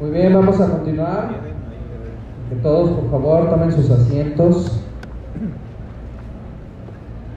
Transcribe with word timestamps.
Muy 0.00 0.10
bien, 0.10 0.34
vamos 0.34 0.60
a 0.60 0.68
continuar. 0.68 1.30
Que 2.50 2.56
todos, 2.56 2.90
por 2.90 3.10
favor, 3.10 3.48
tomen 3.48 3.72
sus 3.72 3.90
asientos. 3.90 4.80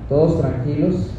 Todos 0.10 0.42
tranquilos. 0.42 1.17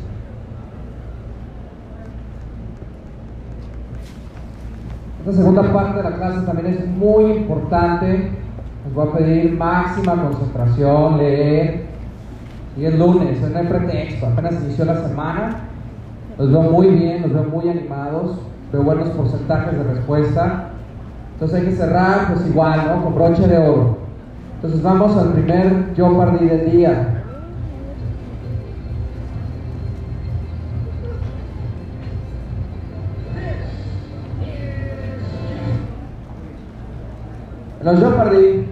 Esta 5.28 5.42
segunda 5.42 5.62
parte 5.74 5.98
de 5.98 6.04
la 6.04 6.16
clase 6.16 6.40
también 6.46 6.68
es 6.68 6.86
muy 6.86 7.32
importante. 7.32 8.30
Les 8.86 8.94
voy 8.94 9.08
a 9.08 9.12
pedir 9.12 9.52
máxima 9.58 10.22
concentración, 10.22 11.18
leer. 11.18 11.82
Y 12.78 12.86
es 12.86 12.98
lunes, 12.98 13.38
no 13.38 13.58
hay 13.58 13.66
pretexto, 13.66 14.26
apenas 14.26 14.54
inició 14.64 14.86
la 14.86 14.96
semana. 15.06 15.56
Los 16.38 16.50
veo 16.50 16.62
muy 16.62 16.86
bien, 16.86 17.20
los 17.24 17.34
veo 17.34 17.44
muy 17.44 17.68
animados, 17.68 18.38
veo 18.72 18.82
buenos 18.82 19.08
porcentajes 19.10 19.76
de 19.76 19.84
respuesta. 19.84 20.70
Entonces 21.34 21.60
hay 21.60 21.66
que 21.66 21.72
cerrar, 21.72 22.28
pues 22.28 22.46
igual, 22.46 22.86
¿no? 22.86 23.04
Con 23.04 23.14
broche 23.14 23.46
de 23.46 23.58
oro. 23.58 23.98
Entonces 24.54 24.82
vamos 24.82 25.14
al 25.14 25.34
primer 25.34 25.92
yo 25.94 26.16
perdí 26.16 26.46
del 26.46 26.70
día. 26.70 27.17
En 37.80 37.86
los 37.86 37.98
Jeopardy 38.00 38.66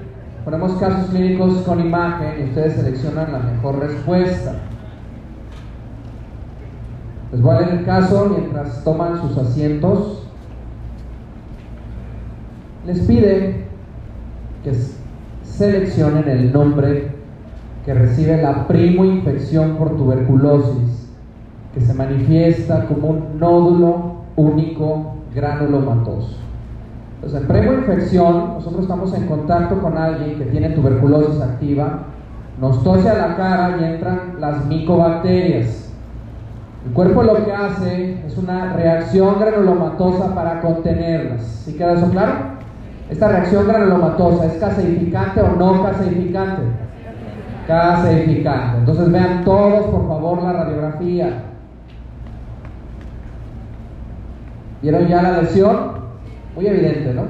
ponemos 0.44 0.72
casos 0.80 1.10
clínicos 1.10 1.58
con 1.62 1.80
imagen 1.80 2.40
y 2.40 2.44
ustedes 2.48 2.74
seleccionan 2.74 3.32
la 3.32 3.38
mejor 3.38 3.78
respuesta. 3.78 4.54
Les 7.30 7.40
voy 7.40 7.54
a 7.54 7.60
leer 7.60 7.74
el 7.74 7.84
caso 7.84 8.36
mientras 8.36 8.82
toman 8.82 9.20
sus 9.20 9.38
asientos. 9.38 10.26
Les 12.84 13.00
pide 13.00 13.64
que 14.64 14.72
seleccionen 15.44 16.28
el 16.28 16.52
nombre 16.52 17.12
que 17.84 17.94
recibe 17.94 18.42
la 18.42 18.66
primo 18.66 19.04
infección 19.04 19.76
por 19.76 19.96
tuberculosis, 19.96 21.08
que 21.72 21.80
se 21.80 21.94
manifiesta 21.94 22.86
como 22.86 23.08
un 23.08 23.38
nódulo 23.38 24.16
único 24.34 25.14
granulomatoso. 25.32 26.45
Entonces, 27.16 27.40
en 27.40 27.48
primo 27.48 27.72
infección, 27.72 28.54
nosotros 28.54 28.82
estamos 28.82 29.14
en 29.14 29.26
contacto 29.26 29.80
con 29.80 29.96
alguien 29.96 30.38
que 30.38 30.44
tiene 30.46 30.70
tuberculosis 30.70 31.40
activa, 31.40 32.04
nos 32.60 32.82
tose 32.84 33.08
a 33.08 33.14
la 33.14 33.36
cara 33.36 33.76
y 33.80 33.84
entran 33.84 34.36
las 34.38 34.64
micobacterias. 34.66 35.92
El 36.86 36.92
cuerpo 36.92 37.22
lo 37.22 37.44
que 37.44 37.52
hace 37.52 38.26
es 38.26 38.38
una 38.38 38.72
reacción 38.72 39.40
granulomatosa 39.40 40.34
para 40.34 40.60
contenerlas. 40.60 41.42
¿Sí 41.42 41.74
queda 41.74 41.94
eso 41.94 42.10
claro? 42.10 42.32
Esta 43.10 43.28
reacción 43.28 43.66
granulomatosa 43.66 44.46
es 44.46 44.52
caseificante 44.54 45.40
o 45.40 45.56
no 45.56 45.82
caseificante. 45.82 46.62
Caseificante. 47.66 48.78
Entonces 48.78 49.10
vean 49.10 49.44
todos 49.44 49.86
por 49.86 50.06
favor 50.06 50.42
la 50.42 50.52
radiografía. 50.52 51.42
¿Vieron 54.82 55.08
ya 55.08 55.22
la 55.22 55.42
lesión? 55.42 55.95
Muy 56.56 56.66
evidente, 56.66 57.12
¿no? 57.14 57.22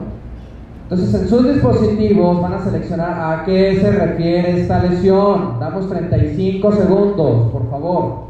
Entonces 0.85 1.21
en 1.21 1.29
sus 1.29 1.53
dispositivos 1.53 2.41
van 2.41 2.53
a 2.55 2.65
seleccionar 2.65 3.11
a 3.11 3.45
qué 3.45 3.77
se 3.81 3.91
refiere 3.91 4.61
esta 4.61 4.85
lesión. 4.85 5.59
Damos 5.59 5.89
35 5.89 6.73
segundos, 6.73 7.51
por 7.51 7.69
favor. 7.69 8.27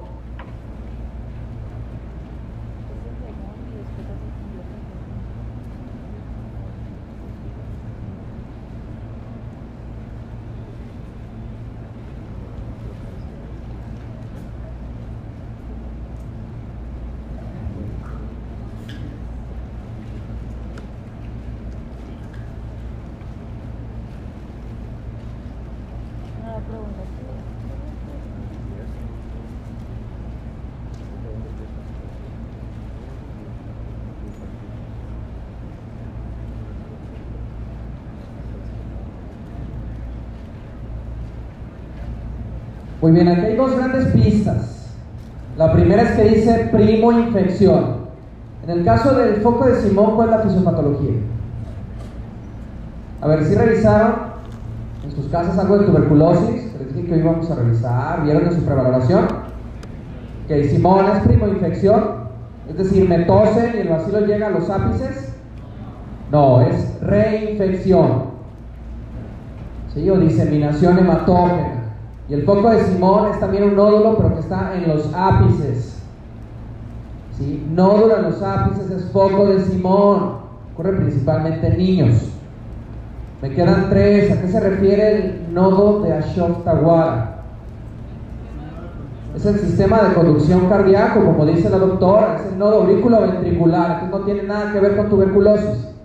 Muy 43.06 43.14
bien, 43.14 43.28
aquí 43.28 43.46
hay 43.46 43.54
dos 43.54 43.76
grandes 43.76 44.06
pistas. 44.06 44.88
La 45.56 45.72
primera 45.72 46.02
es 46.02 46.10
que 46.16 46.24
dice 46.24 46.70
primo 46.72 47.12
infección. 47.12 47.98
En 48.64 48.70
el 48.70 48.84
caso 48.84 49.14
del 49.14 49.36
foco 49.42 49.64
de 49.66 49.80
Simón, 49.80 50.16
¿cuál 50.16 50.30
es 50.30 50.36
la 50.36 50.42
fisiopatología? 50.42 51.12
A 53.20 53.28
ver, 53.28 53.44
si 53.44 53.54
revisaron 53.54 54.12
en 55.04 55.12
sus 55.12 55.26
casas 55.26 55.56
algo 55.56 55.78
de 55.78 55.86
tuberculosis, 55.86 56.72
les 56.80 56.94
dije 56.96 57.06
que 57.06 57.14
hoy 57.14 57.22
vamos 57.22 57.48
a 57.48 57.54
revisar, 57.54 58.24
vieron 58.24 58.44
en 58.44 58.54
su 58.56 58.64
prevaloración, 58.64 59.26
que 60.48 60.68
Simón 60.68 61.06
es 61.06 61.22
primo 61.28 61.46
infección, 61.46 62.02
es 62.68 62.76
decir, 62.76 63.08
me 63.08 63.20
tosen 63.20 63.72
y 63.76 63.82
el 63.82 63.88
vacilo 63.88 64.26
llega 64.26 64.48
a 64.48 64.50
los 64.50 64.68
ápices. 64.68 65.32
No, 66.32 66.60
es 66.60 67.00
reinfección. 67.02 68.24
¿Sí? 69.94 70.10
O 70.10 70.16
diseminación 70.16 70.98
hematógena. 70.98 71.85
Y 72.28 72.34
el 72.34 72.44
foco 72.44 72.70
de 72.70 72.84
Simón 72.84 73.30
es 73.30 73.38
también 73.38 73.64
un 73.64 73.76
nódulo, 73.76 74.16
pero 74.16 74.34
que 74.34 74.40
está 74.40 74.74
en 74.74 74.88
los 74.88 75.12
ápices. 75.14 76.02
¿Sí? 77.38 77.64
Nódulo 77.70 78.16
en 78.16 78.22
los 78.24 78.42
ápices 78.42 78.90
es 78.90 79.04
foco 79.12 79.46
de 79.46 79.60
Simón. 79.60 80.38
Ocurre 80.74 80.92
principalmente 80.94 81.68
en 81.68 81.78
niños. 81.78 82.32
Me 83.42 83.50
quedan 83.50 83.88
tres. 83.90 84.32
¿A 84.32 84.40
qué 84.40 84.48
se 84.48 84.60
refiere 84.60 85.16
el 85.16 85.54
nodo 85.54 86.00
de 86.02 86.14
Ashoftawara? 86.14 87.42
Es 89.36 89.44
el 89.44 89.58
sistema 89.60 90.02
de 90.02 90.14
conducción 90.14 90.66
cardíaco, 90.68 91.24
como 91.24 91.46
dice 91.46 91.70
la 91.70 91.78
doctora. 91.78 92.36
Es 92.40 92.52
el 92.52 92.58
nodo 92.58 92.82
aurículo 92.82 93.20
ventricular. 93.20 94.00
que 94.00 94.06
no 94.08 94.20
tiene 94.20 94.42
nada 94.42 94.72
que 94.72 94.80
ver 94.80 94.96
con 94.96 95.08
tuberculosis. 95.08 95.95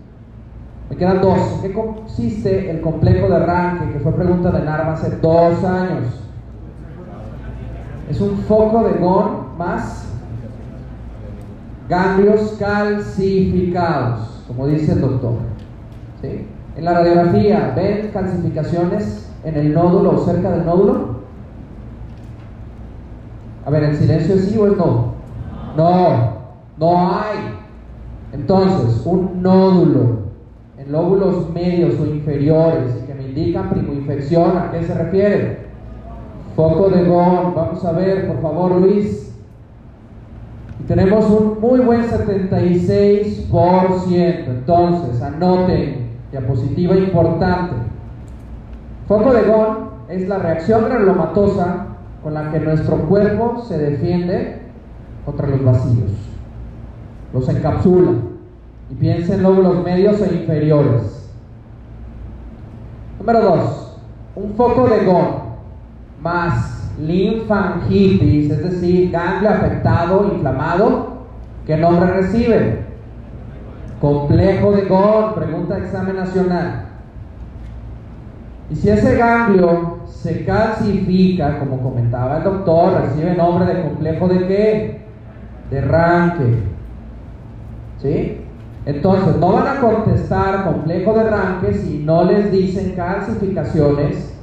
Me 0.91 0.97
quedan 0.97 1.21
dos. 1.21 1.39
¿En 1.55 1.61
qué 1.61 1.73
consiste 1.73 2.69
el 2.69 2.81
complejo 2.81 3.29
de 3.29 3.35
arranque? 3.37 3.93
Que 3.93 3.99
fue 4.01 4.11
pregunta 4.11 4.51
de 4.51 4.61
Narva 4.61 4.91
hace 4.91 5.09
dos 5.21 5.63
años. 5.63 6.03
Es 8.09 8.19
un 8.19 8.37
foco 8.39 8.83
de 8.83 8.99
GON 8.99 9.57
más 9.57 10.05
ganglios 11.87 12.57
calcificados, 12.59 14.43
como 14.49 14.67
dice 14.67 14.91
el 14.91 14.99
doctor. 14.99 15.35
¿Sí? 16.21 16.45
En 16.75 16.83
la 16.83 16.93
radiografía, 16.95 17.71
¿ven 17.73 18.11
calcificaciones 18.11 19.31
en 19.45 19.55
el 19.55 19.73
nódulo 19.73 20.17
o 20.17 20.25
cerca 20.25 20.51
del 20.51 20.65
nódulo? 20.65 21.21
A 23.65 23.69
ver, 23.69 23.83
¿el 23.83 23.95
silencio 23.95 24.35
es 24.35 24.43
sí 24.49 24.57
o 24.57 24.67
es 24.67 24.75
no? 24.75 25.13
No, 25.77 26.33
no 26.77 27.13
hay. 27.13 27.59
Entonces, 28.33 29.01
un 29.05 29.41
nódulo 29.41 30.20
lóbulos 30.91 31.49
medios 31.53 31.97
o 31.99 32.05
inferiores 32.05 32.93
que 33.07 33.13
me 33.13 33.29
indican 33.29 33.69
primoinfección, 33.69 34.57
¿a 34.57 34.71
qué 34.71 34.83
se 34.83 34.93
refiere? 34.93 35.61
Foco 36.55 36.89
de 36.89 37.05
GON, 37.05 37.55
vamos 37.55 37.83
a 37.85 37.93
ver, 37.93 38.27
por 38.27 38.41
favor, 38.41 38.73
Luis. 38.73 39.33
Y 40.79 40.83
tenemos 40.83 41.27
un 41.29 41.59
muy 41.61 41.79
buen 41.79 42.03
76%. 42.03 44.47
Entonces, 44.47 45.21
anoten, 45.21 46.09
diapositiva 46.31 46.97
importante. 46.97 47.75
Foco 49.07 49.33
de 49.33 49.43
GON 49.43 49.91
es 50.09 50.27
la 50.27 50.39
reacción 50.39 50.83
granulomatosa 50.85 51.85
con 52.21 52.33
la 52.33 52.51
que 52.51 52.59
nuestro 52.59 52.97
cuerpo 53.07 53.63
se 53.67 53.77
defiende 53.77 54.63
contra 55.25 55.47
los 55.47 55.63
vacíos. 55.63 56.11
Los 57.33 57.47
encapsula 57.47 58.11
y 58.91 58.95
piensa 58.95 59.35
en 59.35 59.43
lóbulos 59.43 59.83
medios 59.83 60.21
e 60.21 60.35
inferiores. 60.35 61.29
Número 63.19 63.41
2. 63.41 63.97
Un 64.35 64.53
foco 64.55 64.87
de 64.87 65.05
GON 65.05 65.41
más 66.21 66.91
linfangitis, 66.99 68.51
es 68.51 68.63
decir, 68.63 69.11
ganglio 69.11 69.49
afectado, 69.49 70.31
inflamado, 70.33 71.07
¿qué 71.65 71.77
nombre 71.77 72.11
recibe? 72.11 72.85
Complejo 73.99 74.71
de 74.73 74.83
GON, 74.83 75.35
pregunta 75.35 75.75
de 75.75 75.85
examen 75.85 76.15
nacional. 76.15 76.85
Y 78.69 78.75
si 78.75 78.89
ese 78.89 79.17
ganglio 79.17 79.99
se 80.07 80.45
calcifica, 80.45 81.59
como 81.59 81.81
comentaba 81.81 82.37
el 82.37 82.43
doctor, 82.43 83.01
recibe 83.01 83.35
nombre 83.35 83.73
de 83.73 83.81
complejo 83.81 84.27
de 84.27 84.47
qué? 84.47 85.01
De 85.69 85.81
ranque. 85.81 86.63
¿Sí? 88.01 88.41
Entonces, 88.85 89.35
no 89.37 89.53
van 89.53 89.77
a 89.77 89.79
contestar 89.79 90.63
complejo 90.65 91.13
de 91.13 91.23
ranque 91.29 91.73
si 91.73 91.99
no 91.99 92.23
les 92.23 92.51
dicen 92.51 92.93
calcificaciones 92.95 94.33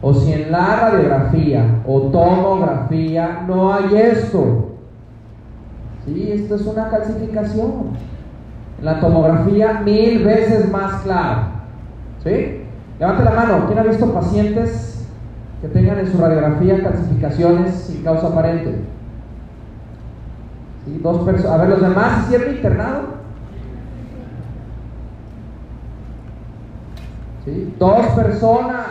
o 0.00 0.14
si 0.14 0.32
en 0.32 0.50
la 0.50 0.76
radiografía 0.76 1.82
o 1.86 2.02
tomografía 2.02 3.44
no 3.46 3.72
hay 3.72 3.96
esto. 3.96 4.72
Sí, 6.06 6.30
esto 6.32 6.54
es 6.54 6.66
una 6.66 6.88
calcificación. 6.88 7.96
En 8.78 8.84
la 8.84 9.00
tomografía 9.00 9.80
mil 9.84 10.24
veces 10.24 10.70
más 10.70 11.02
claro. 11.02 11.40
¿Sí? 12.22 12.62
Levante 12.98 13.24
la 13.24 13.30
mano. 13.30 13.66
¿Quién 13.66 13.78
ha 13.78 13.82
visto 13.82 14.12
pacientes 14.12 15.06
que 15.60 15.68
tengan 15.68 15.98
en 15.98 16.10
su 16.10 16.18
radiografía 16.18 16.82
calcificaciones 16.82 17.74
sin 17.74 18.02
causa 18.02 18.28
aparente? 18.28 18.74
¿Sí? 20.84 21.00
Dos 21.02 21.24
personas. 21.24 21.52
A 21.52 21.56
ver, 21.58 21.68
los 21.70 21.80
demás 21.82 22.24
hicieron 22.24 22.54
internado. 22.54 23.15
Dos 27.78 28.06
personas. 28.06 28.86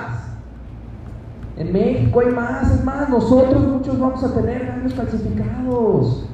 En 1.57 1.73
México 1.73 2.21
hay 2.21 2.33
más, 2.33 2.71
es 2.71 2.83
más, 2.83 3.09
nosotros 3.09 3.67
muchos 3.67 3.99
vamos 3.99 4.23
a 4.23 4.33
tener 4.33 4.67
daños 4.67 4.93
calcificados. 4.93 6.25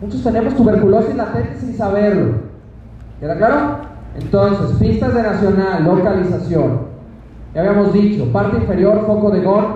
Muchos 0.00 0.22
tenemos 0.22 0.54
tuberculosis 0.54 1.14
latente 1.14 1.58
sin 1.58 1.74
saberlo. 1.74 2.34
¿Queda 3.20 3.36
claro? 3.36 3.78
Entonces, 4.18 4.76
pistas 4.78 5.14
de 5.14 5.22
nacional, 5.22 5.84
localización. 5.84 6.80
Ya 7.54 7.60
habíamos 7.60 7.92
dicho, 7.92 8.30
parte 8.32 8.58
inferior, 8.58 9.04
foco 9.06 9.30
de 9.30 9.42
Gón, 9.42 9.66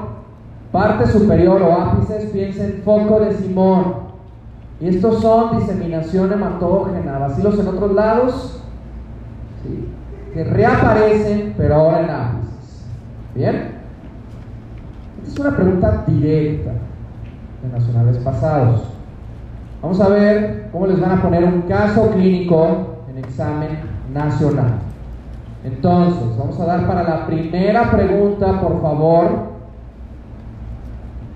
parte 0.72 1.06
superior 1.06 1.62
o 1.62 1.72
ápices, 1.72 2.30
piensen 2.30 2.82
foco 2.84 3.20
de 3.20 3.32
Simón. 3.34 4.10
Y 4.80 4.88
estos 4.88 5.20
son 5.20 5.58
diseminación 5.58 6.32
hematógena, 6.32 7.18
vacilos 7.18 7.58
en 7.58 7.68
otros 7.68 7.92
lados, 7.92 8.62
que 10.32 10.44
reaparecen, 10.44 11.54
pero 11.56 11.74
ahora 11.74 12.00
en 12.00 12.10
ápices. 12.10 12.86
¿Bien? 13.34 13.80
Esta 15.22 15.32
es 15.32 15.38
una 15.38 15.56
pregunta 15.56 16.04
directa 16.06 16.72
de 17.62 17.78
nacionales 17.78 18.18
pasados. 18.18 18.82
Vamos 19.82 20.00
a 20.00 20.08
ver 20.08 20.68
cómo 20.72 20.86
les 20.86 21.00
van 21.00 21.12
a 21.18 21.22
poner 21.22 21.44
un 21.44 21.62
caso 21.62 22.10
clínico 22.10 23.04
en 23.10 23.18
examen 23.18 23.80
nacional. 24.12 24.78
Entonces, 25.64 26.36
vamos 26.38 26.58
a 26.60 26.66
dar 26.66 26.86
para 26.86 27.02
la 27.02 27.26
primera 27.26 27.90
pregunta, 27.90 28.60
por 28.60 28.80
favor, 28.80 29.50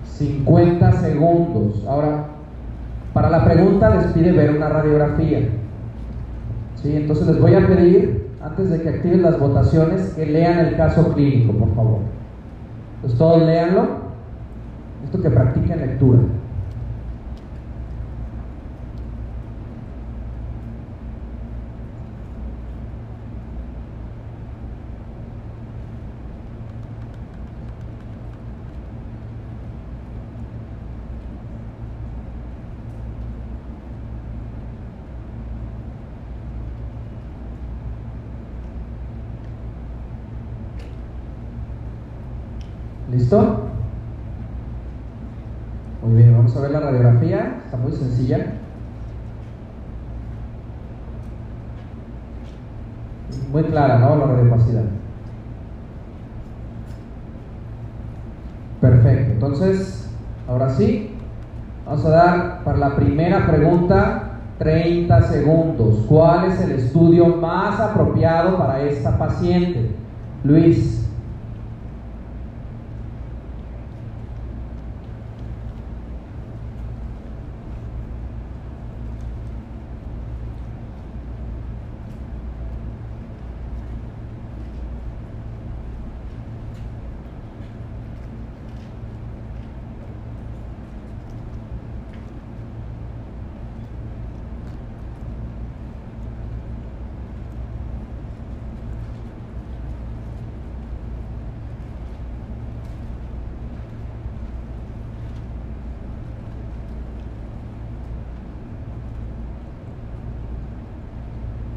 50 0.05 0.93
segundos. 0.93 1.85
Ahora, 1.87 2.27
para 3.13 3.31
la 3.31 3.45
pregunta 3.45 3.95
les 3.95 4.07
pide 4.07 4.33
ver 4.33 4.57
una 4.57 4.69
radiografía. 4.69 5.49
¿Sí? 6.83 6.97
Entonces 6.97 7.27
les 7.27 7.41
voy 7.41 7.55
a 7.55 7.67
pedir 7.67 8.24
antes 8.45 8.69
de 8.69 8.83
que 8.83 8.89
activen 8.91 9.23
las 9.23 9.39
votaciones, 9.41 10.13
que 10.15 10.27
lean 10.27 10.59
el 10.59 10.77
caso 10.77 11.15
clínico, 11.15 11.53
por 11.55 11.75
favor. 11.75 11.99
Entonces 12.97 13.19
todos 13.19 13.43
leanlo. 13.43 14.05
Esto 15.05 15.23
que 15.23 15.31
practiquen 15.31 15.81
lectura. 15.81 16.19
¿Listo? 43.25 43.57
Muy 46.03 46.13
bien, 46.15 46.37
vamos 46.37 46.55
a 46.55 46.61
ver 46.61 46.73
la 46.73 46.81
radiografía, 46.81 47.63
está 47.65 47.79
muy 47.79 47.93
sencilla. 47.93 48.53
Muy 53.51 53.63
clara, 53.63 53.99
¿no? 53.99 54.17
La 54.17 54.27
radiopacidad. 54.27 54.83
Perfecto, 58.83 59.33
entonces, 59.33 60.11
ahora 60.47 60.69
sí, 60.75 61.15
vamos 61.87 62.05
a 62.05 62.11
dar 62.11 62.63
para 62.63 62.77
la 62.77 62.95
primera 62.95 63.47
pregunta 63.47 64.33
30 64.59 65.23
segundos. 65.23 66.05
¿Cuál 66.11 66.51
es 66.51 66.61
el 66.61 66.73
estudio 66.73 67.29
más 67.29 67.81
apropiado 67.81 68.59
para 68.59 68.83
esta 68.83 69.17
paciente? 69.17 69.93
Luis. 70.45 71.04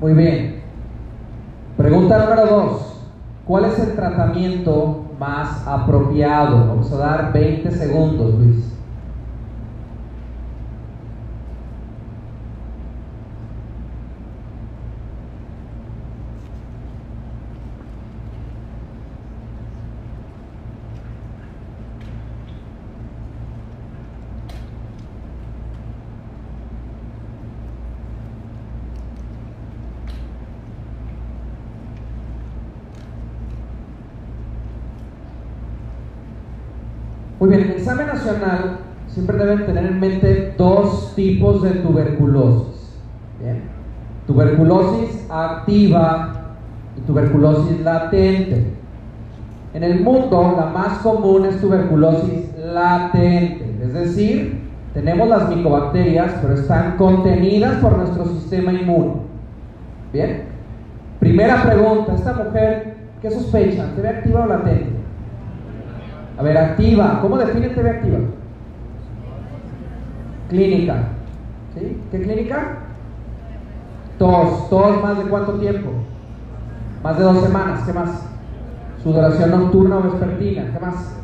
Muy 0.08 0.16
bien. 0.16 0.62
Pregunta 1.76 2.18
número 2.18 2.46
dos. 2.46 3.04
¿Cuál 3.44 3.66
es 3.66 3.78
el 3.80 3.94
tratamiento 3.94 5.04
más 5.20 5.68
apropiado? 5.68 6.66
Vamos 6.66 6.90
a 6.94 6.98
dar 6.98 7.34
20 7.34 7.70
segundos, 7.72 8.34
Luis. 8.36 8.68
Muy 37.40 37.50
bien, 37.50 37.76
en 37.78 38.17
siempre 39.08 39.38
deben 39.38 39.66
tener 39.66 39.86
en 39.86 40.00
mente 40.00 40.54
dos 40.58 41.14
tipos 41.16 41.64
de 41.64 41.72
tuberculosis. 41.72 42.94
Tuberculosis 44.26 45.26
activa 45.30 46.34
y 46.98 47.02
tuberculosis 47.02 47.80
latente. 47.82 48.74
En 49.74 49.84
el 49.84 50.02
mundo 50.02 50.56
la 50.58 50.66
más 50.66 51.00
común 51.00 51.46
es 51.46 51.62
tuberculosis 51.62 52.58
latente, 52.58 53.76
es 53.82 53.94
decir, 53.94 54.62
tenemos 54.94 55.30
las 55.30 55.50
micobacterias, 55.50 56.34
pero 56.42 56.56
están 56.56 56.98
contenidas 56.98 57.76
por 57.76 57.98
nuestro 57.98 58.26
sistema 58.26 58.74
inmune. 58.74 59.14
Bien. 60.12 60.46
Primera 61.20 61.64
pregunta, 61.64 62.16
esta 62.16 62.34
mujer, 62.34 62.96
¿qué 63.22 63.30
sospecha? 63.30 63.86
¿TV 63.96 64.10
activa 64.10 64.44
o 64.44 64.48
latente? 64.48 64.97
A 66.38 66.44
ver, 66.44 66.58
activa. 66.58 67.20
¿Cómo 67.22 67.38
define 67.38 67.70
TV 67.70 67.90
activa? 67.90 68.20
Clínica. 70.50 70.96
¿Sí? 71.74 71.98
¿Qué 72.12 72.22
clínica? 72.22 72.78
Tos. 74.20 74.70
¿Tos 74.70 75.02
más 75.02 75.18
de 75.18 75.24
cuánto 75.26 75.54
tiempo? 75.54 75.90
Más 77.04 77.18
de 77.18 77.24
dos 77.24 77.44
semanas. 77.44 77.84
¿Qué 77.86 77.94
más? 77.94 78.28
Sudoración 79.04 79.52
nocturna 79.52 79.98
o 79.98 80.04
vespertina. 80.04 80.72
¿Qué 80.72 80.80
más? 80.80 81.16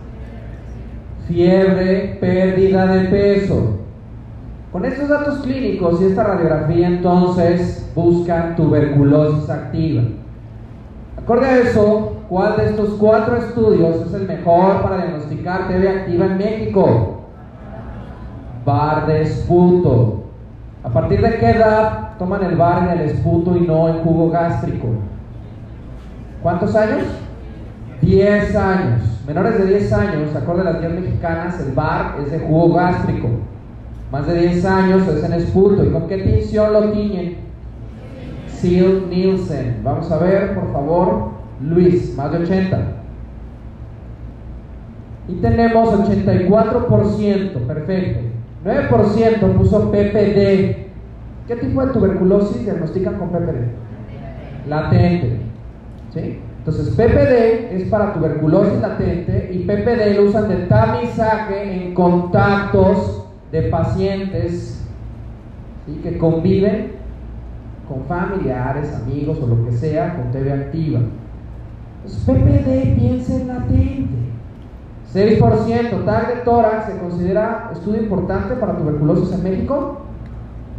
Fiebre, 1.28 2.18
pérdida 2.20 2.88
de 2.88 3.10
peso. 3.10 3.80
Con 4.72 4.86
estos 4.86 5.08
datos 5.08 5.44
clínicos 5.44 6.02
y 6.02 6.06
esta 6.06 6.24
radiografía 6.24 6.88
entonces 6.88 7.92
buscan 7.94 8.56
tuberculosis 8.56 9.48
activa. 9.48 10.02
Acorde 11.16 11.46
a 11.46 11.60
eso, 11.60 12.23
¿cuál 12.34 12.58
de 12.58 12.66
estos 12.66 12.90
cuatro 12.98 13.38
estudios 13.38 14.08
es 14.08 14.14
el 14.16 14.28
mejor 14.28 14.82
para 14.82 14.98
diagnosticar 14.98 15.68
TB 15.68 15.88
activa 15.88 16.26
en 16.26 16.38
México? 16.40 17.20
Bar 18.66 19.06
de 19.06 19.22
esputo. 19.22 20.24
¿A 20.84 20.90
partir 20.90 21.22
de 21.22 21.38
qué 21.38 21.52
edad 21.52 22.18
toman 22.18 22.44
el 22.44 22.56
bar 22.56 22.90
en 22.90 23.02
el 23.02 23.10
esputo 23.12 23.56
y 23.56 23.62
no 23.62 23.88
en 23.88 24.00
jugo 24.00 24.32
gástrico? 24.32 24.88
¿Cuántos 26.42 26.76
años? 26.76 27.04
10 28.02 28.56
años. 28.56 29.24
Menores 29.28 29.60
de 29.60 29.66
10 29.68 29.94
años, 29.94 30.36
acorde 30.36 30.62
a 30.62 30.72
las 30.72 30.80
guías 30.80 30.94
mexicanas, 30.94 31.60
el 31.60 31.74
bar 31.74 32.16
es 32.20 32.32
de 32.32 32.40
jugo 32.40 32.74
gástrico. 32.74 33.30
Más 34.12 34.26
de 34.26 34.40
10 34.40 34.66
años 34.66 35.08
es 35.08 35.24
en 35.24 35.34
esputo. 35.34 35.86
¿Y 35.86 35.92
con 35.92 36.08
qué 36.08 36.18
tinción 36.18 36.74
lo 36.74 36.90
tiñen? 36.90 37.38
Seal 38.48 39.08
Nielsen. 39.08 39.82
Vamos 39.84 40.12
a 40.12 40.18
ver, 40.18 40.56
por 40.56 40.74
favor, 40.74 41.33
Luis, 41.62 42.16
más 42.16 42.32
de 42.32 42.40
80. 42.40 42.82
Y 45.28 45.36
tenemos 45.36 45.90
84%, 45.90 47.68
perfecto. 47.68 48.20
9% 48.66 49.58
puso 49.58 49.92
PPD. 49.92 50.84
¿Qué 51.48 51.56
tipo 51.60 51.86
de 51.86 51.94
tuberculosis 51.94 52.64
diagnostican 52.64 53.16
con 53.16 53.30
PPD? 53.30 54.68
Latente. 54.68 55.40
¿Sí? 56.14 56.40
Entonces, 56.60 56.96
PPD 56.96 57.76
es 57.76 57.90
para 57.90 58.14
tuberculosis 58.14 58.80
latente 58.80 59.50
y 59.54 59.60
PPD 59.60 60.16
lo 60.16 60.30
usan 60.30 60.48
de 60.48 60.56
tamizaje 60.68 61.74
en 61.74 61.94
contactos 61.94 63.26
de 63.52 63.64
pacientes 63.64 64.88
que 66.02 66.18
conviven 66.18 66.94
con 67.88 68.06
familiares, 68.06 68.94
amigos 68.96 69.40
o 69.42 69.48
lo 69.48 69.66
que 69.66 69.74
sea 69.74 70.16
con 70.16 70.32
TB 70.32 70.52
activa. 70.52 71.02
PPD 72.04 72.96
piensa 72.96 73.36
en 73.36 73.48
latente. 73.48 74.24
6% 75.14 76.06
tag 76.06 76.28
de 76.28 76.42
tórax 76.42 76.86
se 76.88 76.98
considera 76.98 77.70
estudio 77.72 78.02
importante 78.02 78.56
para 78.56 78.78
tuberculosis 78.78 79.32
en 79.34 79.44
México? 79.44 80.02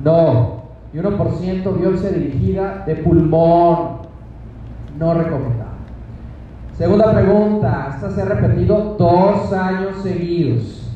No. 0.02 0.64
Y 0.92 0.98
1% 0.98 1.78
biopsia 1.78 2.10
dirigida 2.10 2.82
de 2.86 2.96
pulmón. 2.96 3.98
No 4.98 5.14
recomendable. 5.14 5.64
Segunda 6.76 7.12
pregunta, 7.12 7.90
esta 7.94 8.10
se 8.10 8.22
ha 8.22 8.24
repetido 8.24 8.96
dos 8.98 9.52
años 9.52 10.02
seguidos. 10.02 10.90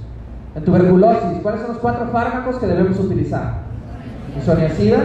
En 0.57 0.65
tuberculosis, 0.65 1.41
¿cuáles 1.41 1.61
son 1.61 1.71
los 1.71 1.79
cuatro 1.79 2.07
fármacos 2.09 2.57
que 2.59 2.67
debemos 2.67 2.99
utilizar? 2.99 3.59
Isoniazida, 4.37 4.99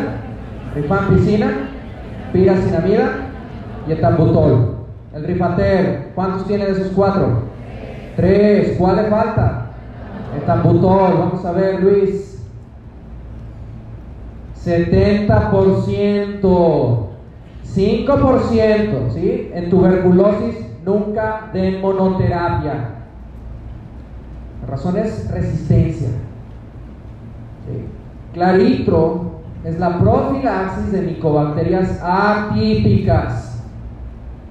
rifampicina, 0.74 1.70
piracinamida 2.32 3.10
y 3.88 3.92
etambutol. 3.92 4.73
El 5.14 5.26
rifater, 5.26 6.12
¿cuántos 6.16 6.48
tiene 6.48 6.66
de 6.66 6.72
esos 6.72 6.92
cuatro? 6.94 7.44
Tres. 8.16 8.78
¿Cuál 8.78 8.96
le 8.96 9.04
falta? 9.04 9.68
Etambutol. 10.36 11.20
Vamos 11.20 11.46
a 11.46 11.52
ver, 11.52 11.84
Luis. 11.84 12.44
70%. 14.64 17.10
5%, 17.76 19.12
¿sí? 19.14 19.52
En 19.54 19.70
tuberculosis 19.70 20.56
nunca 20.86 21.50
den 21.54 21.82
monoterapia. 21.82 22.90
La 24.62 24.68
razón 24.68 24.98
es 24.98 25.30
resistencia. 25.32 26.10
Claritro 28.34 29.34
es 29.64 29.80
la 29.80 30.00
profilaxis 30.00 30.92
de 30.92 31.02
micobacterias 31.02 32.00
atípicas. 32.04 33.53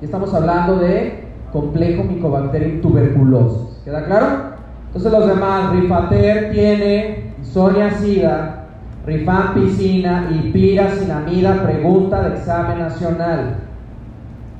Estamos 0.02 0.34
hablando 0.34 0.78
de 0.78 1.28
complejo 1.52 2.02
micobacterium 2.02 2.80
tuberculosis. 2.80 3.80
¿Queda 3.84 4.04
claro? 4.04 4.26
Entonces 4.88 5.12
los 5.12 5.28
demás, 5.28 5.72
Rifater 5.72 6.50
tiene 6.50 7.32
isoniazida, 7.40 8.64
rifampicina 9.06 10.28
y 10.32 10.50
piracinamida, 10.50 11.62
pregunta 11.62 12.28
de 12.28 12.36
examen 12.36 12.80
nacional. 12.80 13.58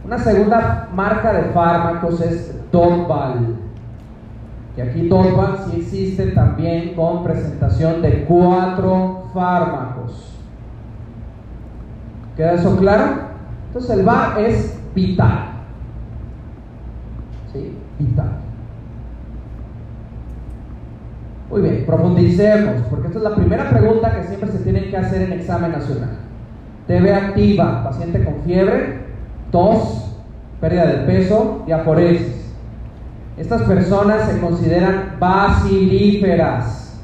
Una 0.04 0.18
segunda 0.18 0.88
marca 0.94 1.32
de 1.32 1.42
fármacos 1.50 2.20
es 2.20 2.54
Doppal. 2.70 3.56
Y 4.76 4.80
aquí 4.80 5.08
Doppal 5.08 5.58
sí 5.66 5.80
existe 5.80 6.28
también 6.28 6.94
con 6.94 7.25
presentación 7.25 8.00
de 8.00 8.25
cuatro 8.26 9.25
fármacos. 9.34 10.38
¿Queda 12.37 12.54
eso 12.54 12.76
claro? 12.76 13.32
Entonces 13.66 13.90
el 13.90 14.04
VAR 14.04 14.38
es 14.38 14.81
vital. 14.94 15.50
¿Sí? 17.52 17.76
Vital. 17.99 18.42
Muy 21.50 21.61
bien, 21.61 21.84
profundicemos, 21.84 22.82
porque 22.88 23.08
esta 23.08 23.18
es 23.18 23.25
la 23.25 23.34
primera 23.34 23.68
pregunta 23.68 24.11
que 24.11 24.26
siempre 24.26 24.50
se 24.50 24.61
tiene 24.61 24.88
que 24.88 24.96
hacer 24.96 25.22
en 25.22 25.32
examen 25.34 25.72
nacional. 25.72 26.16
TB 26.87 27.14
activa, 27.14 27.84
paciente 27.84 28.25
con 28.25 28.37
fiebre, 28.44 29.02
tos, 29.50 30.16
pérdida 30.62 30.87
de 30.87 30.99
peso 31.04 31.62
y 31.66 31.72
aforesis. 31.72 32.54
Estas 33.37 33.62
personas 33.62 34.30
se 34.30 34.40
consideran 34.40 35.16
bacilíferas, 35.20 36.99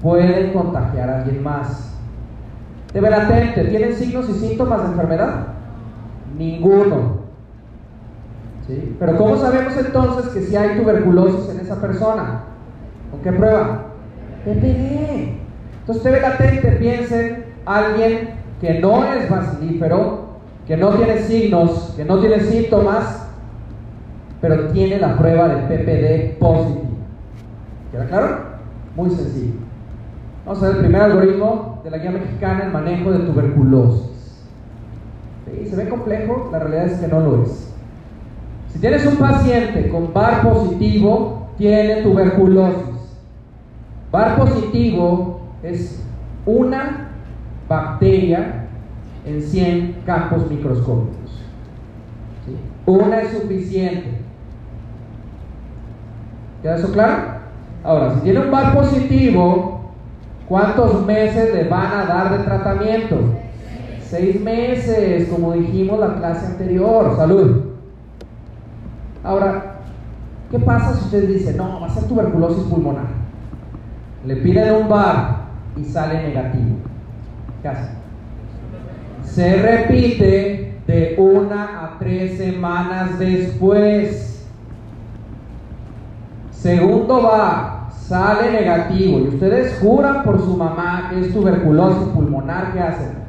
pueden 0.00 0.52
contagiar 0.52 1.10
a 1.10 1.18
alguien 1.18 1.42
más. 1.42 1.92
TB 2.94 3.02
latente, 3.02 3.64
¿tienen 3.64 3.94
signos 3.94 4.28
y 4.30 4.32
síntomas 4.32 4.84
de 4.84 4.88
enfermedad? 4.88 5.55
Ninguno. 6.36 7.26
¿Sí? 8.66 8.96
Pero 8.98 9.16
¿cómo 9.16 9.36
sabemos 9.36 9.76
entonces 9.76 10.32
que 10.32 10.42
si 10.42 10.56
hay 10.56 10.78
tuberculosis 10.78 11.48
en 11.50 11.60
esa 11.60 11.80
persona? 11.80 12.44
¿Con 13.10 13.20
qué 13.20 13.32
prueba? 13.32 13.84
PPD. 14.44 15.36
Entonces 15.80 16.02
TB 16.02 16.20
latente, 16.20 16.72
piensen, 16.72 17.44
alguien 17.64 18.30
que 18.60 18.80
no 18.80 19.04
es 19.04 19.28
bacilífero, 19.30 20.26
que 20.66 20.76
no 20.76 20.90
tiene 20.90 21.18
signos, 21.18 21.94
que 21.96 22.04
no 22.04 22.18
tiene 22.18 22.40
síntomas, 22.40 23.28
pero 24.40 24.68
tiene 24.68 24.98
la 24.98 25.16
prueba 25.16 25.48
de 25.48 25.56
PPD 25.62 26.38
positiva. 26.38 26.86
¿Queda 27.92 28.06
claro? 28.06 28.38
Muy 28.96 29.10
sencillo. 29.10 29.54
Vamos 30.44 30.62
a 30.62 30.66
ver 30.66 30.76
el 30.76 30.82
primer 30.82 31.02
algoritmo 31.02 31.80
de 31.84 31.90
la 31.90 31.98
guía 31.98 32.10
mexicana 32.10 32.64
en 32.64 32.72
manejo 32.72 33.10
de 33.10 33.18
tuberculosis. 33.20 34.15
¿Se 35.46 35.76
ve 35.76 35.88
complejo? 35.88 36.48
La 36.50 36.58
realidad 36.58 36.86
es 36.86 36.98
que 36.98 37.08
no 37.08 37.20
lo 37.20 37.42
es. 37.44 37.72
Si 38.72 38.80
tienes 38.80 39.06
un 39.06 39.16
paciente 39.16 39.88
con 39.88 40.12
VAR 40.12 40.42
positivo, 40.42 41.48
tiene 41.56 42.02
tuberculosis. 42.02 42.84
VAR 44.10 44.36
positivo 44.36 45.40
es 45.62 46.02
una 46.44 47.10
bacteria 47.68 48.66
en 49.24 49.40
100 49.40 50.02
campos 50.04 50.50
microscópicos. 50.50 51.16
Una 52.84 53.22
es 53.22 53.30
suficiente. 53.38 54.18
¿Queda 56.62 56.76
eso 56.76 56.92
claro? 56.92 57.36
Ahora, 57.84 58.14
si 58.14 58.20
tiene 58.20 58.40
un 58.40 58.50
VAR 58.50 58.74
positivo, 58.74 59.92
¿cuántos 60.48 61.06
meses 61.06 61.54
le 61.54 61.64
van 61.68 61.92
a 61.92 62.04
dar 62.04 62.36
de 62.36 62.44
tratamiento? 62.44 63.16
Seis 64.16 64.40
meses, 64.40 65.28
como 65.28 65.52
dijimos 65.52 65.98
la 66.00 66.14
clase 66.14 66.46
anterior. 66.46 67.14
Salud. 67.16 67.64
Ahora, 69.22 69.80
¿qué 70.50 70.58
pasa 70.58 70.94
si 70.94 71.04
usted 71.04 71.28
dice, 71.28 71.52
no, 71.52 71.80
va 71.80 71.86
a 71.86 71.90
ser 71.90 72.04
tuberculosis 72.04 72.64
pulmonar? 72.64 73.08
Le 74.24 74.36
piden 74.36 74.74
un 74.74 74.88
bar 74.88 75.48
y 75.76 75.84
sale 75.84 76.28
negativo. 76.28 76.76
¿Qué 77.60 77.68
hace? 77.68 77.90
Se 79.22 79.56
repite 79.56 80.78
de 80.86 81.16
una 81.18 81.84
a 81.84 81.98
tres 81.98 82.38
semanas 82.38 83.18
después. 83.18 84.48
Segundo 86.52 87.22
bar, 87.22 87.88
sale 87.90 88.50
negativo. 88.50 89.18
Y 89.18 89.28
ustedes 89.28 89.78
juran 89.78 90.22
por 90.22 90.40
su 90.40 90.56
mamá 90.56 91.10
que 91.10 91.20
es 91.20 91.34
tuberculosis 91.34 92.08
pulmonar. 92.14 92.72
¿Qué 92.72 92.80
hacen? 92.80 93.25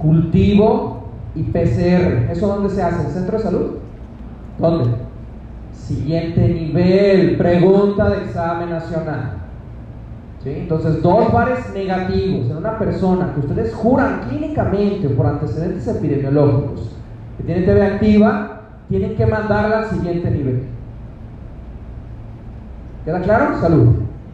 Cultivo 0.00 1.04
y 1.34 1.42
PCR. 1.44 2.30
¿Eso 2.30 2.48
dónde 2.48 2.70
se 2.70 2.82
hace? 2.82 3.00
¿En 3.00 3.06
el 3.06 3.12
centro 3.12 3.38
de 3.38 3.44
salud? 3.44 3.70
¿Dónde? 4.58 4.90
Siguiente 5.72 6.48
nivel, 6.48 7.36
pregunta 7.36 8.10
de 8.10 8.24
examen 8.24 8.70
nacional. 8.70 9.40
Entonces, 10.44 11.02
dos 11.02 11.30
bares 11.32 11.58
negativos 11.74 12.50
en 12.50 12.56
una 12.56 12.78
persona 12.78 13.34
que 13.34 13.40
ustedes 13.40 13.74
juran 13.74 14.20
clínicamente 14.28 15.08
por 15.10 15.26
antecedentes 15.26 15.86
epidemiológicos 15.86 16.96
que 17.36 17.44
tiene 17.44 17.66
TV 17.66 17.82
activa, 17.82 18.60
tienen 18.88 19.16
que 19.16 19.26
mandarla 19.26 19.80
al 19.80 19.90
siguiente 19.90 20.30
nivel. 20.30 20.62
¿Queda 23.04 23.20
claro? 23.20 23.60
Salud. 23.60 23.88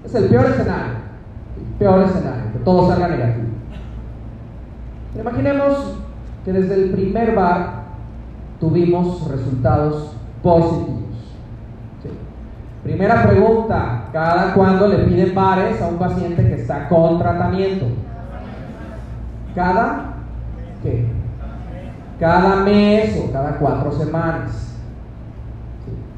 Es 0.05 0.15
el 0.15 0.27
peor 0.27 0.47
escenario. 0.47 0.95
El 1.57 1.79
peor 1.79 2.05
escenario, 2.05 2.53
que 2.53 2.59
todo 2.61 2.89
salga 2.89 3.09
negativo. 3.09 3.46
Imaginemos 5.21 5.99
que 6.45 6.53
desde 6.53 6.75
el 6.75 6.91
primer 6.91 7.35
bar 7.35 7.85
tuvimos 8.61 9.29
resultados 9.29 10.13
positivos. 10.43 10.97
Primera 12.83 13.27
pregunta, 13.27 14.05
¿cada 14.13 14.55
cuándo 14.55 14.87
le 14.87 14.99
piden 14.99 15.35
bares 15.35 15.83
a 15.83 15.89
un 15.89 15.97
paciente 15.97 16.47
que 16.47 16.55
está 16.55 16.89
con 16.89 17.19
tratamiento? 17.19 17.87
¿Cada 19.57 20.13
qué? 20.85 21.07
Cada 22.21 22.63
mes 22.63 23.25
o 23.25 23.33
cada 23.33 23.59
cuatro 23.59 23.91
semanas. 23.91 24.77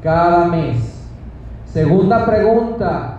Cada 0.03 0.45
mes. 0.45 1.07
Segunda 1.65 2.25
pregunta, 2.25 3.17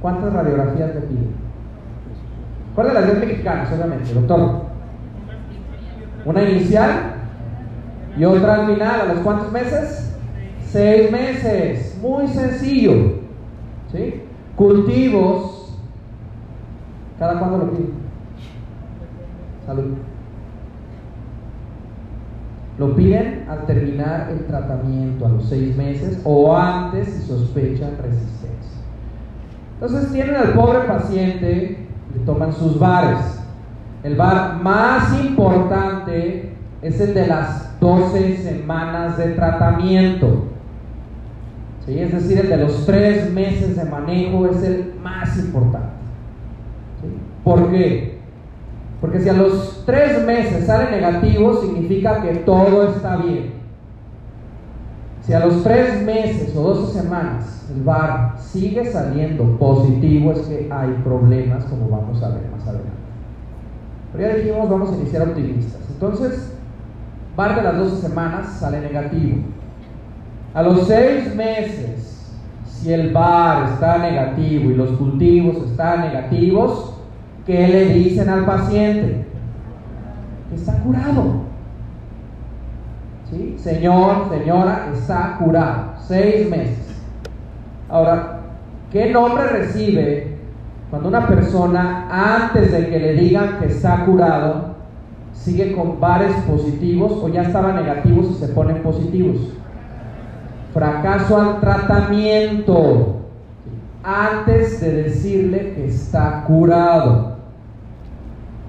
¿cuántas 0.00 0.32
radiografías 0.32 0.94
le 0.94 1.00
piden? 1.02 1.39
¿Cuál 2.80 2.94
de 2.94 2.98
las 2.98 3.12
10 3.12 3.28
mexicanas, 3.28 3.70
obviamente, 3.74 4.14
doctor? 4.14 4.62
Una 6.24 6.48
inicial 6.48 7.12
y 8.16 8.24
otra 8.24 8.54
al 8.54 8.72
final, 8.72 9.00
¿a 9.02 9.04
los 9.04 9.18
cuántos 9.18 9.52
meses? 9.52 10.16
Seis 10.64 11.12
meses. 11.12 11.98
Muy 12.00 12.26
sencillo. 12.28 13.18
¿Sí? 13.92 14.22
Cultivos. 14.56 15.78
¿Cada 17.18 17.38
cuándo 17.38 17.58
lo 17.58 17.70
piden? 17.70 17.92
Salud. 19.66 19.96
Lo 22.78 22.96
piden 22.96 23.44
al 23.46 23.66
terminar 23.66 24.30
el 24.30 24.46
tratamiento, 24.46 25.26
a 25.26 25.28
los 25.28 25.44
seis 25.50 25.76
meses 25.76 26.18
o 26.24 26.56
antes 26.56 27.08
si 27.08 27.26
sospechan 27.26 27.98
resistencia. 28.00 28.80
Entonces 29.74 30.10
tienen 30.12 30.34
al 30.34 30.54
pobre 30.54 30.88
paciente, 30.88 31.79
le 32.14 32.24
toman 32.24 32.52
sus 32.52 32.78
bares. 32.78 33.40
El 34.02 34.16
bar 34.16 34.62
más 34.62 35.18
importante 35.20 36.52
es 36.82 37.00
el 37.00 37.14
de 37.14 37.26
las 37.26 37.78
12 37.80 38.38
semanas 38.38 39.18
de 39.18 39.32
tratamiento. 39.32 40.44
¿Sí? 41.86 41.98
Es 41.98 42.12
decir, 42.12 42.38
el 42.38 42.48
de 42.48 42.56
los 42.56 42.86
tres 42.86 43.30
meses 43.32 43.76
de 43.76 43.84
manejo 43.84 44.46
es 44.46 44.62
el 44.62 44.94
más 45.02 45.38
importante. 45.38 45.88
¿Por 47.44 47.70
qué? 47.70 48.20
Porque 49.00 49.20
si 49.20 49.28
a 49.28 49.32
los 49.32 49.82
tres 49.86 50.24
meses 50.24 50.66
sale 50.66 50.90
negativo, 50.90 51.60
significa 51.62 52.22
que 52.22 52.36
todo 52.36 52.90
está 52.90 53.16
bien. 53.16 53.52
Si 55.22 55.32
a 55.32 55.40
los 55.40 55.62
tres 55.62 56.02
meses 56.02 56.54
o 56.56 56.62
12 56.62 56.79
semanas 57.02 57.60
el 57.74 57.82
VAR 57.82 58.34
sigue 58.38 58.84
saliendo 58.84 59.56
positivo, 59.58 60.32
es 60.32 60.40
que 60.40 60.68
hay 60.72 60.92
problemas, 61.04 61.64
como 61.64 61.88
vamos 61.88 62.22
a 62.22 62.28
ver 62.30 62.42
más 62.50 62.62
adelante. 62.62 62.90
Pero 64.12 64.28
ya 64.28 64.36
dijimos, 64.36 64.68
vamos 64.68 64.90
a 64.90 64.96
iniciar 64.96 65.28
optimistas. 65.28 65.80
Entonces, 65.88 66.52
VAR 67.36 67.56
de 67.56 67.62
las 67.62 67.76
12 67.76 68.08
semanas 68.08 68.48
sale 68.58 68.80
negativo. 68.80 69.38
A 70.52 70.62
los 70.62 70.86
seis 70.88 71.34
meses, 71.34 72.32
si 72.66 72.92
el 72.92 73.12
VAR 73.12 73.72
está 73.72 73.98
negativo 73.98 74.70
y 74.70 74.74
los 74.74 74.90
cultivos 74.92 75.56
están 75.70 76.00
negativos, 76.00 76.94
¿qué 77.46 77.68
le 77.68 77.94
dicen 77.94 78.28
al 78.28 78.44
paciente? 78.44 79.26
Está 80.52 80.72
curado. 80.82 81.50
¿Sí? 83.30 83.54
Señor, 83.58 84.28
señora, 84.28 84.90
está 84.92 85.36
curado. 85.38 85.92
Seis 86.00 86.50
meses. 86.50 86.89
Ahora, 87.90 88.40
¿qué 88.92 89.10
nombre 89.10 89.48
recibe 89.48 90.36
cuando 90.90 91.08
una 91.08 91.26
persona, 91.26 92.06
antes 92.10 92.70
de 92.70 92.88
que 92.88 92.98
le 92.98 93.14
digan 93.14 93.58
que 93.58 93.66
está 93.66 94.04
curado, 94.04 94.76
sigue 95.32 95.72
con 95.72 95.98
bares 95.98 96.32
positivos 96.48 97.12
o 97.22 97.28
ya 97.28 97.42
estaban 97.42 97.74
negativos 97.74 98.30
y 98.30 98.34
se 98.34 98.48
ponen 98.48 98.82
positivos? 98.82 99.38
Fracaso 100.72 101.40
al 101.40 101.60
tratamiento 101.60 103.16
antes 104.04 104.80
de 104.80 105.02
decirle 105.02 105.74
que 105.74 105.86
está 105.86 106.44
curado. 106.46 107.30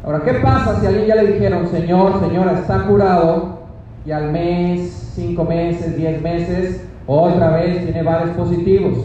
Ahora, 0.04 0.22
¿qué 0.22 0.34
pasa 0.34 0.80
si 0.80 0.88
a 0.88 0.90
alguien 0.90 1.06
ya 1.06 1.16
le 1.16 1.34
dijeron, 1.34 1.68
Señor, 1.68 2.20
señora, 2.20 2.54
está 2.54 2.88
curado 2.88 3.60
y 4.04 4.12
al 4.12 4.32
mes, 4.32 5.12
cinco 5.14 5.44
meses, 5.44 5.96
diez 5.96 6.20
meses, 6.24 6.88
otra 7.08 7.52
vez 7.52 7.84
tiene 7.84 8.04
varios 8.04 8.36
positivos? 8.36 8.98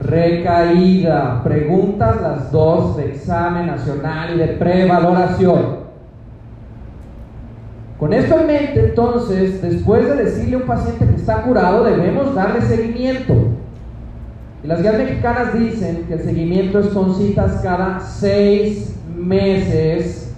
Recaída, 0.00 1.42
preguntas 1.44 2.20
las 2.22 2.50
dos 2.50 2.96
de 2.96 3.10
examen 3.10 3.66
nacional 3.66 4.34
y 4.34 4.38
de 4.38 4.48
prevaloración. 4.48 5.80
Con 7.98 8.14
esto 8.14 8.40
en 8.40 8.46
mente, 8.46 8.80
entonces, 8.80 9.60
después 9.60 10.08
de 10.08 10.24
decirle 10.24 10.54
a 10.54 10.58
un 10.60 10.64
paciente 10.64 11.06
que 11.06 11.16
está 11.16 11.42
curado, 11.42 11.84
debemos 11.84 12.34
darle 12.34 12.62
seguimiento. 12.62 13.34
Y 14.64 14.66
las 14.66 14.80
guías 14.80 14.96
mexicanas 14.96 15.52
dicen 15.52 16.06
que 16.08 16.14
el 16.14 16.22
seguimiento 16.22 16.80
es 16.80 16.86
con 16.88 17.14
citas 17.14 17.60
cada 17.62 18.00
seis 18.00 18.96
meses 19.14 20.34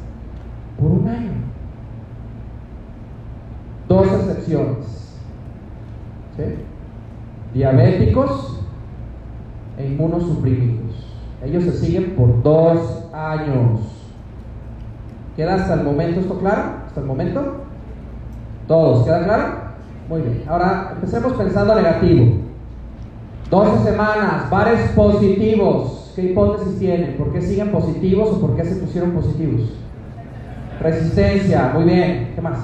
por 0.76 0.90
un 0.90 1.08
año. 1.08 1.30
Dos 3.88 4.06
excepciones. 4.08 4.91
Diabéticos 7.54 8.60
e 9.76 9.86
inmunosuprimidos. 9.86 11.06
Ellos 11.44 11.64
se 11.64 11.72
siguen 11.72 12.14
por 12.16 12.42
dos 12.42 13.08
años. 13.12 13.80
¿Queda 15.36 15.54
hasta 15.54 15.74
el 15.74 15.82
momento 15.82 16.20
esto 16.20 16.38
claro? 16.38 16.62
¿Hasta 16.86 17.00
el 17.00 17.06
momento? 17.06 17.64
¿Todos? 18.68 19.04
¿Queda 19.04 19.24
claro? 19.24 19.44
Muy 20.08 20.22
bien. 20.22 20.44
Ahora 20.46 20.92
empecemos 20.94 21.32
pensando 21.34 21.74
negativo. 21.74 22.36
12 23.50 23.84
semanas, 23.84 24.48
bares 24.50 24.90
positivos. 24.92 26.12
¿Qué 26.14 26.22
hipótesis 26.24 26.78
tienen? 26.78 27.16
¿Por 27.16 27.32
qué 27.32 27.40
siguen 27.40 27.70
positivos 27.70 28.28
o 28.30 28.40
por 28.40 28.56
qué 28.56 28.64
se 28.64 28.76
pusieron 28.76 29.12
positivos? 29.12 29.72
Resistencia, 30.80 31.70
muy 31.74 31.84
bien. 31.84 32.32
¿Qué 32.34 32.40
más? 32.40 32.58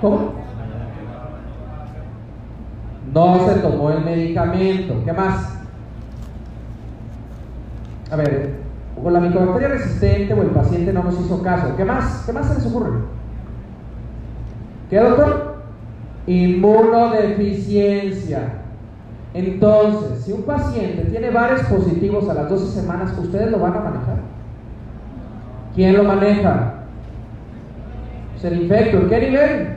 ¿Cómo? 0.00 0.45
No 3.16 3.48
se 3.48 3.54
tomó 3.60 3.90
el 3.90 4.04
medicamento. 4.04 4.94
¿Qué 5.02 5.12
más? 5.14 5.56
A 8.10 8.16
ver, 8.16 8.56
o 9.02 9.08
la 9.08 9.20
micobacteria 9.20 9.68
resistente 9.68 10.34
o 10.34 10.42
el 10.42 10.50
paciente 10.50 10.92
no 10.92 11.02
nos 11.02 11.18
hizo 11.18 11.42
caso. 11.42 11.74
¿Qué 11.78 11.84
más? 11.86 12.24
¿Qué 12.26 12.34
más 12.34 12.46
se 12.46 12.56
les 12.56 12.66
ocurre? 12.66 12.98
¿Qué, 14.90 14.98
doctor? 14.98 15.62
Inmunodeficiencia. 16.26 18.52
Entonces, 19.32 20.22
si 20.22 20.32
un 20.32 20.42
paciente 20.42 21.04
tiene 21.04 21.30
varios 21.30 21.62
positivos 21.62 22.28
a 22.28 22.34
las 22.34 22.50
12 22.50 22.82
semanas, 22.82 23.16
¿ustedes 23.18 23.50
lo 23.50 23.60
van 23.60 23.76
a 23.76 23.80
manejar? 23.80 24.18
¿Quién 25.74 25.96
lo 25.96 26.04
maneja? 26.04 26.74
Pues 28.32 28.44
el 28.44 28.60
infecto. 28.60 29.08
qué 29.08 29.20
nivel? 29.20 29.68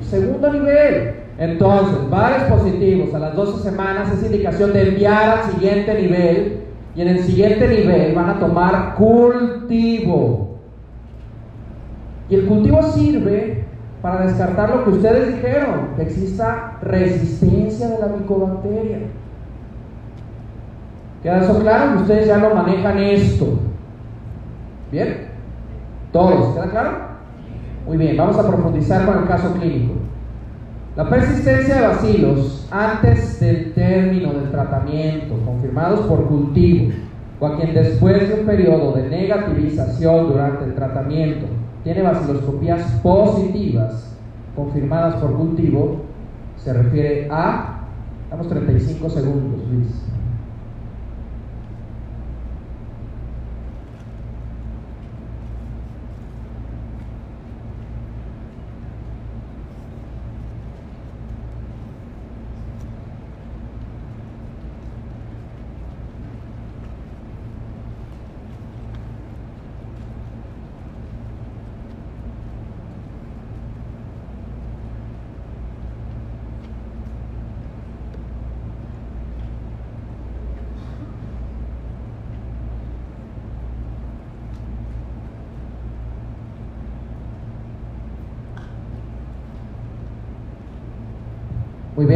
Segundo 0.00 0.50
nivel. 0.50 1.25
Entonces, 1.38 2.08
varios 2.08 2.44
positivos 2.44 3.14
a 3.14 3.18
las 3.18 3.36
12 3.36 3.62
semanas 3.62 4.10
es 4.12 4.24
indicación 4.24 4.72
de 4.72 4.88
enviar 4.88 5.38
al 5.38 5.52
siguiente 5.52 6.00
nivel 6.00 6.60
y 6.94 7.02
en 7.02 7.08
el 7.08 7.18
siguiente 7.20 7.68
nivel 7.68 8.14
van 8.14 8.30
a 8.30 8.38
tomar 8.40 8.94
cultivo. 8.94 10.56
Y 12.30 12.36
el 12.36 12.46
cultivo 12.46 12.82
sirve 12.82 13.64
para 14.00 14.26
descartar 14.26 14.70
lo 14.70 14.84
que 14.84 14.90
ustedes 14.90 15.34
dijeron, 15.34 15.90
que 15.96 16.02
exista 16.02 16.78
resistencia 16.80 17.88
de 17.88 17.98
la 17.98 18.06
micobacteria. 18.06 18.98
¿Queda 21.22 21.42
eso 21.42 21.58
claro? 21.60 22.00
Ustedes 22.00 22.28
ya 22.28 22.38
no 22.38 22.54
manejan 22.54 22.98
esto. 22.98 23.58
¿Bien? 24.90 25.26
¿Todos? 26.12 26.54
¿Queda 26.54 26.70
claro? 26.70 26.90
Muy 27.86 27.98
bien, 27.98 28.16
vamos 28.16 28.38
a 28.38 28.46
profundizar 28.46 29.04
con 29.04 29.18
el 29.18 29.28
caso 29.28 29.52
clínico. 29.54 30.05
La 30.96 31.10
persistencia 31.10 31.74
de 31.74 31.86
bacilos 31.88 32.66
antes 32.70 33.38
del 33.38 33.74
término 33.74 34.32
del 34.32 34.50
tratamiento, 34.50 35.34
confirmados 35.44 36.00
por 36.06 36.26
cultivo, 36.26 36.90
o 37.38 37.46
a 37.46 37.56
quien 37.56 37.74
después 37.74 38.26
de 38.26 38.40
un 38.40 38.46
periodo 38.46 38.92
de 38.92 39.10
negativización 39.10 40.28
durante 40.28 40.64
el 40.64 40.74
tratamiento 40.74 41.48
tiene 41.84 42.00
baciloscopías 42.00 42.80
positivas 43.02 44.16
confirmadas 44.56 45.16
por 45.16 45.36
cultivo, 45.36 46.00
se 46.56 46.72
refiere 46.72 47.28
a, 47.30 47.82
damos 48.30 48.48
35 48.48 49.10
segundos, 49.10 49.60
Luis. 49.70 49.88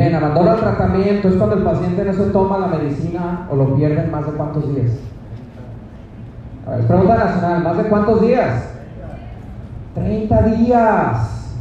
Bien, 0.00 0.14
abandono 0.14 0.54
el 0.54 0.60
tratamiento 0.60 1.28
es 1.28 1.34
cuando 1.34 1.56
el 1.56 1.62
paciente 1.62 2.04
no 2.04 2.12
se 2.12 2.30
toma 2.30 2.58
la 2.58 2.66
medicina 2.68 3.46
o 3.50 3.56
lo 3.56 3.76
pierde 3.76 4.02
en 4.02 4.10
más 4.10 4.26
de 4.26 4.32
cuántos 4.32 4.74
días. 4.74 4.92
A 6.66 6.76
pregunta 6.86 7.16
nacional, 7.16 7.62
¿más 7.62 7.76
de 7.76 7.84
cuántos 7.84 8.20
días? 8.22 8.70
30 9.94 10.42
días. 10.42 11.56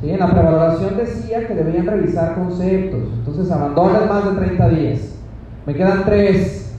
Sí, 0.00 0.10
en 0.10 0.20
la 0.20 0.26
prevaloración 0.26 0.96
decía 0.96 1.46
que 1.46 1.54
debían 1.54 1.86
revisar 1.86 2.34
conceptos. 2.34 3.00
Entonces 3.14 3.50
abandonan 3.50 4.08
más 4.08 4.24
de 4.24 4.30
30 4.32 4.68
días. 4.68 5.14
Me 5.64 5.74
quedan 5.74 6.04
tres. 6.04 6.74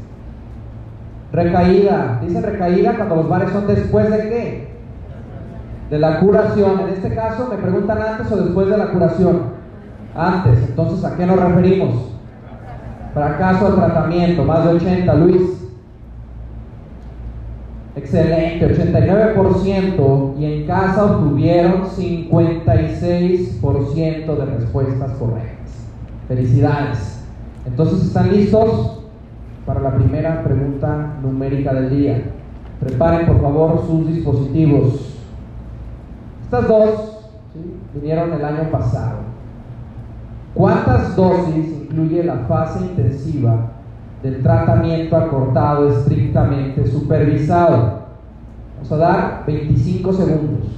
Recaída. 1.32 2.20
Dice 2.22 2.42
recaída 2.42 2.96
cuando 2.96 3.16
los 3.16 3.30
bares 3.30 3.52
son 3.52 3.66
después 3.68 4.10
de 4.12 4.18
qué? 4.18 4.68
De 5.90 5.98
la 5.98 6.20
curación. 6.20 6.80
En 6.82 6.90
este 6.90 7.16
caso 7.16 7.48
me 7.50 7.58
preguntan 7.58 8.02
antes 8.02 8.32
o 8.32 8.38
después 8.38 8.70
de 8.70 8.78
la 8.78 8.92
curación. 8.92 9.57
Antes. 10.18 10.60
Entonces, 10.68 11.06
¿a 11.06 11.16
qué 11.16 11.26
nos 11.26 11.40
referimos? 11.40 12.12
Fracaso 13.14 13.72
de 13.72 13.78
tratamiento. 13.78 14.44
Más 14.44 14.66
de 14.66 14.72
80. 14.72 15.14
Luis. 15.14 15.54
Excelente, 17.96 18.78
89% 18.78 20.38
y 20.38 20.46
en 20.46 20.68
casa 20.68 21.04
obtuvieron 21.04 21.86
56% 21.86 24.38
de 24.38 24.46
respuestas 24.46 25.14
correctas. 25.14 25.72
Felicidades. 26.28 27.24
Entonces, 27.66 28.04
¿están 28.04 28.32
listos 28.32 29.02
para 29.66 29.82
la 29.82 29.96
primera 29.96 30.44
pregunta 30.44 31.16
numérica 31.24 31.74
del 31.74 31.90
día? 31.90 32.22
Preparen 32.80 33.26
por 33.26 33.42
favor 33.42 33.84
sus 33.88 34.08
dispositivos. 34.08 35.16
Estas 36.44 36.68
dos 36.68 37.18
vinieron 37.96 38.32
el 38.32 38.46
año 38.46 38.70
pasado. 38.70 39.27
¿Cuántas 40.58 41.16
dosis 41.16 41.68
incluye 41.84 42.24
la 42.24 42.38
fase 42.48 42.80
intensiva 42.80 43.78
del 44.24 44.42
tratamiento 44.42 45.16
acortado 45.16 45.90
estrictamente 45.90 46.88
supervisado. 46.88 48.08
Vamos 48.76 48.92
a 48.92 48.98
dar 48.98 49.44
25 49.46 50.14
segundos. 50.14 50.77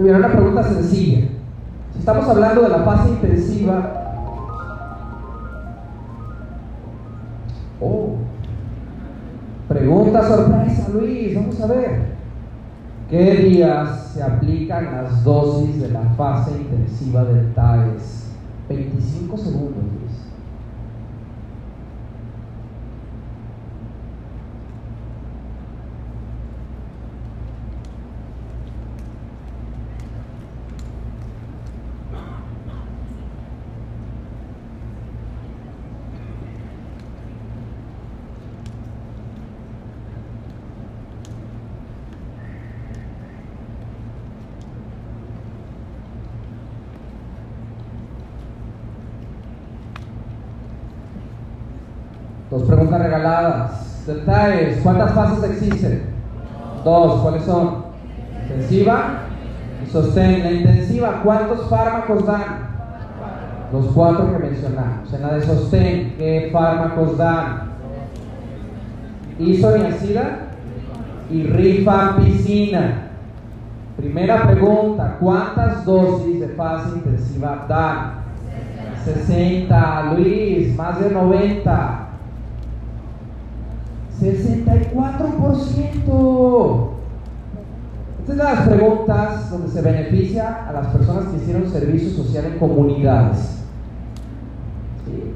Muy 0.00 0.08
una 0.08 0.32
pregunta 0.32 0.62
sencilla. 0.62 1.28
Si 1.92 1.98
estamos 1.98 2.26
hablando 2.26 2.62
de 2.62 2.70
la 2.70 2.78
fase 2.84 3.10
intensiva, 3.10 3.92
oh, 7.82 8.14
pregunta 9.68 10.26
sorpresa, 10.26 10.88
Luis, 10.94 11.34
vamos 11.34 11.60
a 11.60 11.66
ver. 11.66 12.14
¿Qué 13.10 13.34
días 13.42 14.12
se 14.14 14.22
aplican 14.22 14.86
las 14.90 15.22
dosis 15.22 15.82
de 15.82 15.90
la 15.90 16.04
fase 16.16 16.52
intensiva 16.52 17.24
del 17.24 17.52
TAES? 17.52 18.32
25 18.70 19.36
segundos, 19.36 19.84
Luis. 19.84 20.30
Dos 52.50 52.62
preguntas 52.64 53.00
regaladas. 53.00 54.06
Detalles. 54.06 54.80
¿Cuántas 54.82 55.12
fases 55.12 55.50
existen? 55.50 56.02
Dos. 56.84 57.20
¿Cuáles 57.20 57.44
son? 57.44 57.84
Intensiva 58.42 59.20
y 59.84 59.90
sostén. 59.90 60.42
La 60.42 60.50
intensiva, 60.50 61.20
¿cuántos 61.22 61.68
fármacos 61.68 62.26
dan? 62.26 62.70
Los 63.72 63.86
cuatro 63.86 64.32
que 64.32 64.38
mencionamos. 64.38 65.12
En 65.12 65.22
la 65.22 65.34
de 65.34 65.46
sostén, 65.46 66.14
¿qué 66.18 66.50
fármacos 66.52 67.16
dan? 67.16 67.70
Isoniazida 69.38 70.38
y 71.30 71.44
rifampicina. 71.44 73.10
Primera 73.96 74.42
pregunta, 74.42 75.18
¿cuántas 75.20 75.84
dosis 75.84 76.40
de 76.40 76.48
fase 76.48 76.96
intensiva 76.96 77.64
dan? 77.68 78.20
60, 79.04 80.14
Luis, 80.14 80.76
más 80.76 81.00
de 81.00 81.10
90. 81.10 81.99
64%. 84.20 86.90
Estas 88.20 88.36
son 88.36 88.36
las 88.36 88.68
preguntas 88.68 89.50
donde 89.50 89.68
se 89.68 89.82
beneficia 89.82 90.68
a 90.68 90.72
las 90.72 90.86
personas 90.88 91.26
que 91.26 91.38
hicieron 91.38 91.70
servicio 91.70 92.10
social 92.10 92.44
en 92.44 92.58
comunidades. 92.58 93.62
¿Sí? 95.06 95.32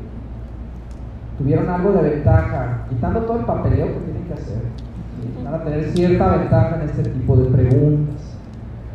Tuvieron 1.39 1.69
algo 1.69 1.93
de 1.93 2.11
ventaja, 2.11 2.87
quitando 2.89 3.21
todo 3.21 3.41
el 3.41 3.47
papeleo 3.47 3.87
que 3.87 4.01
tienen 4.01 4.25
que 4.25 4.35
hacer. 4.35 4.59
¿sí? 4.59 5.45
Van 5.45 5.55
a 5.55 5.65
tener 5.65 5.91
cierta 5.91 6.37
ventaja 6.37 6.77
en 6.77 6.83
este 6.91 7.11
tipo 7.11 7.37
de 7.37 7.51
preguntas. 7.51 8.21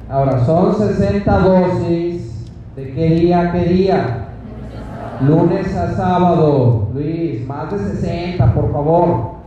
Ahora, 0.07 0.45
son 0.45 0.77
60 0.77 1.39
dosis. 1.39 2.45
¿De 2.75 2.93
qué 2.93 3.09
día 3.09 3.41
a 3.41 3.51
qué 3.51 3.65
día? 3.65 4.27
Lunes 5.21 5.75
a 5.75 5.95
sábado. 5.95 6.89
Luis, 6.93 7.45
más 7.45 7.71
de 7.71 7.79
60, 7.79 8.53
por 8.53 8.71
favor. 8.71 9.38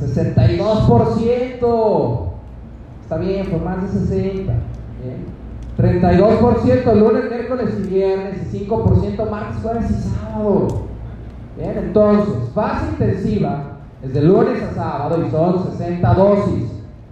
62%. 0.00 2.30
Está 3.02 3.18
bien, 3.18 3.50
por 3.50 3.62
más 3.62 3.82
de 3.82 3.88
60. 3.88 4.54
Bien. 5.02 5.34
32% 5.76 6.94
lunes, 6.94 7.30
miércoles 7.30 7.74
y 7.78 7.82
viernes 7.88 8.52
y 8.52 8.66
5% 8.66 9.30
martes, 9.30 9.62
jueves 9.62 9.90
y 9.90 9.94
sábado. 9.94 10.68
Bien, 11.56 11.78
entonces, 11.78 12.34
fase 12.54 12.86
intensiva 12.90 13.78
es 14.02 14.14
de 14.14 14.22
lunes 14.22 14.62
a 14.62 14.74
sábado 14.74 15.24
y 15.26 15.30
son 15.30 15.64
60 15.72 16.14
dosis. 16.14 16.70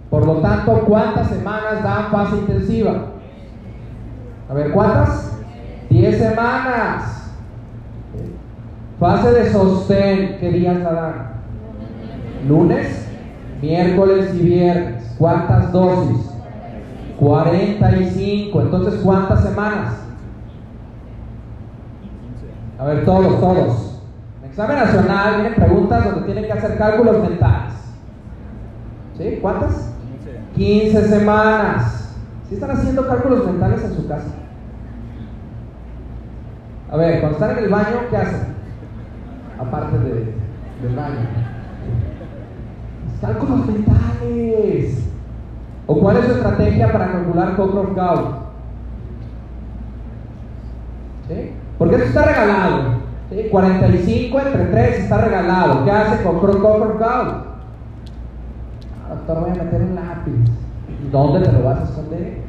Por 0.09 0.25
lo 0.25 0.37
tanto, 0.37 0.81
¿cuántas 0.85 1.29
semanas 1.29 1.83
dan 1.83 2.11
fase 2.11 2.37
intensiva? 2.37 3.07
A 4.49 4.53
ver, 4.53 4.71
¿cuántas? 4.71 5.37
10 5.89 6.17
semanas. 6.17 7.31
Fase 8.99 9.31
de 9.31 9.51
sostén, 9.51 10.37
¿qué 10.39 10.51
días 10.51 10.79
la 10.81 10.93
dan? 10.93 11.32
Lunes, 12.47 13.07
miércoles 13.61 14.33
y 14.35 14.39
viernes. 14.39 15.15
¿Cuántas 15.17 15.71
dosis? 15.71 16.29
45. 17.19 18.61
Entonces, 18.61 18.99
¿cuántas 19.03 19.43
semanas? 19.43 19.93
A 22.77 22.85
ver, 22.85 23.05
todos, 23.05 23.39
todos. 23.39 24.01
En 24.41 24.49
examen 24.49 24.77
nacional 24.77 25.35
vienen 25.35 25.55
preguntas 25.55 26.03
donde 26.03 26.21
tienen 26.23 26.45
que 26.45 26.51
hacer 26.51 26.77
cálculos 26.77 27.21
mentales. 27.21 27.73
¿Sí? 29.17 29.39
¿Cuántas? 29.41 29.93
15 30.55 31.07
semanas. 31.07 32.15
¿Sí 32.49 32.55
están 32.55 32.71
haciendo 32.71 33.07
cálculos 33.07 33.45
mentales 33.45 33.83
en 33.83 33.95
su 33.95 34.07
casa? 34.07 34.27
A 36.91 36.97
ver, 36.97 37.21
cuando 37.21 37.37
están 37.37 37.57
en 37.57 37.63
el 37.63 37.69
baño, 37.69 38.01
¿qué 38.09 38.17
hacen? 38.17 38.53
Aparte 39.59 39.97
de, 39.97 40.35
del 40.83 40.95
baño. 40.95 41.52
Cálculos 43.23 43.65
mentales. 43.67 45.01
¿O 45.87 45.97
cuál 45.97 46.17
es 46.17 46.25
su 46.25 46.31
estrategia 46.31 46.91
para 46.91 47.09
calcular 47.09 47.55
Count? 47.55 48.35
¿Sí? 51.29 51.51
Porque 51.77 51.95
eso 51.95 52.03
está 52.03 52.25
regalado. 52.25 52.81
¿Sí? 53.29 53.47
45 53.49 54.39
entre 54.39 54.65
3 54.65 54.99
está 54.99 55.17
regalado. 55.19 55.85
¿Qué 55.85 55.91
hace 55.91 56.21
con 56.21 56.39
Cockroach 56.39 56.97
Count? 56.97 57.45
Ah, 59.05 59.15
doctor, 59.15 59.39
voy 59.39 59.51
a 59.51 59.63
meter 59.63 59.81
un 59.81 59.95
lápiz. 59.95 60.51
¿Y 61.01 61.09
dónde 61.09 61.39
te 61.47 61.51
lo 61.53 61.63
vas 61.63 61.79
a 61.79 61.83
esconder? 61.83 62.41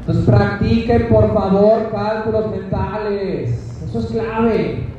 Entonces 0.00 0.24
practiquen 0.26 1.08
por 1.08 1.32
favor 1.32 1.90
cálculos 1.90 2.50
mentales. 2.50 3.82
Eso 3.82 3.98
es 3.98 4.06
clave. 4.06 4.92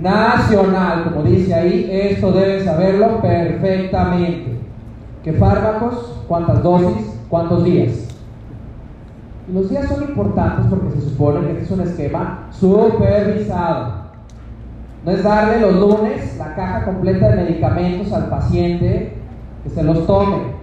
Nacional, 0.00 1.04
como 1.04 1.22
dice 1.24 1.54
ahí, 1.54 1.88
esto 1.90 2.30
deben 2.32 2.64
saberlo 2.64 3.20
perfectamente. 3.20 4.58
¿Qué 5.24 5.32
fármacos? 5.32 6.22
¿Cuántas 6.28 6.62
dosis? 6.62 7.18
¿Cuántos 7.28 7.64
días? 7.64 8.08
Los 9.52 9.70
días 9.70 9.88
son 9.88 10.02
importantes 10.02 10.66
porque 10.68 10.90
se 10.90 11.08
supone 11.08 11.40
que 11.40 11.52
este 11.52 11.64
es 11.64 11.70
un 11.70 11.80
esquema 11.80 12.48
supervisado. 12.52 13.98
No 15.04 15.10
es 15.12 15.22
darle 15.22 15.60
los 15.60 15.74
lunes 15.74 16.36
la 16.38 16.54
caja 16.54 16.84
completa 16.84 17.30
de 17.30 17.42
medicamentos 17.44 18.12
al 18.12 18.28
paciente 18.28 19.14
que 19.64 19.70
se 19.70 19.82
los 19.82 20.06
tome. 20.06 20.58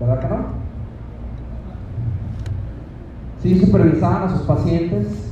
¿Verdad 0.00 0.20
que 0.20 0.28
no? 0.28 0.60
Sí, 3.42 3.60
supervisaban 3.60 4.24
a 4.24 4.30
sus 4.30 4.42
pacientes, 4.42 5.29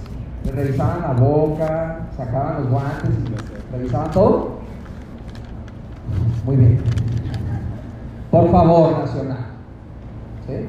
revisaban 0.53 1.03
la 1.03 1.13
boca, 1.13 2.09
sacaban 2.17 2.63
los 2.63 2.71
guantes 2.71 3.11
y 3.11 3.77
revisaban 3.77 4.11
todo. 4.11 4.59
Muy 6.45 6.57
bien. 6.57 6.81
Por 8.31 8.51
favor, 8.51 8.99
Nacional. 9.01 9.47
¿Sí? 10.47 10.69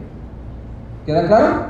¿Queda 1.06 1.28
claro? 1.28 1.66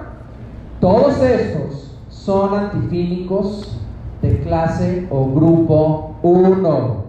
Todos 0.80 1.22
estos 1.22 1.98
son 2.10 2.54
antifínicos 2.54 3.80
de 4.22 4.40
clase 4.42 5.08
o 5.10 5.32
grupo 5.32 6.16
1. 6.22 7.04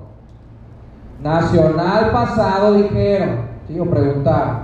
Nacional 1.22 2.10
pasado 2.10 2.74
dijeron, 2.74 3.40
¿sí? 3.68 3.78
o 3.78 3.84
preguntaron, 3.84 4.60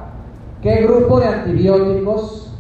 ¿qué 0.63 0.83
grupo 0.87 1.21
de 1.21 1.27
antibióticos 1.27 2.53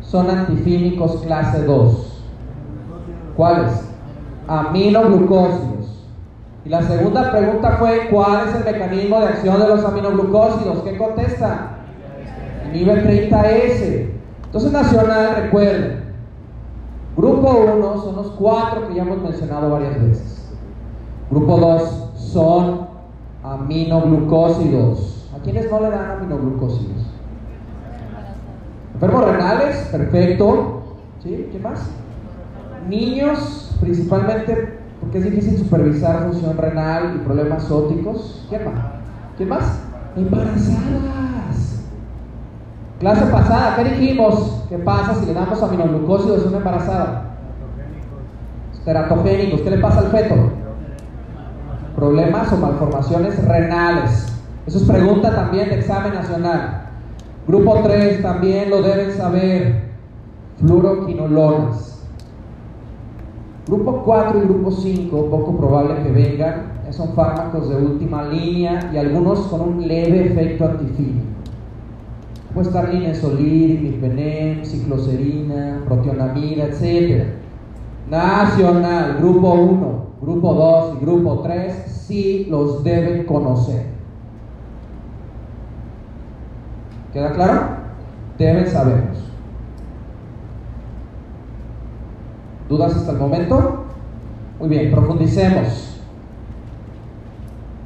son 0.00 0.30
antifínicos 0.30 1.22
clase 1.22 1.64
2? 1.64 2.09
¿Cuáles? 3.40 3.72
Aminoglucósidos. 4.48 6.04
Y 6.66 6.68
la 6.68 6.82
segunda 6.82 7.30
pregunta 7.30 7.76
fue, 7.78 8.08
¿cuál 8.10 8.46
es 8.46 8.54
el 8.54 8.64
mecanismo 8.70 9.18
de 9.18 9.28
acción 9.28 9.58
de 9.58 9.66
los 9.66 9.82
aminoglucósidos? 9.82 10.80
¿Qué 10.80 10.98
contesta? 10.98 11.78
Nivel 12.70 13.02
30S. 13.02 14.10
Entonces, 14.44 14.72
Nacional, 14.72 15.36
recuerden, 15.44 16.12
grupo 17.16 17.64
1 17.78 18.02
son 18.02 18.16
los 18.16 18.26
cuatro 18.32 18.88
que 18.88 18.96
ya 18.96 19.04
hemos 19.04 19.22
mencionado 19.22 19.70
varias 19.70 19.98
veces. 20.02 20.52
Grupo 21.30 21.56
2 21.56 22.10
son 22.16 22.88
aminoglucósidos. 23.42 25.30
¿A 25.34 25.42
quiénes 25.42 25.70
no 25.70 25.80
le 25.80 25.88
dan 25.88 26.10
aminoglucósidos? 26.10 27.06
Enfermos 28.92 29.24
renales, 29.24 29.88
perfecto. 29.90 30.82
¿Sí? 31.22 31.48
¿Qué 31.50 31.58
más? 31.58 31.99
Niños, 32.88 33.76
principalmente 33.80 34.80
porque 35.00 35.18
es 35.18 35.24
difícil 35.24 35.58
supervisar 35.58 36.24
función 36.24 36.56
renal 36.56 37.16
y 37.16 37.24
problemas 37.24 37.70
ópticos. 37.70 38.44
¿Quién 38.48 38.64
más? 38.64 38.74
¿Quién 39.36 39.48
más? 39.48 39.82
Embarazadas. 40.16 41.84
Clase 42.98 43.26
pasada, 43.26 43.76
¿qué 43.76 43.84
dijimos? 43.84 44.64
¿Qué 44.68 44.78
pasa 44.78 45.14
si 45.14 45.26
le 45.26 45.34
damos 45.34 45.62
aminoglucósidos 45.62 46.44
a 46.44 46.48
una 46.48 46.58
embarazada? 46.58 47.24
Teratogénicos. 48.84 49.62
¿Qué 49.62 49.70
le 49.70 49.78
pasa 49.78 50.00
al 50.00 50.08
feto? 50.08 50.34
Problemas 51.96 52.52
o 52.52 52.56
malformaciones 52.58 53.42
renales. 53.46 54.26
Eso 54.66 54.78
es 54.78 54.84
pregunta 54.84 55.34
también 55.34 55.70
de 55.70 55.80
examen 55.80 56.14
nacional. 56.14 56.82
Grupo 57.46 57.80
3 57.82 58.22
también 58.22 58.70
lo 58.70 58.82
deben 58.82 59.12
saber. 59.12 59.90
Fluoroquinolonas. 60.58 61.89
Grupo 63.70 64.02
4 64.04 64.42
y 64.42 64.46
grupo 64.48 64.72
5, 64.72 65.26
poco 65.30 65.56
probable 65.56 66.02
que 66.02 66.10
vengan, 66.10 66.72
son 66.90 67.10
fármacos 67.14 67.68
de 67.68 67.76
última 67.76 68.24
línea 68.24 68.90
y 68.92 68.96
algunos 68.96 69.46
con 69.46 69.60
un 69.60 69.86
leve 69.86 70.26
efecto 70.26 70.64
antifínico. 70.64 71.24
Puede 72.52 72.66
estar 72.66 72.92
linezolid, 72.92 73.78
imipenem, 73.78 74.64
cicloserina, 74.64 75.82
protionamida, 75.86 76.64
etc. 76.64 77.26
Nacional, 78.10 79.18
grupo 79.20 79.52
1, 79.52 80.06
grupo 80.20 80.52
2 80.52 80.96
y 80.96 81.04
grupo 81.04 81.38
3, 81.38 81.84
sí 82.08 82.48
los 82.50 82.82
deben 82.82 83.24
conocer. 83.24 83.86
¿Queda 87.12 87.30
claro? 87.34 87.60
Deben 88.36 88.66
saberlos. 88.66 89.29
¿Dudas 92.70 92.94
hasta 92.94 93.10
el 93.10 93.18
momento? 93.18 93.82
Muy 94.60 94.68
bien, 94.68 94.92
profundicemos. 94.92 96.00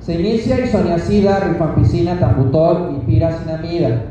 Se 0.01 0.21
inicia 0.21 0.61
isoniazida, 0.61 1.41
rifampicina, 1.41 2.21
tambutol 2.21 2.95
y 2.95 3.07
piracinamida. 3.07 4.03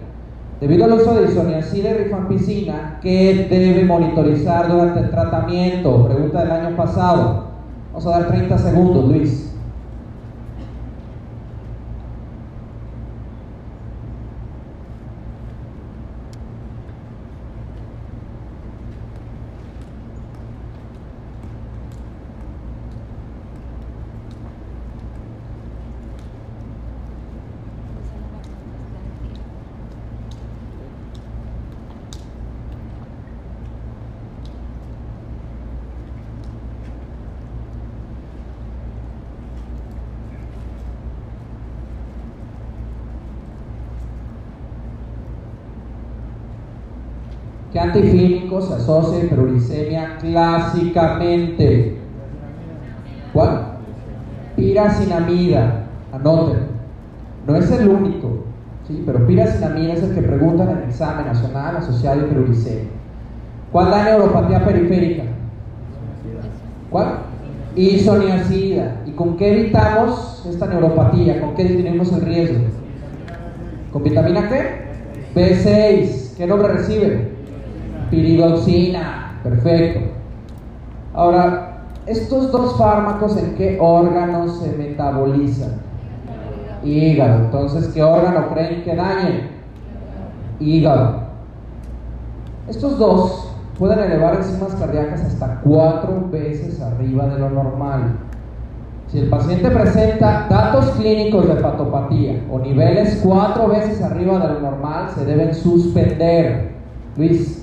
Debido 0.60 0.86
al 0.86 0.94
uso 0.94 1.14
de 1.14 1.32
isoniazida 1.32 1.92
y 1.92 1.94
rifampicina, 1.94 2.98
¿qué 3.04 3.46
debe 3.52 3.86
monitorizar 3.86 4.68
durante 4.68 5.02
el 5.02 5.12
tratamiento? 5.12 6.08
Pregunta 6.08 6.42
del 6.42 6.52
año 6.52 6.76
pasado. 6.76 7.50
Vamos 7.92 8.08
a 8.08 8.10
dar 8.10 8.28
30 8.30 8.58
segundos, 8.58 9.08
Luis. 9.10 9.53
¿Qué 47.84 48.00
antifínico 48.00 48.62
se 48.62 48.76
asocia 48.76 49.20
a 49.22 49.26
hiperuricemia 49.26 50.18
clásicamente? 50.20 51.98
¿Cuál? 53.34 53.74
Piracinamida. 54.56 55.88
Anoten. 56.14 56.60
No 57.46 57.56
es 57.58 57.70
el 57.72 57.90
único, 57.90 58.46
¿sí? 58.88 59.04
pero 59.06 59.28
piracinamida 59.28 59.94
es 59.94 60.04
el 60.04 60.16
que 60.16 60.22
preguntan 60.22 60.70
en 60.70 60.78
el 60.78 60.84
examen 60.86 61.26
nacional 61.26 61.76
asociado 61.76 62.22
a 62.22 62.24
hiperuricemia. 62.24 62.92
¿Cuál 63.72 63.92
da 63.92 64.04
neuropatía 64.06 64.64
periférica? 64.64 65.24
¿Cuál? 66.90 67.08
Isoniazida. 67.76 69.02
¿Y 69.06 69.12
con 69.12 69.36
qué 69.36 69.60
evitamos 69.60 70.46
esta 70.48 70.68
neuropatía? 70.68 71.42
¿Con 71.42 71.56
qué 71.56 71.66
disminuimos 71.66 72.14
el 72.14 72.22
riesgo? 72.22 72.60
¿Con 73.92 74.04
vitamina 74.04 74.48
qué? 74.48 74.84
B6. 75.36 76.38
¿Qué 76.38 76.48
nombre 76.48 76.70
recibe? 76.70 77.33
Piridoxina, 78.14 79.40
perfecto. 79.42 80.02
Ahora, 81.16 81.78
estos 82.06 82.52
dos 82.52 82.78
fármacos, 82.78 83.36
¿en 83.38 83.56
qué 83.56 83.78
órganos 83.82 84.60
se 84.60 84.72
metabolizan? 84.78 85.82
Hígado. 86.84 87.46
Entonces, 87.46 87.88
¿qué 87.88 88.04
órgano 88.04 88.50
creen 88.54 88.84
que 88.84 88.96
dañen? 88.96 89.50
Hígado. 90.60 91.24
Estos 92.68 93.00
dos 93.00 93.56
pueden 93.80 94.00
elevar 94.00 94.36
enzimas 94.36 94.76
cardíacas 94.76 95.22
hasta 95.22 95.62
cuatro 95.62 96.28
veces 96.30 96.80
arriba 96.82 97.28
de 97.28 97.40
lo 97.40 97.50
normal. 97.50 98.18
Si 99.08 99.20
el 99.20 99.30
paciente 99.30 99.70
presenta 99.70 100.48
datos 100.50 100.90
clínicos 100.92 101.48
de 101.48 101.56
patopatía 101.56 102.44
o 102.52 102.60
niveles 102.60 103.22
cuatro 103.24 103.68
veces 103.68 104.02
arriba 104.02 104.40
de 104.40 104.54
lo 104.54 104.60
normal, 104.60 105.10
se 105.16 105.26
deben 105.26 105.54
suspender. 105.54 106.74
Luis, 107.16 107.63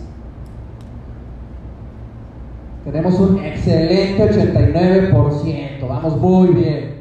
tenemos 2.90 3.20
un 3.20 3.38
excelente 3.38 4.20
89%, 4.20 5.88
vamos 5.88 6.16
muy 6.20 6.48
bien. 6.48 7.00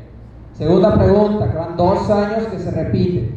Segunda 0.53 0.93
pregunta, 0.95 1.49
que 1.49 1.57
van 1.57 1.77
dos 1.77 2.09
años 2.11 2.47
que 2.51 2.59
se 2.59 2.69
repite. 2.69 3.31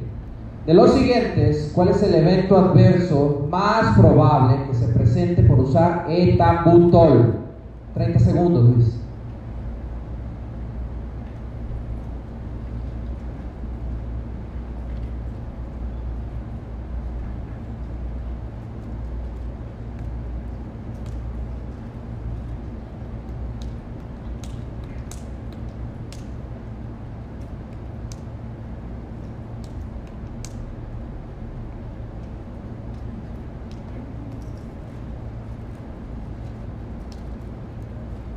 De 0.67 0.75
los 0.75 0.93
siguientes, 0.93 1.73
¿cuál 1.75 1.89
es 1.89 2.03
el 2.03 2.15
evento 2.15 2.57
adverso 2.57 3.47
más 3.51 3.99
probable 3.99 4.59
que 4.67 4.75
se 4.75 4.87
presente 4.89 5.43
por 5.43 5.61
usar 5.61 6.07
etambutol? 6.09 7.37
30 7.95 8.19
segundos, 8.19 8.65
Luis. 8.65 9.02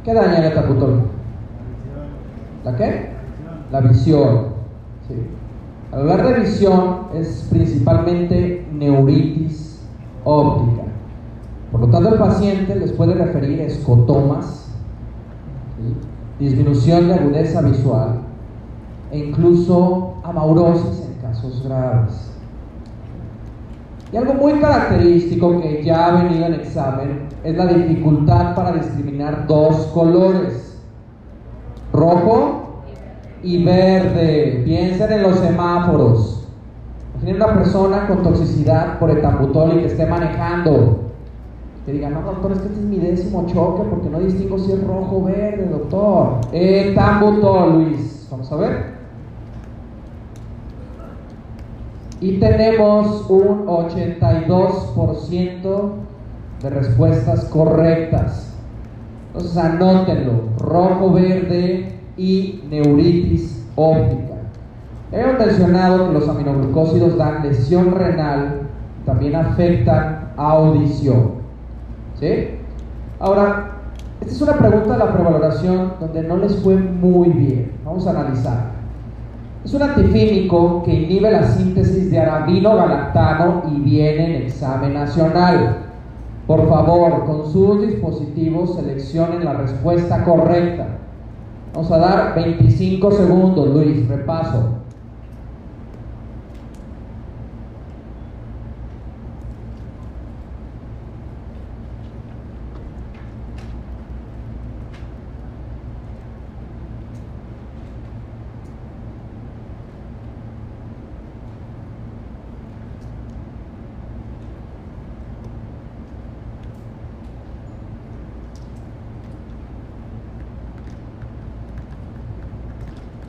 ¿Qué 0.06 0.14
daña 0.14 0.38
el 0.38 0.52
etambutol? 0.52 1.02
¿La 2.64 2.76
qué? 2.76 3.10
La 3.72 3.82
visión. 3.82 4.50
Sí. 5.08 5.16
Al 5.92 6.02
hablar 6.02 6.28
de 6.28 6.42
visión 6.42 7.08
es 7.16 7.48
principalmente 7.50 8.68
neuritis 8.72 9.82
óptica. 10.24 10.84
Por 11.72 11.82
lo 11.82 11.88
tanto, 11.88 12.10
el 12.10 12.20
paciente 12.20 12.76
les 12.76 12.92
puede 12.92 13.16
referir 13.16 13.60
escotomas, 13.62 14.70
disminución 16.40 17.08
de 17.08 17.16
agudeza 17.16 17.62
visual 17.62 18.20
e 19.12 19.18
incluso 19.18 20.18
amaurosis 20.24 21.04
en 21.08 21.14
casos 21.20 21.64
graves. 21.66 22.35
Y 24.16 24.18
algo 24.18 24.34
muy 24.36 24.54
característico 24.62 25.60
que 25.60 25.84
ya 25.84 26.06
ha 26.06 26.24
venido 26.24 26.46
en 26.46 26.54
examen 26.54 27.28
es 27.44 27.58
la 27.58 27.66
dificultad 27.66 28.56
para 28.56 28.72
discriminar 28.72 29.46
dos 29.46 29.88
colores, 29.88 30.82
rojo 31.92 32.84
y 33.44 33.62
verde. 33.66 34.62
Piensen 34.64 35.12
en 35.12 35.22
los 35.22 35.38
semáforos. 35.40 36.48
Imaginen 37.16 37.44
una 37.44 37.56
persona 37.56 38.08
con 38.08 38.24
toxicidad 38.24 39.00
por 39.00 39.12
etambutol 39.12 39.74
y 39.74 39.80
que 39.80 39.88
esté 39.88 40.06
manejando. 40.06 41.00
Que 41.86 41.92
diga, 41.92 42.10
no, 42.10 42.22
doctor, 42.22 42.54
es 42.54 42.60
que 42.60 42.68
este 42.68 42.80
es 42.80 42.86
mi 42.86 43.00
décimo 43.00 43.46
choque 43.48 43.84
porque 43.90 44.10
no 44.10 44.22
distingo 44.22 44.58
si 44.58 44.72
es 44.72 44.82
rojo 44.88 45.18
o 45.18 45.24
verde, 45.24 45.68
doctor. 45.70 46.40
Etambutol, 46.54 47.84
Luis. 47.84 48.30
Vamos 48.32 48.50
a 48.50 48.56
ver. 48.56 48.95
Y 52.22 52.40
tenemos 52.40 53.30
un 53.30 53.66
82% 53.66 55.90
de 56.62 56.70
respuestas 56.70 57.46
correctas. 57.46 58.54
Entonces 59.28 59.58
anótenlo, 59.58 60.44
rojo, 60.60 61.12
verde 61.12 61.94
y 62.18 62.64
neuritis 62.70 63.66
óptica. 63.76 64.36
Hemos 65.12 65.46
mencionado 65.46 66.08
que 66.08 66.14
los 66.14 66.30
aminoglucósidos 66.30 67.18
dan 67.18 67.44
lesión 67.44 67.92
renal, 67.92 68.62
también 69.06 69.36
afectan 69.36 70.32
audición. 70.38 71.36
¿Sí? 72.20 72.50
Ahora, 73.20 73.72
esta 74.22 74.34
es 74.34 74.42
una 74.42 74.54
pregunta 74.54 74.94
de 74.94 75.00
la 75.00 75.14
prevaloración 75.14 75.94
donde 76.00 76.24
no 76.24 76.38
les 76.38 76.56
fue 76.58 76.76
muy 76.76 77.30
bien. 77.30 77.72
Vamos 77.84 78.08
a 78.08 78.12
analizar. 78.12 78.75
Es 79.66 79.74
un 79.74 79.82
antifímico 79.82 80.84
que 80.84 80.94
inhibe 80.94 81.32
la 81.32 81.44
síntesis 81.44 82.12
de 82.12 82.20
arabino 82.20 82.76
galactano 82.76 83.64
y 83.72 83.80
viene 83.80 84.26
en 84.28 84.44
examen 84.44 84.94
nacional. 84.94 85.78
Por 86.46 86.70
favor, 86.70 87.26
con 87.26 87.52
sus 87.52 87.82
dispositivos 87.82 88.76
seleccionen 88.76 89.44
la 89.44 89.54
respuesta 89.54 90.24
correcta. 90.24 90.86
Vamos 91.74 91.92
a 91.92 91.98
dar 91.98 92.36
25 92.36 93.12
segundos, 93.12 93.68
Luis, 93.70 94.08
repaso. 94.08 94.85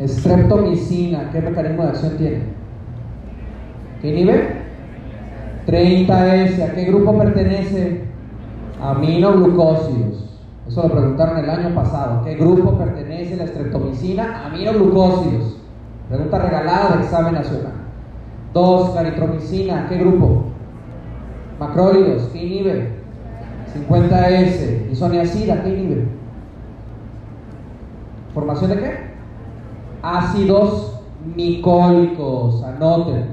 Streptomicina, 0.05 1.31
¿qué 1.33 1.41
mecanismo 1.41 1.85
de 1.85 1.89
acción 1.89 2.17
tiene? 2.19 2.39
¿Qué 4.03 4.13
nivel? 4.13 4.49
30S, 5.67 6.63
¿a 6.63 6.75
qué 6.75 6.85
grupo 6.85 7.17
pertenece? 7.17 8.05
Aminoglucósidos. 8.81 10.39
Eso 10.69 10.83
lo 10.83 10.91
preguntaron 10.91 11.39
el 11.39 11.49
año 11.49 11.75
pasado. 11.75 12.25
¿Qué 12.25 12.35
grupo 12.35 12.77
pertenece 12.77 13.37
la 13.37 13.47
streptomicina? 13.47 14.47
Aminoglucósidos. 14.47 15.57
Pregunta 16.09 16.39
regalada 16.39 16.97
de 16.97 17.03
examen 17.03 17.35
nacional. 17.35 17.73
2. 18.53 18.91
Claritromicina, 18.91 19.87
¿qué 19.89 19.97
grupo? 19.97 20.45
Macrólidos, 21.59 22.29
¿qué 22.33 22.45
nivel? 22.45 22.89
50S. 23.89 24.91
Isoniazida, 24.93 25.63
¿qué 25.63 25.71
nivel? 25.71 26.09
¿Formación 28.35 28.71
de 28.71 28.79
qué? 28.79 29.06
Ácidos 30.07 31.01
micólicos, 31.35 32.63
anoten, 32.63 33.27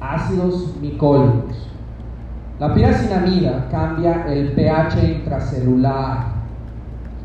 ácidos 0.00 0.76
micólicos. 0.80 1.68
La 2.60 2.72
piracinamida 2.72 3.68
cambia 3.70 4.24
el 4.28 4.52
pH 4.52 5.04
intracelular 5.04 6.28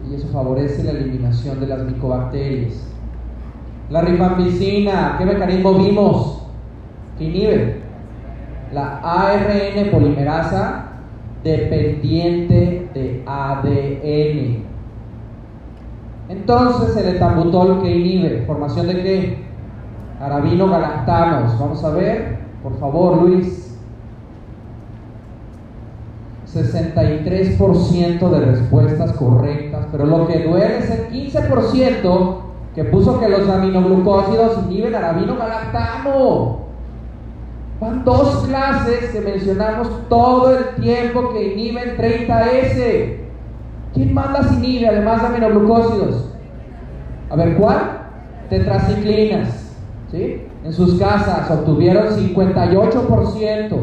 y 0.10 0.16
eso 0.16 0.28
favorece 0.30 0.84
la 0.84 0.92
eliminación 0.92 1.60
de 1.60 1.68
las 1.68 1.84
micobacterias. 1.84 2.88
La 3.92 4.02
rifampicina, 4.02 5.16
¿qué 5.18 5.26
mecanismo 5.26 5.74
vimos? 5.76 6.44
¿Qué 7.18 7.26
inhibe? 7.26 7.82
La 8.74 8.98
ARN 9.04 9.92
polimerasa 9.92 10.86
dependiente 11.44 12.90
de 12.94 13.24
ADN. 13.28 14.71
Entonces 16.32 16.96
el 16.96 17.16
etambutol 17.16 17.82
que 17.82 17.94
inhibe, 17.94 18.46
formación 18.48 18.88
de 18.88 19.04
qué? 19.04 19.38
Arabino 20.22 20.70
galactanos. 20.70 21.60
Vamos 21.60 21.84
a 21.84 21.90
ver, 21.90 22.40
por 22.64 22.80
favor, 22.80 23.22
Luis. 23.22 23.78
63% 26.54 28.30
de 28.30 28.40
respuestas 28.46 29.14
correctas, 29.14 29.88
pero 29.92 30.06
lo 30.06 30.28
que 30.28 30.40
duele 30.40 30.80
es 30.80 30.90
el 30.90 31.10
15% 31.10 32.36
que 32.76 32.84
puso 32.86 33.20
que 33.20 33.30
los 33.30 33.50
aminoglucósidos 33.50 34.66
inhiben 34.66 34.96
arabino 34.96 35.38
galactano. 35.38 36.60
Van 37.80 38.06
dos 38.06 38.46
clases 38.48 39.10
que 39.12 39.22
mencionamos 39.22 39.90
todo 40.08 40.58
el 40.58 40.82
tiempo 40.82 41.34
que 41.34 41.54
inhiben 41.54 41.98
30S. 41.98 43.21
¿Quién 43.94 44.14
más 44.14 44.32
las 44.32 44.54
inhibe 44.54 44.88
además 44.88 45.22
de 45.22 45.28
aminoglucósidos? 45.28 46.34
A 47.30 47.36
ver, 47.36 47.58
¿cuál? 47.58 47.80
Tetraciclinas. 48.50 49.76
¿sí? 50.12 50.48
En 50.64 50.74
sus 50.74 51.00
casas 51.00 51.50
obtuvieron 51.50 52.08
58%. 52.08 53.78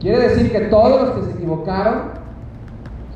Quiere 0.00 0.18
decir 0.18 0.50
que 0.52 0.60
todos 0.62 1.00
los 1.00 1.10
que 1.10 1.22
se 1.22 1.38
equivocaron, 1.38 1.94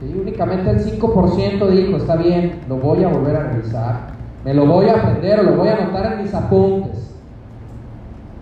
¿sí? 0.01 0.17
únicamente 0.21 0.71
el 0.71 1.01
5% 1.01 1.69
dijo, 1.69 1.97
está 1.97 2.17
bien, 2.17 2.61
lo 2.69 2.77
voy 2.77 3.05
a 3.05 3.09
volver 3.09 3.37
a 3.37 3.51
revisar, 3.51 4.17
me 4.45 4.55
lo 4.55 4.67
voy 4.67 4.89
a 4.89 4.95
aprender 4.95 5.41
o 5.41 5.43
lo 5.43 5.57
voy 5.57 5.69
a 5.69 5.77
anotar 5.77 6.13
en 6.13 6.23
mis 6.23 6.35
apuntes. 6.35 7.15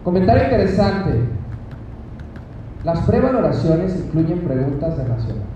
Comentario 0.04 0.44
interesante. 0.44 1.20
Las 2.84 3.00
prevaloraciones 3.06 3.96
incluyen 3.96 4.40
preguntas 4.40 4.98
de 4.98 5.08
nacional. 5.08 5.53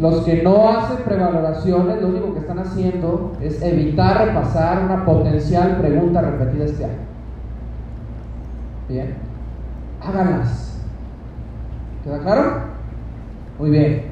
Los 0.00 0.22
que 0.22 0.42
no 0.42 0.70
hacen 0.70 1.04
prevaloraciones, 1.04 2.00
lo 2.00 2.08
único 2.08 2.32
que 2.32 2.40
están 2.40 2.58
haciendo 2.58 3.32
es 3.42 3.60
evitar 3.60 4.26
repasar 4.26 4.84
una 4.84 5.04
potencial 5.04 5.76
pregunta 5.76 6.22
repetida 6.22 6.64
este 6.64 6.84
año. 6.86 6.94
Bien, 8.88 9.14
háganlas. 10.00 10.80
¿Queda 12.02 12.18
claro? 12.20 12.42
Muy 13.58 13.70
bien. 13.70 14.02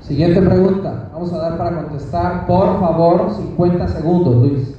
Siguiente 0.00 0.42
pregunta. 0.42 1.08
Vamos 1.12 1.32
a 1.32 1.38
dar 1.38 1.56
para 1.56 1.76
contestar, 1.82 2.46
por 2.46 2.78
favor, 2.78 3.30
50 3.34 3.88
segundos, 3.88 4.36
Luis. 4.36 4.77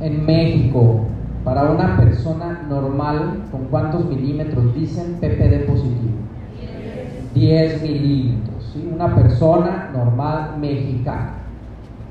En 0.00 0.26
México, 0.26 1.00
para 1.44 1.70
una 1.70 1.96
persona 1.96 2.66
normal, 2.68 3.44
¿con 3.50 3.64
cuántos 3.64 4.04
milímetros 4.06 4.74
dicen 4.74 5.16
PPD 5.20 5.66
positivo? 5.66 6.18
10 7.34 7.82
milímetros, 7.82 8.70
¿sí? 8.72 8.90
Una 8.92 9.14
persona 9.14 9.90
normal 9.92 10.58
mexicana. 10.60 11.34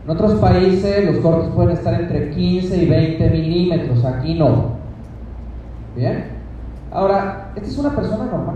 En 0.05 0.11
otros 0.11 0.35
países 0.35 1.05
los 1.05 1.17
cortes 1.17 1.49
pueden 1.53 1.71
estar 1.71 1.99
entre 1.99 2.29
15 2.31 2.83
y 2.83 2.87
20 2.87 3.29
milímetros, 3.29 4.05
aquí 4.05 4.35
no. 4.35 4.77
¿Bien? 5.95 6.25
Ahora, 6.91 7.51
esta 7.55 7.67
es 7.67 7.77
una 7.77 7.95
persona 7.95 8.25
normal. 8.25 8.55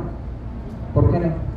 ¿Por 0.93 1.11
qué 1.11 1.19
no? 1.19 1.51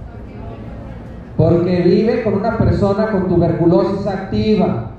Porque 1.37 1.81
vive 1.83 2.23
con 2.23 2.35
una 2.35 2.59
persona 2.59 3.11
con 3.11 3.29
tuberculosis 3.29 4.07
activa. 4.07 4.94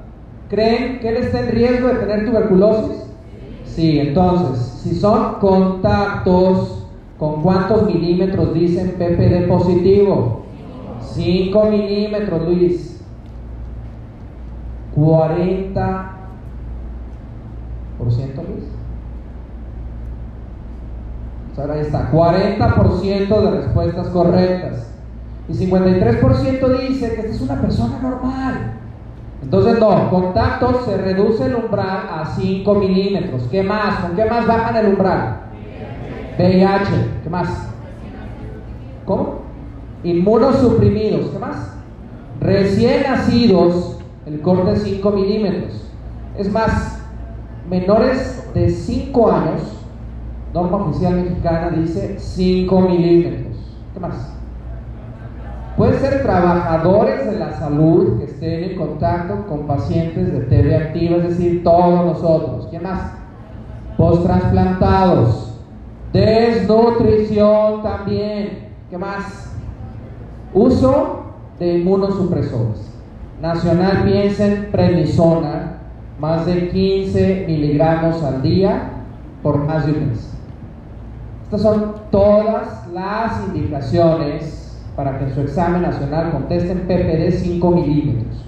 ¿Creen 0.49 0.99
que 0.99 1.09
él 1.09 1.17
está 1.17 1.39
en 1.39 1.51
riesgo 1.51 1.87
de 1.87 1.95
tener 1.95 2.25
tuberculosis? 2.25 3.03
Sí, 3.65 3.99
entonces, 3.99 4.59
si 4.83 4.95
son 4.95 5.35
contactos, 5.39 6.87
¿con 7.17 7.41
cuántos 7.41 7.85
milímetros 7.87 8.53
dicen 8.53 8.95
PPD 8.97 9.47
positivo? 9.47 10.43
5 11.01 11.65
milímetros, 11.65 12.47
Luis. 12.47 13.01
40 14.93 16.11
Luis. 17.99 18.65
Ahora 21.57 21.73
ahí 21.75 21.81
está, 21.81 22.11
40% 22.11 23.41
de 23.41 23.51
respuestas 23.51 24.07
correctas. 24.09 24.87
Y 25.47 25.53
53% 25.53 26.79
dice 26.79 27.13
que 27.13 27.21
esta 27.21 27.31
es 27.31 27.41
una 27.41 27.61
persona 27.61 27.99
normal. 28.01 28.73
Entonces, 29.45 29.79
no, 29.79 30.09
contactos 30.09 30.85
se 30.85 30.97
reduce 30.97 31.45
el 31.45 31.55
umbral 31.55 32.09
a 32.11 32.33
5 32.35 32.75
milímetros. 32.75 33.43
¿Qué 33.51 33.61
más? 33.61 33.99
¿Con 33.99 34.15
qué 34.15 34.25
más 34.25 34.47
bajan 34.47 34.75
el 34.75 34.87
umbral? 34.87 35.41
VIH. 36.39 36.89
¿Qué 37.23 37.29
más? 37.29 37.69
¿Cómo? 39.05 39.41
Inmunosuprimidos. 40.03 41.29
¿Qué 41.29 41.37
más? 41.37 41.77
Recién 42.41 43.03
nacidos, 43.03 43.99
el 44.25 44.41
corte 44.41 44.71
de 44.71 44.77
5 44.77 45.11
milímetros. 45.11 45.91
Es 46.39 46.51
más, 46.51 47.03
menores 47.69 48.49
de 48.55 48.71
5 48.71 49.31
años, 49.31 49.61
norma 50.55 50.77
oficial 50.77 51.17
mexicana 51.17 51.69
dice 51.69 52.15
5 52.17 52.81
milímetros. 52.81 53.57
¿Qué 53.93 53.99
más? 53.99 54.34
Pueden 55.78 55.99
ser 55.99 56.23
trabajadores 56.23 57.26
de 57.26 57.38
la 57.38 57.51
salud 57.59 58.17
que 58.19 58.26
estén 58.26 58.63
en 58.63 58.78
contacto 58.78 59.45
con 59.45 59.67
pacientes 59.67 60.32
de 60.32 60.39
TB 60.39 60.73
activa, 60.73 61.17
es 61.17 61.23
decir, 61.30 61.63
todos 61.65 62.05
nosotros. 62.05 62.67
¿Quién 62.69 62.84
más? 62.84 63.11
Post-transplantados. 63.97 65.59
Desnutrición 66.13 67.84
también. 67.84 68.69
¿Qué 68.89 68.97
más? 68.97 69.53
Uso 70.53 71.23
de 71.59 71.80
inmunosupresores. 71.80 72.89
Nacional 73.41 74.03
piensen 74.05 74.69
prednisona, 74.71 75.80
más 76.19 76.45
de 76.45 76.69
15 76.69 77.43
miligramos 77.47 78.23
al 78.23 78.41
día 78.41 78.91
por 79.43 79.57
más 79.57 79.86
de 79.86 79.91
un 79.91 80.07
mes. 80.07 80.34
Estas 81.43 81.61
son 81.61 81.95
todas 82.09 82.88
las 82.93 83.45
indicaciones 83.47 84.64
para 84.95 85.17
que 85.17 85.25
en 85.25 85.33
su 85.33 85.41
examen 85.41 85.81
nacional 85.81 86.31
contesten 86.31 86.79
PPD 86.87 87.31
5 87.31 87.71
milímetros. 87.71 88.45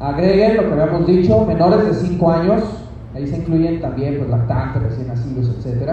Agreguen 0.00 0.56
lo 0.56 0.66
que 0.66 0.80
habíamos 0.80 1.06
dicho, 1.06 1.44
menores 1.44 1.86
de 1.86 1.94
5 1.94 2.30
años, 2.30 2.62
ahí 3.14 3.26
se 3.26 3.38
incluyen 3.38 3.80
también 3.80 4.18
pues, 4.18 4.30
lactantes, 4.30 4.82
recién 4.82 5.08
nacidos, 5.08 5.50
etc. 5.64 5.90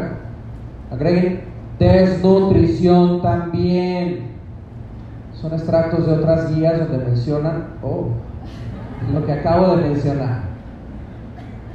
Agreguen 0.91 1.41
desnutrición 1.79 3.21
también. 3.21 4.35
Son 5.33 5.51
extractos 5.53 6.05
de 6.05 6.13
otras 6.13 6.55
guías 6.55 6.79
donde 6.79 7.05
mencionan, 7.05 7.65
oh, 7.81 8.09
lo 9.13 9.25
que 9.25 9.31
acabo 9.31 9.75
de 9.75 9.89
mencionar. 9.89 10.43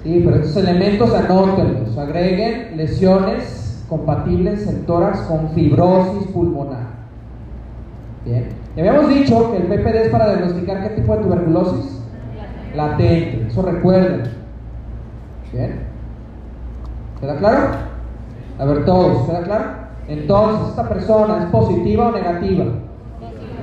Sí, 0.03 0.23
pero 0.25 0.37
estos 0.37 0.57
elementos 0.57 1.13
anótenlos. 1.15 1.99
Agreguen 1.99 2.77
lesiones 2.77 3.85
compatibles 3.89 4.67
en 4.69 4.87
tórax 4.87 5.19
con 5.23 5.51
fibrosis 5.51 6.29
pulmonar. 6.29 6.90
Bien. 8.25 8.49
Habíamos 8.77 9.09
dicho 9.09 9.51
que 9.51 9.57
el 9.59 9.63
PPD 9.65 9.97
es 9.97 10.09
para 10.11 10.29
diagnosticar 10.29 10.83
qué 10.83 11.01
tipo 11.01 11.17
de 11.17 11.23
tuberculosis 11.23 12.03
latente. 12.75 13.47
Eso 13.49 13.63
recuerden. 13.63 14.23
Bien. 15.53 15.81
¿Queda 17.21 17.37
claro? 17.37 17.71
A 18.59 18.65
ver, 18.65 18.85
todos, 18.85 19.27
¿queda 19.27 19.43
claro? 19.43 19.65
Entonces, 20.09 20.69
¿esta 20.71 20.89
persona 20.89 21.45
es 21.45 21.51
positiva 21.51 22.09
o 22.09 22.13
negativa? 22.13 22.65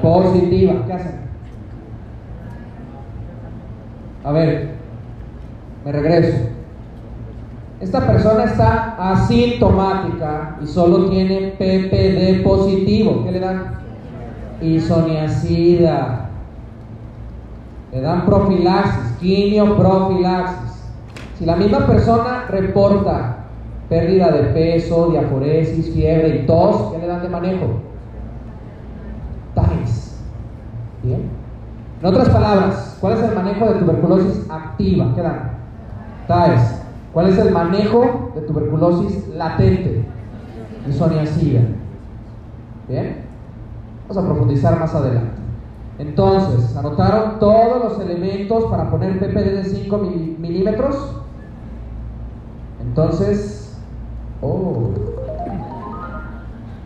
Positiva. 0.02 0.86
¿Qué 0.86 0.94
hacen? 0.94 1.20
A 4.24 4.32
ver, 4.32 4.72
me 5.86 5.92
regreso. 5.92 6.38
Esta 7.80 8.06
persona 8.08 8.46
está 8.46 8.96
asintomática 9.12 10.58
y 10.62 10.68
solo 10.68 11.10
tiene 11.10 11.54
PPD 11.58 12.44
positivo. 12.44 13.24
¿Qué 13.24 13.32
le 13.32 13.40
dan? 13.40 13.87
Isoniazida. 14.62 16.30
Le 17.92 18.02
dan 18.02 18.26
profilaxis, 18.26 19.18
quimioprofilaxis. 19.20 20.84
Si 21.38 21.46
la 21.46 21.56
misma 21.56 21.86
persona 21.86 22.46
reporta 22.50 23.38
pérdida 23.90 24.32
de 24.32 24.44
peso, 24.54 25.10
diaforesis, 25.12 25.94
fiebre 25.94 26.30
y 26.30 26.46
tos, 26.46 26.92
¿qué 26.92 27.00
le 27.00 27.08
dan 27.08 27.22
de 27.22 27.30
manejo? 27.30 27.68
TAES. 29.56 30.20
Bien. 31.04 31.30
En 32.02 32.06
otras 32.06 32.30
palabras, 32.30 32.98
¿cuál 33.00 33.14
es 33.14 33.24
el 33.24 33.36
manejo 33.36 33.66
de 33.66 33.80
tuberculosis 33.80 34.50
activa? 34.50 35.14
¿Qué 35.16 35.22
dan? 35.22 35.52
TAES. 36.28 36.82
¿Cuál 37.14 37.30
es 37.30 37.38
el 37.38 37.52
manejo 37.52 38.32
de 38.36 38.42
tuberculosis 38.42 39.28
latente? 39.30 40.04
Isoniazida. 40.88 41.62
Bien. 42.88 43.27
Vamos 44.08 44.24
a 44.24 44.26
profundizar 44.26 44.80
más 44.80 44.96
adelante. 44.96 45.42
Entonces, 46.00 46.78
anotaron 46.78 47.40
todos 47.40 47.84
los 47.84 48.00
elementos 48.00 48.66
para 48.66 48.90
poner 48.90 49.20
PPD 49.20 49.64
de 49.64 49.64
5 49.66 49.98
milímetros. 49.98 50.96
Entonces, 52.80 53.78
oh, 54.42 54.92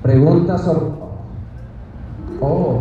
pregunta 0.01 0.57
sorpresa. 0.57 0.95
Oh, 2.39 2.79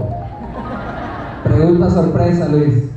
pregunta 1.45 1.91
sorpresa, 1.91 2.49
Luis. 2.49 2.91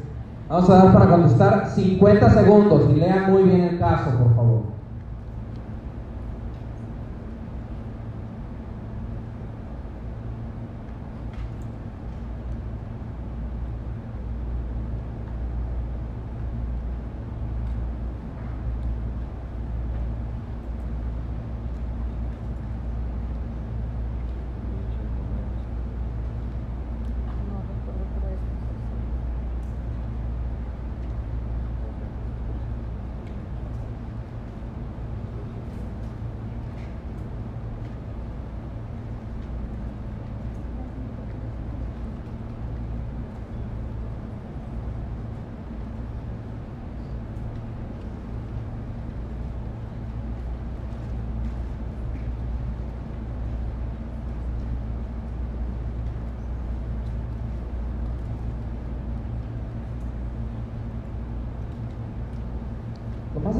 Vamos 0.47 0.69
a 0.69 0.75
dar 0.75 0.93
para 0.93 1.09
contestar 1.09 1.71
50 1.71 2.29
segundos 2.29 2.89
y 2.89 2.99
lean 2.99 3.31
muy 3.31 3.43
bien 3.43 3.61
el 3.61 3.79
caso, 3.79 4.11
por 4.11 4.35
favor. 4.35 4.73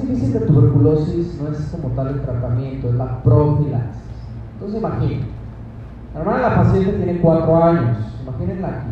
difícil 0.08 0.34
de 0.34 0.40
no 1.08 1.50
es 1.50 1.60
como 1.72 1.90
tal 1.96 2.08
el 2.08 2.22
tratamiento, 2.22 2.90
es 2.90 2.96
la 2.96 3.22
profilaxis. 3.24 4.02
Entonces 4.54 4.80
imaginen, 4.80 5.26
normal 6.14 6.42
la 6.42 6.56
paciente 6.56 6.94
tiene 6.94 7.20
cuatro 7.20 7.64
años, 7.64 7.98
imagínenla 8.24 8.68
aquí. 8.68 8.92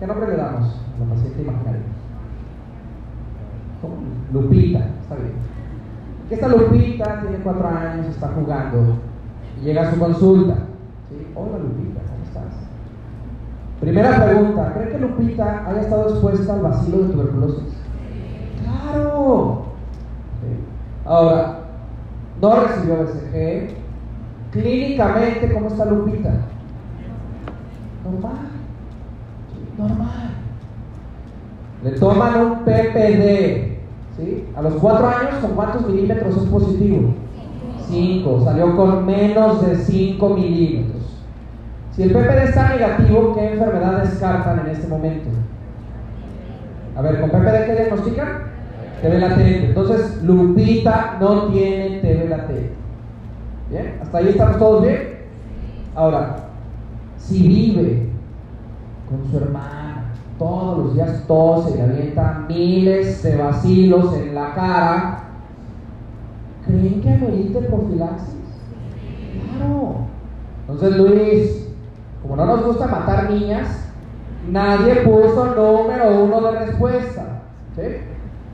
¿Qué 0.00 0.06
nombre 0.06 0.28
le 0.28 0.36
damos 0.36 0.64
a 0.64 1.04
la 1.04 1.14
paciente 1.14 1.42
imaginaria? 1.42 1.82
Lupita, 4.32 4.78
está 5.02 5.14
bien. 5.16 5.32
Esta 6.30 6.48
Lupita 6.48 7.20
tiene 7.20 7.38
cuatro 7.38 7.68
años, 7.68 8.06
está 8.06 8.28
jugando 8.28 8.96
y 9.60 9.64
llega 9.64 9.82
a 9.82 9.92
su 9.92 9.98
consulta. 9.98 10.54
¿sí? 11.08 11.26
Hola 11.34 11.58
Lupita, 11.58 12.00
¿cómo 12.08 12.24
estás? 12.24 12.66
Primera 13.80 14.24
pregunta, 14.24 14.72
¿cree 14.74 14.90
que 14.90 14.98
Lupita 14.98 15.66
haya 15.66 15.80
estado 15.82 16.08
expuesta 16.08 16.54
al 16.54 16.62
vacilo 16.62 16.98
de 16.98 17.12
tuberculosis? 17.12 17.74
¡Claro! 18.64 19.55
Ahora, 21.06 21.58
no 22.40 22.60
recibió 22.60 22.96
BCG. 22.96 23.68
Clínicamente, 24.50 25.52
¿cómo 25.52 25.68
está 25.68 25.84
Lupita? 25.84 26.32
Normal. 28.04 28.32
Normal. 29.78 30.30
Le 31.84 31.90
toman 31.92 32.40
un 32.40 32.64
PPD. 32.64 33.76
¿sí? 34.16 34.48
A 34.56 34.62
los 34.62 34.74
cuatro 34.74 35.06
años, 35.06 35.34
¿con 35.40 35.52
cuántos 35.52 35.86
milímetros 35.86 36.36
es 36.36 36.44
positivo? 36.44 37.14
5. 37.88 38.44
Salió 38.44 38.76
con 38.76 39.06
menos 39.06 39.64
de 39.66 39.76
5 39.76 40.28
milímetros. 40.30 41.22
Si 41.92 42.02
el 42.02 42.10
PPD 42.10 42.48
está 42.48 42.70
negativo, 42.70 43.34
¿qué 43.34 43.52
enfermedad 43.52 44.02
descartan 44.02 44.60
en 44.60 44.68
este 44.68 44.88
momento? 44.88 45.28
A 46.96 47.02
ver, 47.02 47.20
¿con 47.20 47.30
PPD 47.30 47.66
qué 47.66 47.74
diagnostican? 47.74 48.55
TB 49.02 49.18
latente. 49.18 49.66
Entonces, 49.66 50.22
Lupita 50.22 51.16
no 51.20 51.44
tiene 51.48 52.00
TB 52.00 52.28
latente. 52.28 52.70
¿Bien? 53.70 53.98
¿Hasta 54.00 54.18
ahí 54.18 54.28
estamos 54.28 54.58
todos 54.58 54.82
bien? 54.82 55.16
Ahora, 55.94 56.36
si 57.18 57.48
vive 57.48 58.08
con 59.08 59.30
su 59.30 59.38
hermana, 59.38 60.12
todos 60.38 60.78
los 60.78 60.94
días 60.94 61.24
tose 61.26 61.76
le 61.76 61.82
avienta 61.82 62.44
miles 62.48 63.22
de 63.22 63.36
vacilos 63.36 64.14
en 64.16 64.34
la 64.34 64.54
cara, 64.54 65.18
¿creen 66.66 67.00
que 67.00 67.12
amerite 67.12 67.60
profilaxis? 67.62 68.34
Claro. 69.56 69.96
Entonces, 70.68 70.96
Luis, 70.96 71.68
como 72.22 72.36
no 72.36 72.46
nos 72.46 72.66
gusta 72.66 72.86
matar 72.86 73.30
niñas, 73.30 73.88
nadie 74.50 74.96
puso 74.96 75.54
número 75.54 76.24
uno 76.24 76.40
de 76.40 76.58
respuesta. 76.66 77.42
¿sí? 77.74 77.82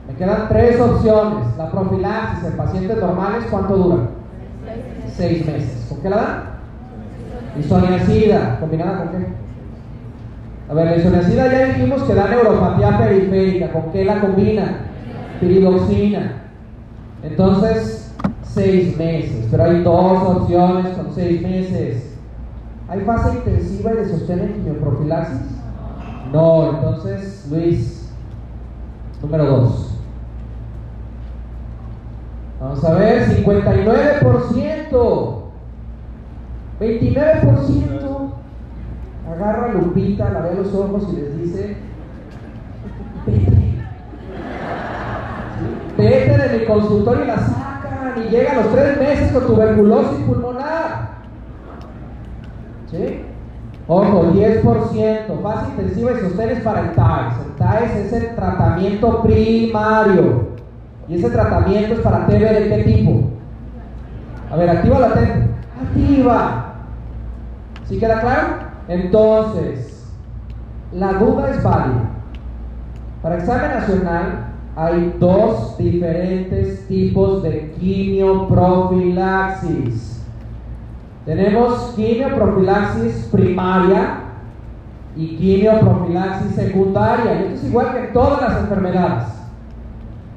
Me 0.07 0.15
quedan 0.15 0.49
tres 0.49 0.79
opciones. 0.79 1.57
La 1.57 1.71
profilaxis 1.71 2.45
en 2.45 2.57
pacientes 2.57 2.97
normales, 2.97 3.45
¿cuánto 3.49 3.77
dura? 3.77 3.97
Seis 5.15 5.45
meses. 5.45 5.85
¿Con 5.89 6.01
qué 6.01 6.09
la 6.09 6.15
dan? 6.15 6.53
Isoniazida, 7.59 8.59
¿combinada 8.59 8.97
con 8.97 9.09
qué? 9.09 9.27
A 10.69 10.73
ver, 10.73 10.85
la 10.85 10.97
isoniazida 10.97 11.51
ya 11.51 11.65
dijimos 11.65 12.03
que 12.03 12.15
da 12.15 12.27
neuropatía 12.27 12.97
periférica. 12.97 13.71
¿Con 13.71 13.91
qué 13.91 14.05
la 14.05 14.21
combina? 14.21 14.77
Piridoxina. 15.39 16.41
Entonces, 17.21 18.11
seis 18.43 18.97
meses. 18.97 19.47
Pero 19.51 19.63
hay 19.63 19.83
dos 19.83 20.23
opciones 20.23 20.97
con 20.97 21.13
seis 21.13 21.41
meses. 21.41 22.17
¿Hay 22.89 23.01
fase 23.01 23.37
intensiva 23.37 23.93
y 23.93 23.97
de 23.97 24.09
sostén 24.09 24.39
en 24.39 24.53
quimioprofilaxis? 24.53 25.41
No, 26.31 26.71
entonces, 26.71 27.47
Luis, 27.51 28.09
número 29.21 29.45
dos. 29.45 29.92
Vamos 32.63 32.83
a 32.85 32.93
ver, 32.93 33.43
59%. 33.43 35.39
29% 36.79 38.31
agarra 39.29 39.65
a 39.65 39.73
Lupita, 39.73 40.29
la 40.29 40.39
ve 40.41 40.55
los 40.55 40.73
ojos 40.73 41.09
y 41.11 41.15
les 41.17 41.41
dice, 41.41 41.75
vete. 43.25 43.73
Vete 45.97 46.37
de 46.37 46.59
mi 46.59 46.65
consultorio 46.65 47.25
y 47.25 47.27
la 47.27 47.37
sacan 47.37 48.23
y 48.25 48.29
llega 48.29 48.51
a 48.51 48.55
los 48.55 48.71
tres 48.71 48.97
meses 48.97 49.33
con 49.33 49.45
tuberculosis 49.45 50.25
pulmonar. 50.25 51.09
¿Sí? 52.89 53.25
Ojo, 53.87 54.31
10%, 54.31 55.41
fase 55.41 55.69
intensiva 55.71 56.13
y 56.13 56.19
sostenes 56.21 56.61
para 56.61 56.79
el 56.81 56.91
TAES. 56.93 57.33
El 57.45 57.51
TAES 57.57 57.95
es 57.97 58.13
el 58.13 58.35
tratamiento 58.35 59.21
primario. 59.21 60.42
Y 61.07 61.15
ese 61.15 61.29
tratamiento 61.29 61.93
es 61.95 61.99
para 61.99 62.27
TB 62.27 62.39
de 62.39 62.69
qué 62.69 62.83
tipo? 62.83 63.23
A 64.49 64.55
ver, 64.55 64.69
activa 64.69 64.99
la 64.99 65.09
latente. 65.09 65.49
Activa. 65.81 66.75
¿Sí 67.85 67.99
queda 67.99 68.21
claro? 68.21 68.47
Entonces, 68.87 70.09
la 70.93 71.11
duda 71.13 71.51
es 71.51 71.61
válida. 71.63 72.09
Para 73.21 73.37
examen 73.37 73.71
nacional 73.71 74.47
hay 74.75 75.15
dos 75.19 75.77
diferentes 75.77 76.87
tipos 76.87 77.43
de 77.43 77.75
quimioprofilaxis. 77.79 80.25
Tenemos 81.25 81.93
quimioprofilaxis 81.95 83.29
primaria 83.31 84.21
y 85.15 85.37
quimioprofilaxis 85.37 86.55
secundaria. 86.55 87.33
Y 87.33 87.43
esto 87.43 87.55
es 87.55 87.63
igual 87.65 87.93
que 87.93 87.99
todas 88.13 88.41
las 88.41 88.61
enfermedades. 88.61 89.42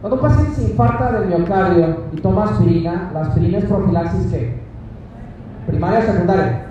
Cuando 0.01 0.16
un 0.16 0.22
paciente 0.22 0.55
se 0.55 0.70
infarta 0.70 1.12
del 1.12 1.28
miocardio 1.28 1.97
y 2.12 2.20
toma 2.20 2.44
aspirina, 2.44 3.11
la 3.14 3.22
aspirina 3.22 3.59
es 3.59 3.64
profilaxis 3.64 4.26
¿qué? 4.30 4.61
¿Primaria 5.66 6.01
o 6.01 6.03
secundaria? 6.03 6.66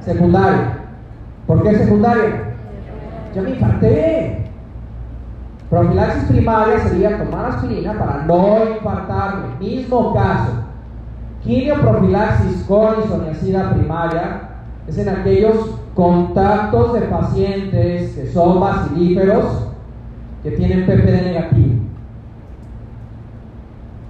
Secundaria. 0.00 0.78
¿Por 1.46 1.62
qué 1.62 1.76
secundaria? 1.76 2.54
Ya 3.34 3.42
me 3.42 3.50
infarté. 3.50 4.50
Profilaxis 5.68 6.24
primaria 6.24 6.78
sería 6.80 7.18
tomar 7.22 7.46
aspirina 7.46 7.92
para 7.98 8.24
no 8.24 8.70
infartarme. 8.76 9.48
Mismo 9.60 10.14
caso. 10.14 10.52
Quimioprofilaxis 11.44 12.64
con 12.64 13.00
isoniazida 13.04 13.72
primaria 13.74 14.40
es 14.86 14.98
en 14.98 15.08
aquellos 15.08 15.78
contactos 15.94 16.94
de 16.94 17.00
pacientes 17.02 18.14
que 18.14 18.26
son 18.32 18.60
bacilíferos 18.60 19.68
que 20.42 20.50
tienen 20.52 20.86
PPD 20.86 21.24
negativo. 21.24 21.79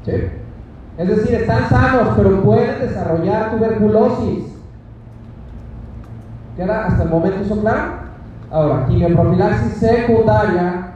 Es 0.07 1.09
decir, 1.09 1.35
están 1.35 1.69
sanos, 1.69 2.15
pero 2.17 2.43
pueden 2.43 2.81
desarrollar 2.81 3.51
tuberculosis. 3.51 4.45
¿Queda 6.57 6.87
hasta 6.87 7.05
el 7.05 7.11
momento 7.11 7.41
eso 7.41 7.61
claro? 7.61 7.93
Ahora, 8.51 8.87
quimioprofilaxis 8.87 9.75
secundaria 9.75 10.93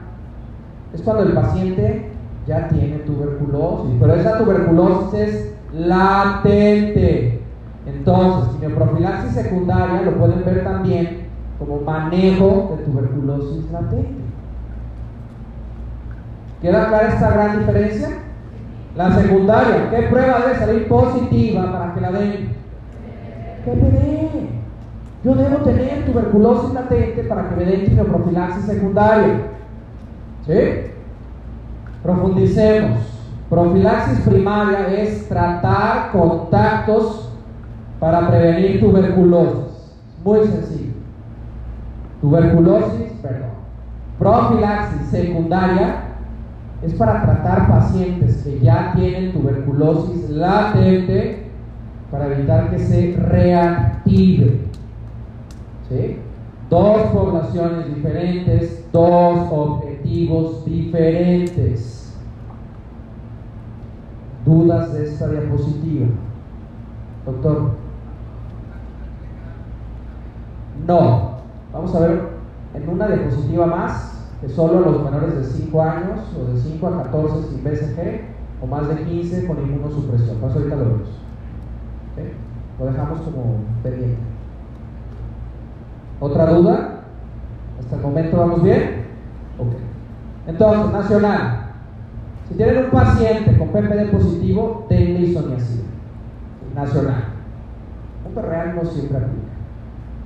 es 0.93 1.01
cuando 1.01 1.23
el 1.23 1.33
paciente 1.33 2.11
ya 2.45 2.67
tiene 2.67 2.97
tuberculosis, 2.99 3.95
pero 3.99 4.13
esa 4.15 4.37
tuberculosis 4.37 5.19
es 5.19 5.55
latente. 5.73 7.41
Entonces, 7.85 8.51
quimioprofilaxis 8.53 9.31
secundaria 9.31 10.01
lo 10.01 10.17
pueden 10.17 10.43
ver 10.43 10.63
también 10.63 11.27
como 11.57 11.79
manejo 11.81 12.75
de 12.77 12.83
tuberculosis 12.83 13.71
latente. 13.71 14.25
¿Queda 16.61 16.87
clara 16.87 17.07
esta 17.07 17.29
gran 17.31 17.59
diferencia? 17.59 18.09
La 18.95 19.13
secundaria, 19.13 19.89
¿qué 19.89 20.03
prueba 20.03 20.39
debe 20.39 20.57
salir 20.57 20.87
positiva 20.87 21.71
para 21.71 21.93
que 21.93 22.01
la 22.01 22.11
den? 22.11 22.49
PPD. 23.65 24.47
Yo 25.23 25.35
debo 25.35 25.57
tener 25.57 26.05
tuberculosis 26.05 26.73
latente 26.73 27.23
para 27.23 27.49
que 27.49 27.55
me 27.55 27.65
den 27.65 27.85
quimioprofilaxis 27.85 28.65
secundaria. 28.65 29.35
¿Sí? 30.45 30.91
Profundicemos. 32.03 32.99
Profilaxis 33.49 34.19
primaria 34.21 34.87
es 34.87 35.27
tratar 35.27 36.11
contactos 36.11 37.29
para 37.99 38.27
prevenir 38.29 38.79
tuberculosis. 38.79 39.93
Muy 40.23 40.47
sencillo. 40.47 40.93
Tuberculosis, 42.21 43.11
perdón. 43.21 43.49
Profilaxis 44.17 45.07
secundaria 45.09 46.04
es 46.85 46.93
para 46.93 47.23
tratar 47.23 47.67
pacientes 47.67 48.43
que 48.43 48.59
ya 48.59 48.93
tienen 48.95 49.33
tuberculosis 49.33 50.29
latente 50.29 51.47
para 52.11 52.27
evitar 52.27 52.69
que 52.69 52.79
se 52.79 53.15
reactive. 53.17 54.59
¿Sí? 55.89 56.17
Dos 56.69 57.01
poblaciones 57.07 57.93
diferentes, 57.93 58.85
dos 58.91 59.47
objetivos 59.51 60.65
diferentes. 60.65 62.15
¿Dudas 64.45 64.93
de 64.93 65.05
esta 65.05 65.27
diapositiva? 65.27 66.07
Doctor. 67.25 67.71
No. 70.85 71.35
Vamos 71.73 71.95
a 71.95 71.99
ver 71.99 72.21
en 72.75 72.89
una 72.89 73.07
diapositiva 73.07 73.65
más 73.65 74.14
que 74.41 74.49
solo 74.49 74.79
los 74.79 75.03
menores 75.03 75.35
de 75.35 75.43
5 75.43 75.81
años 75.81 76.19
o 76.37 76.53
de 76.53 76.59
5 76.59 76.87
a 76.87 77.03
14 77.03 77.47
sin 77.49 77.63
BCG 77.63 78.21
o 78.61 78.67
más 78.67 78.87
de 78.89 79.03
15 79.03 79.47
con 79.47 79.57
inmunosupresión. 79.57 80.37
Paso 80.37 80.59
ahorita 80.59 80.75
lo 80.75 80.85
vemos. 80.85 81.09
Lo 82.79 82.85
dejamos 82.85 83.21
como 83.21 83.57
pendiente. 83.83 84.17
¿Otra 86.19 86.45
duda? 86.47 87.01
¿Hasta 87.79 87.95
el 87.95 88.01
momento 88.01 88.37
vamos 88.37 88.63
bien? 88.63 89.05
Ok. 89.57 89.73
Entonces, 90.47 90.91
nacional. 90.91 91.65
Si 92.47 92.55
tienen 92.55 92.85
un 92.85 92.91
paciente 92.91 93.57
con 93.57 93.69
PPD 93.69 94.11
positivo, 94.11 94.85
denle 94.89 95.33
nacional. 96.75 97.23
Punto 98.23 98.41
real 98.41 98.75
no 98.75 98.85
siempre 98.89 99.17
aplica. 99.17 99.55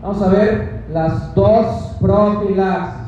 Vamos 0.02 0.22
a 0.22 0.30
ver 0.30 0.84
las 0.92 1.36
dos 1.36 1.96
profilaxis. 2.02 2.99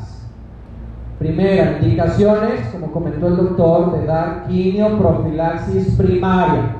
Primera, 1.21 1.77
indicaciones, 1.79 2.61
como 2.71 2.91
comentó 2.91 3.27
el 3.27 3.37
doctor, 3.37 3.91
de 3.95 4.07
dar 4.07 4.47
quimioprofilaxis 4.47 5.95
primaria. 5.95 6.77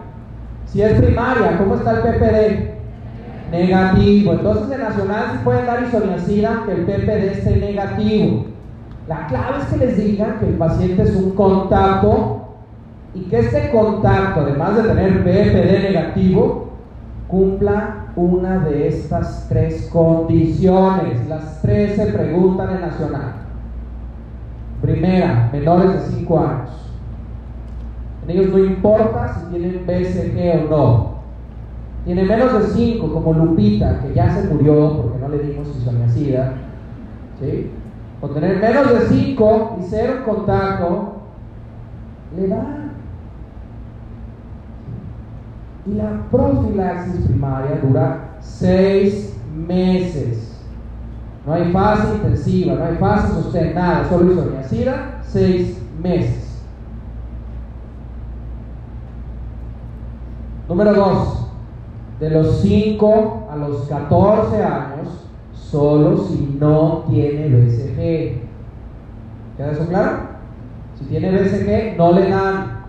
Si 0.66 0.82
es 0.82 1.00
primaria, 1.00 1.60
¿cómo 1.60 1.76
está 1.76 1.92
el 1.92 2.00
PPD? 2.00 3.52
Negativo. 3.52 4.34
Entonces 4.34 4.72
en 4.72 4.82
nacional 4.82 5.26
se 5.34 5.44
pueden 5.44 5.68
dar 5.68 5.84
isoniazida 5.84 6.64
que 6.66 6.72
el 6.72 6.86
PPD 6.86 7.38
esté 7.38 7.58
negativo. 7.58 8.46
La 9.08 9.28
clave 9.28 9.60
es 9.60 9.66
que 9.66 9.78
les 9.78 9.98
digan 9.98 10.40
que 10.40 10.48
el 10.48 10.56
paciente 10.56 11.04
es 11.04 11.16
un 11.16 11.36
contacto 11.36 12.56
y 13.14 13.20
que 13.26 13.42
este 13.42 13.70
contacto, 13.70 14.40
además 14.40 14.76
de 14.76 14.90
tener 14.90 15.24
PPD 15.24 15.84
negativo, 15.84 16.70
cumpla 17.28 18.08
una 18.16 18.58
de 18.58 18.88
estas 18.88 19.46
tres 19.50 19.88
condiciones. 19.94 21.28
Las 21.30 21.62
tres 21.62 21.96
se 21.96 22.08
preguntan 22.08 22.72
en 22.72 22.82
nacional. 22.82 23.42
Primera, 24.82 25.50
menores 25.52 25.94
de 25.94 26.18
5 26.18 26.40
años. 26.40 26.70
En 28.24 28.30
ellos 28.32 28.50
no 28.50 28.60
importa 28.60 29.36
si 29.36 29.46
tienen 29.48 29.86
BCG 29.86 30.66
o 30.66 30.70
no. 30.70 31.12
Tiene 32.06 32.24
menos 32.24 32.54
de 32.54 32.68
5, 32.68 33.14
como 33.14 33.34
Lupita, 33.34 34.00
que 34.00 34.14
ya 34.14 34.32
se 34.34 34.48
murió 34.48 34.98
porque 34.98 35.20
no 35.20 35.30
le 35.30 35.40
dimos 35.40 35.68
isoniazida. 35.76 36.54
¿sí? 37.40 37.70
Con 38.20 38.34
tener 38.34 38.60
menos 38.60 38.90
de 38.92 39.08
5 39.08 39.78
y 39.80 39.84
cero 39.90 40.22
contacto, 40.26 41.14
le 42.36 42.48
da. 42.48 42.78
Y 45.88 45.94
la 45.94 46.22
profilaxis 46.30 47.26
primaria 47.26 47.80
dura 47.84 48.38
6 48.40 49.38
meses. 49.68 50.51
No 51.46 51.54
hay 51.54 51.72
fase 51.72 52.16
intensiva, 52.16 52.76
no 52.76 52.86
hay 52.86 52.96
fase 52.98 53.34
sostén, 53.34 53.74
nada, 53.74 54.08
solo 54.08 54.32
isoniazida, 54.32 55.22
6 55.24 55.82
meses. 56.02 56.62
Número 60.68 60.94
2. 60.94 61.48
De 62.20 62.30
los 62.30 62.62
5 62.62 63.48
a 63.52 63.56
los 63.56 63.82
14 63.88 64.64
años, 64.64 65.28
solo 65.54 66.18
si 66.26 66.58
no 66.60 67.06
tiene 67.10 67.48
BCG. 67.48 68.42
¿Queda 69.58 69.72
eso 69.72 69.88
claro? 69.88 70.18
Si 71.00 71.06
tiene 71.06 71.32
BCG, 71.32 71.98
no 71.98 72.12
le 72.12 72.30
dan. 72.30 72.82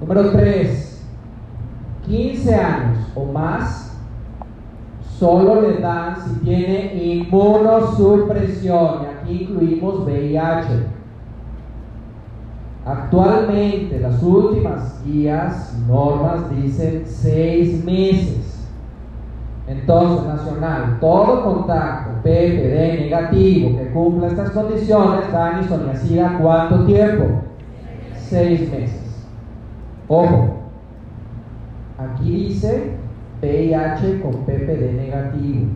Número 0.00 0.30
3. 0.30 1.06
15 2.06 2.54
años 2.54 2.98
o 3.14 3.24
más, 3.26 3.87
solo 5.18 5.62
le 5.62 5.78
dan 5.78 6.14
si 6.22 6.34
tiene 6.40 6.92
inmunosupresión. 6.94 9.02
Y 9.02 9.06
aquí 9.06 9.44
incluimos 9.44 10.04
VIH. 10.04 10.98
Actualmente 12.86 13.98
las 14.00 14.22
últimas 14.22 15.02
guías, 15.04 15.76
normas 15.86 16.50
dicen 16.50 17.04
seis 17.06 17.84
meses. 17.84 18.66
Entonces, 19.66 20.26
nacional, 20.26 20.98
todo 20.98 21.44
contacto 21.44 22.22
PPD 22.22 23.00
negativo 23.00 23.76
que 23.76 23.90
cumpla 23.90 24.28
estas 24.28 24.52
condiciones, 24.52 25.30
dan 25.30 25.62
isoniazida 25.62 26.38
cuánto 26.40 26.86
tiempo? 26.86 27.26
Seis 28.16 28.70
meses. 28.70 29.26
Ojo, 30.08 30.54
aquí 31.98 32.30
dice 32.30 32.97
VIH 33.40 34.20
con 34.20 34.44
PPD 34.44 34.94
negativo. 34.94 35.66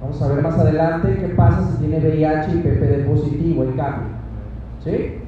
Vamos 0.00 0.22
a 0.22 0.28
ver 0.28 0.42
más 0.42 0.58
adelante 0.58 1.16
qué 1.18 1.28
pasa 1.28 1.68
si 1.70 1.78
tiene 1.78 1.98
VIH 1.98 2.52
y 2.52 2.60
PPD 2.60 3.06
positivo 3.06 3.64
en 3.64 3.72
cambio. 3.72 4.08
¿Sí? 4.84 5.18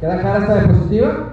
¿Queda 0.00 0.20
clara 0.20 0.38
esta 0.38 0.54
diapositiva? 0.60 1.32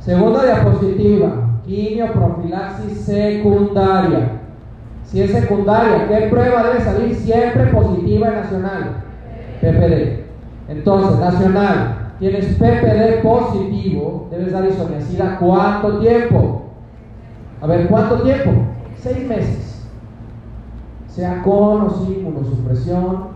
Segunda 0.00 0.44
diapositiva, 0.44 1.60
quimioprofilaxis 1.66 3.00
secundaria. 3.00 4.40
Si 5.04 5.20
es 5.20 5.32
secundaria, 5.32 6.08
¿qué 6.08 6.28
prueba 6.28 6.68
debe 6.68 6.80
salir 6.80 7.14
siempre 7.14 7.66
positiva 7.66 8.28
en 8.28 8.34
nacional? 8.34 9.02
PPD. 9.60 10.24
Entonces, 10.68 11.18
nacional, 11.18 12.12
tienes 12.18 12.46
PPD 12.54 13.22
positivo, 13.22 14.28
debes 14.30 14.52
dar 14.52 14.66
isoniazida 14.66 15.38
¿cuánto 15.38 15.98
tiempo? 15.98 16.67
A 17.60 17.66
ver, 17.66 17.88
¿cuánto 17.88 18.22
tiempo? 18.22 18.52
Seis 18.96 19.26
meses. 19.26 19.86
Sea 21.08 21.42
con 21.42 21.82
o 21.82 21.90
sin 21.90 22.20
inmunosupresión, 22.20 23.28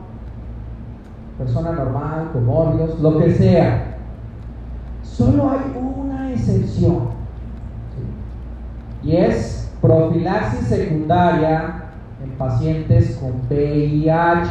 persona 1.36 1.72
normal, 1.72 2.30
comorbios, 2.32 3.00
lo 3.00 3.18
que 3.18 3.32
sea. 3.32 3.96
Solo 5.02 5.50
hay 5.50 5.76
una 5.76 6.30
excepción. 6.30 7.10
Y 9.02 9.16
es 9.16 9.72
profilaxis 9.80 10.68
secundaria 10.68 11.82
en 12.22 12.30
pacientes 12.32 13.16
con 13.16 13.32
VIH. 13.50 14.50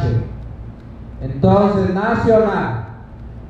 Entonces, 1.22 1.94
nacional, 1.94 2.84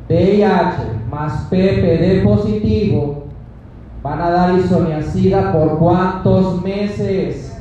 VIH 0.09 1.03
más 1.11 1.49
PPD 1.51 2.23
positivo, 2.23 3.22
van 4.03 4.21
a 4.21 4.31
dar 4.31 4.59
isoniazida 4.59 5.53
por 5.53 5.79
cuántos 5.79 6.63
meses? 6.63 7.57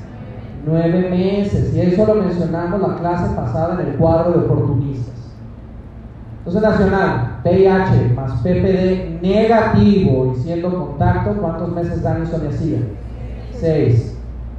Nueve 0.65 1.09
meses. 1.09 1.73
Y 1.75 1.81
eso 1.81 2.05
lo 2.05 2.15
mencionamos 2.15 2.81
la 2.81 2.97
clase 2.97 3.35
pasada 3.35 3.81
en 3.81 3.87
el 3.87 3.95
cuadro 3.95 4.31
de 4.31 4.45
oportunistas. 4.45 5.15
Entonces, 6.39 6.61
nacional, 6.61 7.39
VIH 7.43 8.13
más 8.15 8.31
PPD 8.41 9.21
negativo 9.21 10.33
y 10.35 10.39
siendo 10.39 10.73
contacto, 10.73 11.39
¿cuántos 11.39 11.71
meses 11.71 12.01
dan 12.01 12.23
isoniazida? 12.23 12.79
6. 13.59 14.17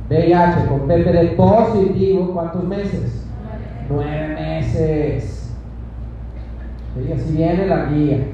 VIH 0.09 0.66
con 0.68 0.80
PPD 0.83 1.37
positivo, 1.37 2.30
¿cuántos 2.33 2.64
meses? 2.64 3.24
9 3.89 4.28
meses. 4.35 5.51
Y 6.97 7.12
así 7.12 7.33
viene 7.37 7.66
la 7.66 7.87
guía. 7.87 8.26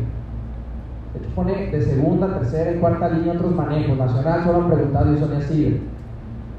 Pone 1.34 1.66
de 1.66 1.82
segunda, 1.82 2.38
tercera 2.38 2.72
y 2.72 2.78
cuarta 2.78 3.08
línea 3.10 3.34
otros 3.34 3.54
manejos. 3.54 3.96
Nacional 3.96 4.44
solo 4.44 4.62
han 4.62 4.70
preguntado 4.70 5.12
isoniazida. 5.12 5.78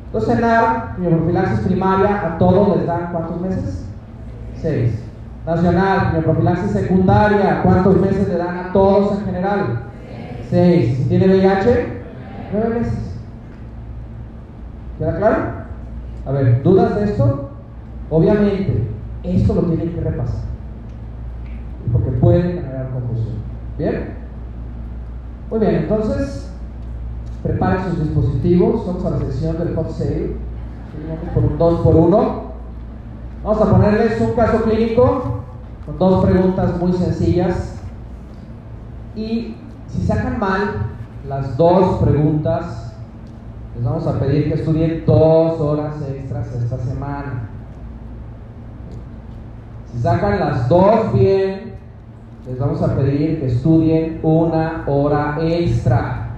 Entonces, 0.06 0.36
en 0.36 0.42
NAR, 0.42 0.96
profilaxis 0.96 1.60
primaria, 1.68 2.26
a 2.26 2.38
todos 2.38 2.78
les 2.78 2.88
dan 2.88 3.12
¿cuántos 3.12 3.42
meses? 3.42 3.86
6. 4.56 5.04
Nacional, 5.46 6.24
profilaxis 6.24 6.72
secundaria, 6.72 7.62
¿cuántos 7.64 8.00
meses 8.02 8.28
le 8.28 8.38
dan 8.38 8.58
a 8.58 8.74
todos 8.74 9.20
en 9.20 9.26
general? 9.26 9.84
Seis. 10.50 10.98
Si 10.98 11.04
tiene 11.06 11.28
VIH, 11.28 12.02
nueve 12.52 12.80
meses. 12.80 13.16
¿Queda 14.98 15.18
claro? 15.18 15.38
A 16.26 16.32
ver, 16.32 16.64
¿dudas 16.64 16.96
de 16.96 17.04
esto? 17.06 17.52
Obviamente, 18.10 18.88
esto 19.24 19.54
lo 19.54 19.62
tienen 19.64 19.94
que 19.94 20.02
repasar. 20.02 20.42
Porque 21.92 22.12
puede 22.12 22.42
generar 22.42 22.90
confusión. 22.90 23.36
¿Bien? 23.78 24.19
Muy 25.50 25.60
bien, 25.60 25.76
entonces, 25.76 26.52
preparen 27.42 27.86
sus 27.86 28.04
dispositivos. 28.04 28.86
Vamos 28.86 29.06
a 29.06 29.10
la 29.12 29.20
sesión 29.20 29.58
del 29.58 29.76
hot 29.76 29.92
sale. 29.92 30.36
Vamos 31.08 31.34
por 31.34 31.44
un 31.44 31.58
2 31.58 31.80
por 31.82 31.96
1 31.96 32.50
Vamos 33.44 33.62
a 33.62 33.72
ponerles 33.72 34.20
un 34.20 34.34
caso 34.34 34.64
clínico 34.64 35.44
con 35.86 35.98
dos 35.98 36.26
preguntas 36.26 36.78
muy 36.78 36.92
sencillas. 36.92 37.76
Y 39.16 39.56
si 39.88 40.06
sacan 40.06 40.40
mal 40.40 40.60
las 41.28 41.56
dos 41.56 42.00
preguntas, 42.04 42.94
les 43.76 43.84
vamos 43.84 44.06
a 44.08 44.20
pedir 44.20 44.50
que 44.50 44.56
estudien 44.56 45.04
dos 45.06 45.60
horas 45.62 45.96
extras 46.02 46.54
esta 46.54 46.78
semana. 46.80 47.50
Si 49.94 50.02
sacan 50.02 50.40
las 50.40 50.68
dos 50.68 51.14
bien, 51.14 51.79
les 52.50 52.58
vamos 52.58 52.82
a 52.82 52.96
pedir 52.96 53.40
que 53.40 53.46
estudien 53.46 54.20
una 54.24 54.84
hora 54.88 55.38
extra. 55.40 56.30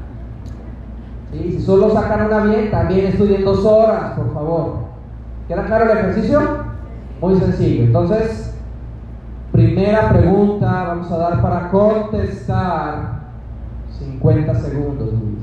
Si 1.31 1.61
solo 1.61 1.89
sacan 1.89 2.25
una 2.25 2.43
bien, 2.43 2.69
también 2.69 3.05
estudien 3.07 3.45
dos 3.45 3.63
horas, 3.65 4.11
por 4.17 4.33
favor. 4.33 4.73
¿Queda 5.47 5.65
claro 5.65 5.89
el 5.89 5.97
ejercicio? 5.97 6.41
Muy 7.21 7.39
sencillo. 7.39 7.83
Entonces, 7.83 8.53
primera 9.53 10.09
pregunta 10.09 10.83
vamos 10.87 11.09
a 11.11 11.17
dar 11.17 11.41
para 11.41 11.69
contestar 11.69 13.21
50 13.97 14.53
segundos, 14.55 15.13
Luis. 15.13 15.40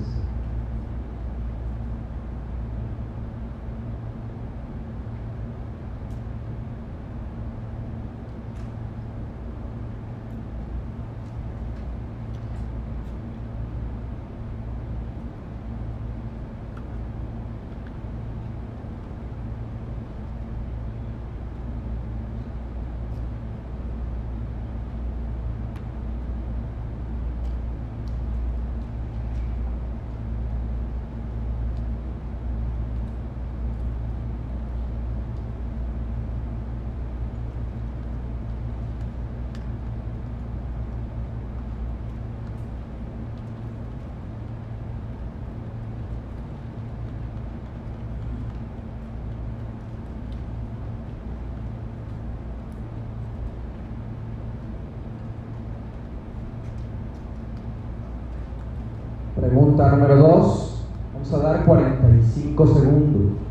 Pregunta 59.78 59.96
número 59.96 60.16
2. 60.16 60.84
Vamos 61.14 61.34
a 61.34 61.38
dar 61.38 61.64
45 61.64 62.66
segundos. 62.66 63.48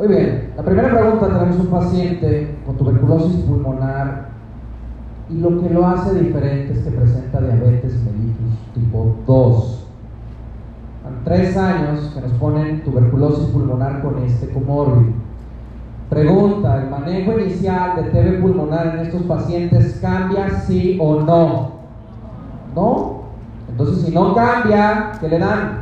Muy 0.00 0.08
bien, 0.08 0.54
la 0.56 0.62
primera 0.62 0.88
pregunta, 0.88 1.26
tenemos 1.26 1.60
un 1.60 1.66
paciente 1.66 2.56
con 2.64 2.74
tuberculosis 2.78 3.36
pulmonar 3.42 4.30
y 5.28 5.34
lo 5.34 5.60
que 5.60 5.68
lo 5.68 5.86
hace 5.86 6.18
diferente 6.18 6.72
es 6.72 6.78
que 6.78 6.90
presenta 6.90 7.38
diabetes 7.38 8.02
mellitus 8.02 8.72
tipo 8.72 9.16
2. 9.26 9.86
Han 11.06 11.22
tres 11.22 11.54
años 11.54 12.12
que 12.14 12.20
nos 12.22 12.32
ponen 12.32 12.82
tuberculosis 12.82 13.44
pulmonar 13.48 14.00
con 14.00 14.22
este 14.22 14.48
comórbido. 14.48 15.12
Pregunta, 16.08 16.82
¿el 16.82 16.88
manejo 16.88 17.38
inicial 17.38 17.96
de 17.96 18.04
TB 18.04 18.40
pulmonar 18.40 18.94
en 18.94 19.00
estos 19.00 19.24
pacientes 19.24 19.98
cambia 20.00 20.48
sí 20.60 20.96
o 20.98 21.20
no? 21.20 21.72
¿No? 22.74 23.20
Entonces 23.68 24.06
si 24.06 24.14
no 24.14 24.34
cambia, 24.34 25.12
¿qué 25.20 25.28
le 25.28 25.38
dan? 25.38 25.80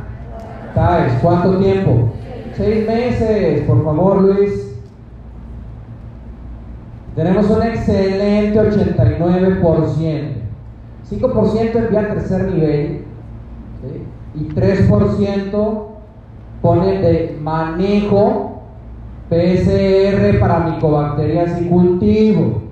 ¿Sabes? 0.75 1.13
¿Cuánto 1.21 1.57
tiempo? 1.57 2.18
Seis 2.59 2.85
meses, 2.85 3.61
por 3.61 3.85
favor, 3.85 4.21
Luis. 4.21 4.75
Tenemos 7.15 7.49
un 7.49 7.63
excelente 7.63 8.59
89%. 8.59 10.33
5% 11.09 11.75
envía 11.75 12.01
a 12.01 12.09
tercer 12.09 12.51
nivel 12.51 13.05
y 14.35 14.43
3% 14.49 15.87
pone 16.61 17.01
de 17.01 17.39
manejo 17.41 18.61
PCR 19.29 20.37
para 20.41 20.71
micobacterias 20.71 21.61
y 21.61 21.69
cultivo. 21.69 22.63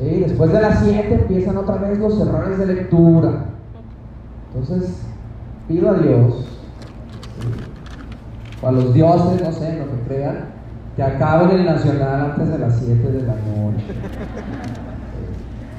Después 0.00 0.50
de 0.50 0.62
las 0.62 0.82
7 0.82 1.14
empiezan 1.14 1.58
otra 1.58 1.76
vez 1.76 1.98
los 1.98 2.18
errores 2.18 2.56
de 2.56 2.66
lectura. 2.68 3.44
Entonces, 4.54 5.02
pido 5.68 5.90
a 5.90 5.98
Dios 5.98 6.57
o 8.62 8.68
a 8.68 8.72
los 8.72 8.94
dioses, 8.94 9.42
no 9.42 9.52
sé, 9.52 9.78
lo 9.78 9.90
que 9.90 10.02
crean, 10.08 10.36
que 10.96 11.02
acaben 11.02 11.50
el 11.50 11.64
nacional 11.64 12.32
antes 12.32 12.48
de 12.48 12.58
las 12.58 12.76
7 12.76 13.12
de 13.12 13.22
la 13.22 13.34
noche. 13.34 13.84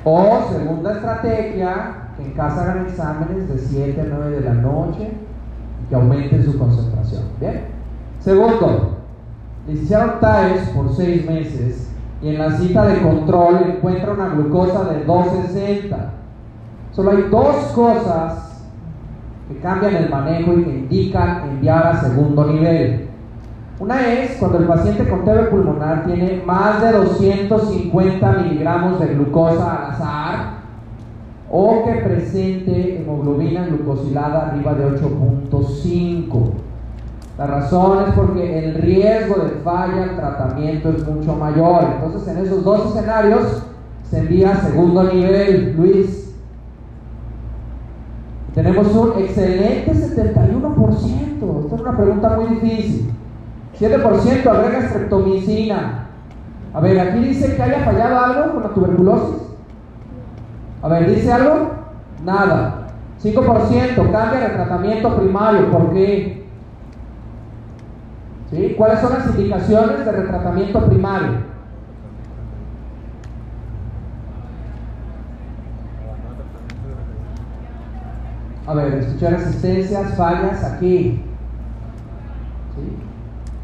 O 0.05 0.39
segunda 0.49 0.93
estrategia, 0.93 1.93
que 2.15 2.23
en 2.23 2.32
casa 2.32 2.61
hagan 2.63 2.86
exámenes 2.86 3.49
de 3.49 3.57
7 3.57 3.99
a 3.99 4.05
9 4.05 4.32
de 4.32 4.41
la 4.41 4.53
noche 4.53 5.11
y 5.84 5.89
que 5.89 5.95
aumenten 5.95 6.43
su 6.43 6.57
concentración. 6.57 7.23
Bien. 7.39 7.65
Segundo, 8.21 8.97
le 9.67 9.73
hicieron 9.73 10.19
TAES 10.21 10.69
por 10.69 10.95
6 10.95 11.25
meses 11.25 11.89
y 12.21 12.30
en 12.30 12.39
la 12.39 12.57
cita 12.57 12.86
de 12.86 13.01
control 13.01 13.75
encuentra 13.75 14.13
una 14.13 14.30
glucosa 14.30 14.86
de 14.86 15.03
260. 15.03 16.11
Solo 16.91 17.11
hay 17.11 17.23
dos 17.30 17.55
cosas 17.73 18.49
que 19.50 19.60
cambian 19.60 19.95
el 19.95 20.10
manejo 20.10 20.54
y 20.54 20.64
que 20.64 20.70
indican 20.70 21.50
enviar 21.50 21.88
a 21.88 22.02
segundo 22.02 22.45
nivel. 22.45 23.10
Una 23.80 24.14
es 24.14 24.38
cuando 24.38 24.60
el 24.60 24.66
paciente 24.66 25.10
con 25.10 25.26
TB 25.26 25.50
pulmonar 25.50 26.06
tiene 26.06 26.43
más 26.45 26.82
de 26.82 26.91
250 26.91 28.32
miligramos 28.34 29.00
de 29.00 29.08
glucosa 29.08 29.72
al 29.72 29.91
azar 29.91 30.60
o 31.50 31.84
que 31.84 31.93
presente 31.93 33.02
hemoglobina 33.02 33.66
glucosilada 33.66 34.50
arriba 34.50 34.76
de 34.76 35.00
8.5. 35.00 36.52
La 37.39 37.47
razón 37.47 38.04
es 38.06 38.14
porque 38.16 38.60
el 38.60 38.76
riesgo 38.76 39.38
de 39.38 39.50
falla 39.64 40.04
al 40.04 40.16
tratamiento 40.16 40.89
es 40.89 41.08
mucho 41.08 41.36
mayor. 41.36 41.86
Entonces, 41.95 42.28
en 42.28 42.45
esos 42.45 42.64
dos 42.66 42.88
escenarios 42.88 43.64
se 44.10 44.20
envía 44.20 44.52
a 44.52 44.62
segundo 44.62 45.04
nivel. 45.06 45.74
Luis, 45.78 46.28
tenemos 48.54 48.88
un 48.95 49.20
excelente 49.20 49.91
71%. 49.93 51.64
Esta 51.64 51.76
es 51.76 51.82
una 51.82 51.97
pregunta 51.97 52.30
muy 52.38 52.56
difícil. 52.56 53.14
7% 53.80 54.47
agrega 54.47 54.89
streptomicina. 54.89 56.08
A 56.74 56.80
ver, 56.82 57.00
aquí 57.00 57.20
dice 57.20 57.56
que 57.56 57.62
haya 57.62 57.80
fallado 57.86 58.20
algo 58.20 58.54
con 58.54 58.64
la 58.64 58.70
tuberculosis. 58.70 59.41
A 60.82 60.88
ver, 60.88 61.10
¿dice 61.16 61.32
algo? 61.32 61.72
Nada. 62.24 62.88
5% 63.24 64.12
cambia 64.12 64.45
el 64.45 64.54
tratamiento 64.54 65.16
primario. 65.18 65.72
¿Por 65.72 65.93
qué? 65.93 66.47
¿Sí? 68.50 68.76
¿Cuáles 68.78 69.00
son 69.00 69.14
las 69.14 69.28
indicaciones 69.28 70.06
de 70.06 70.12
retratamiento 70.12 70.86
primario? 70.86 71.50
A 78.70 78.74
ver, 78.76 78.93
escuchar 78.99 79.32
resistencias, 79.32 80.13
fallas 80.15 80.63
aquí. 80.63 81.24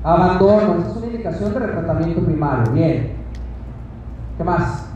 Abandono, 0.03 0.79
esa 0.79 0.89
es 0.89 0.97
una 0.97 1.05
indicación 1.05 1.53
de 1.53 1.59
retratamiento 1.59 2.21
primario. 2.21 2.71
Bien. 2.73 3.11
¿Qué 4.35 4.43
más? 4.43 4.87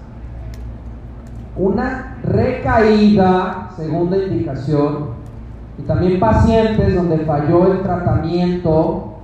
Una 1.56 2.18
recaída, 2.24 3.70
segunda 3.76 4.18
indicación. 4.18 5.10
Y 5.78 5.84
también 5.84 6.20
pacientes 6.20 6.96
donde 6.96 7.20
falló 7.20 7.72
el 7.72 7.84
tratamiento 7.84 9.20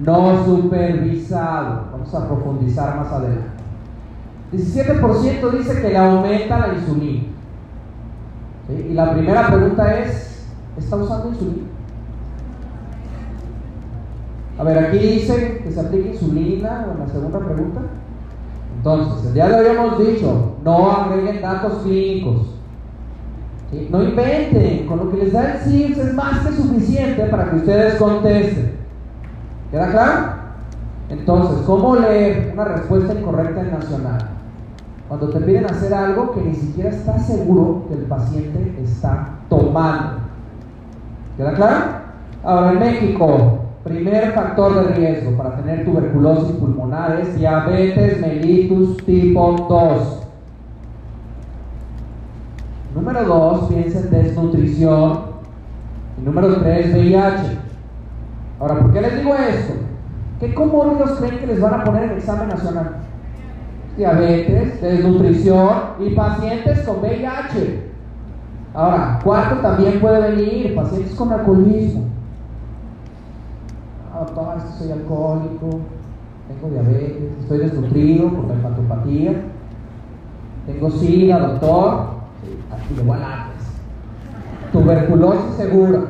no 0.00 0.44
supervisado. 0.46 1.88
Vamos 1.92 2.14
a 2.14 2.26
profundizar 2.26 2.96
más 2.96 3.12
adelante. 3.12 3.50
17% 4.50 5.50
dice 5.58 5.82
que 5.82 5.90
le 5.90 5.98
aumenta 5.98 6.58
la 6.58 6.72
insulina. 6.72 7.24
Y 8.70 8.92
la 8.94 9.12
primera 9.12 9.48
pregunta 9.48 9.98
es, 9.98 10.46
¿está 10.78 10.96
usando 10.96 11.30
insulina? 11.30 11.66
A 14.58 14.64
ver, 14.64 14.78
aquí 14.78 14.98
dice 14.98 15.62
que 15.64 15.72
se 15.72 15.80
aplica 15.80 16.10
insulina, 16.10 16.86
en 16.92 17.00
la 17.00 17.08
segunda 17.08 17.38
pregunta. 17.38 17.80
Entonces, 18.76 19.34
ya 19.34 19.48
lo 19.48 19.56
habíamos 19.56 19.98
dicho, 19.98 20.56
no 20.64 20.90
agreguen 20.90 21.42
datos 21.42 21.82
clínicos. 21.82 22.54
No 23.88 24.02
inventen, 24.02 24.86
con 24.86 24.98
lo 24.98 25.10
que 25.10 25.18
les 25.18 25.32
da 25.32 25.52
el 25.52 25.60
CIRS 25.60 25.98
es 25.98 26.14
más 26.14 26.40
que 26.40 26.52
suficiente 26.52 27.24
para 27.24 27.50
que 27.50 27.56
ustedes 27.56 27.94
contesten. 27.94 28.72
¿Queda 29.70 29.90
claro? 29.90 30.32
Entonces, 31.08 31.64
¿cómo 31.66 31.96
leer 31.96 32.50
una 32.52 32.64
respuesta 32.64 33.14
incorrecta 33.14 33.60
en 33.60 33.70
nacional? 33.70 34.39
Cuando 35.10 35.28
te 35.30 35.40
piden 35.40 35.64
hacer 35.64 35.92
algo 35.92 36.30
que 36.30 36.40
ni 36.40 36.54
siquiera 36.54 36.88
estás 36.88 37.26
seguro 37.26 37.82
que 37.88 37.94
el 37.94 38.02
paciente 38.02 38.76
está 38.80 39.40
tomando. 39.48 40.20
¿Queda 41.36 41.54
claro? 41.54 41.76
Ahora, 42.44 42.70
en 42.70 42.78
México, 42.78 43.58
primer 43.82 44.30
factor 44.30 44.86
de 44.86 44.94
riesgo 44.94 45.36
para 45.36 45.56
tener 45.56 45.84
tuberculosis 45.84 46.52
pulmonar 46.52 47.18
es 47.18 47.36
diabetes 47.36 48.20
mellitus 48.20 48.98
tipo 48.98 49.66
2. 49.68 50.26
Número 52.94 53.24
2, 53.24 53.64
piensa 53.64 53.98
en 53.98 54.10
desnutrición. 54.10 55.22
Y 56.18 56.24
número 56.24 56.54
3, 56.54 56.94
VIH. 56.94 57.58
Ahora, 58.60 58.78
¿por 58.78 58.92
qué 58.92 59.00
les 59.00 59.16
digo 59.16 59.34
esto? 59.34 59.72
¿Qué 60.38 60.54
comórbidos 60.54 61.18
creen 61.18 61.40
que 61.40 61.48
les 61.48 61.60
van 61.60 61.80
a 61.80 61.82
poner 61.82 62.04
en 62.04 62.10
el 62.10 62.18
examen 62.18 62.48
nacional? 62.48 63.09
Diabetes, 64.00 64.80
desnutrición 64.80 65.70
y 66.00 66.10
pacientes 66.14 66.80
con 66.80 67.00
VIH. 67.00 67.90
Ahora, 68.72 69.20
cuarto 69.22 69.56
también 69.60 70.00
puede 70.00 70.30
venir 70.30 70.74
pacientes 70.74 71.14
con 71.14 71.30
alcoholismo. 71.30 72.04
es 74.56 74.64
que 74.64 74.78
soy 74.78 74.92
alcohólico, 74.92 75.80
tengo 76.48 76.70
diabetes, 76.72 77.30
estoy 77.40 77.58
desnutrido 77.58 78.30
por 78.30 78.46
la 78.46 78.54
hepatopatía, 78.54 79.42
tengo 80.66 80.90
sida, 80.90 81.38
doctor, 81.38 82.06
aquí 82.72 83.02
voy 83.04 83.18
a 83.18 83.46
Tuberculosis 84.72 85.56
segura. 85.56 86.00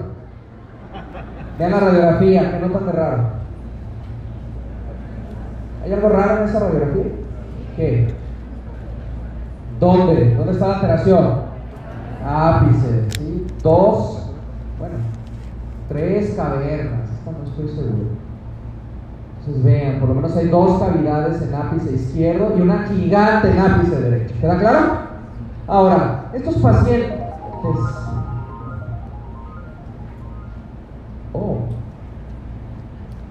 Vean 1.58 1.70
la 1.72 1.80
radiografía, 1.80 2.52
¿qué 2.52 2.66
notan 2.66 2.86
de 2.86 2.92
raro? 2.92 3.22
¿Hay 5.82 5.92
algo 5.92 6.08
raro 6.08 6.38
en 6.38 6.48
esa 6.48 6.60
radiografía? 6.60 7.19
¿Qué? 7.76 8.14
¿Dónde? 9.78 10.34
¿Dónde 10.34 10.52
está 10.52 10.68
la 10.68 10.74
alteración? 10.74 11.34
Ápice, 12.26 13.10
¿sí? 13.16 13.46
Dos, 13.62 14.30
bueno, 14.78 14.96
tres 15.88 16.34
cavernas, 16.36 17.10
esta 17.10 17.30
no 17.32 17.44
estoy 17.44 17.68
seguro. 17.68 18.10
Entonces 19.40 19.64
vean, 19.64 20.00
por 20.00 20.10
lo 20.10 20.14
menos 20.16 20.36
hay 20.36 20.48
dos 20.48 20.78
cavidades 20.78 21.40
en 21.40 21.54
ápice 21.54 21.94
izquierdo 21.94 22.58
y 22.58 22.60
una 22.60 22.84
gigante 22.88 23.50
en 23.50 23.58
ápice 23.58 24.00
derecho. 24.00 24.34
¿Queda 24.38 24.58
claro? 24.58 24.78
Ahora, 25.66 26.26
estos 26.34 26.56
pacientes... 26.56 27.12
Oh, 31.32 31.58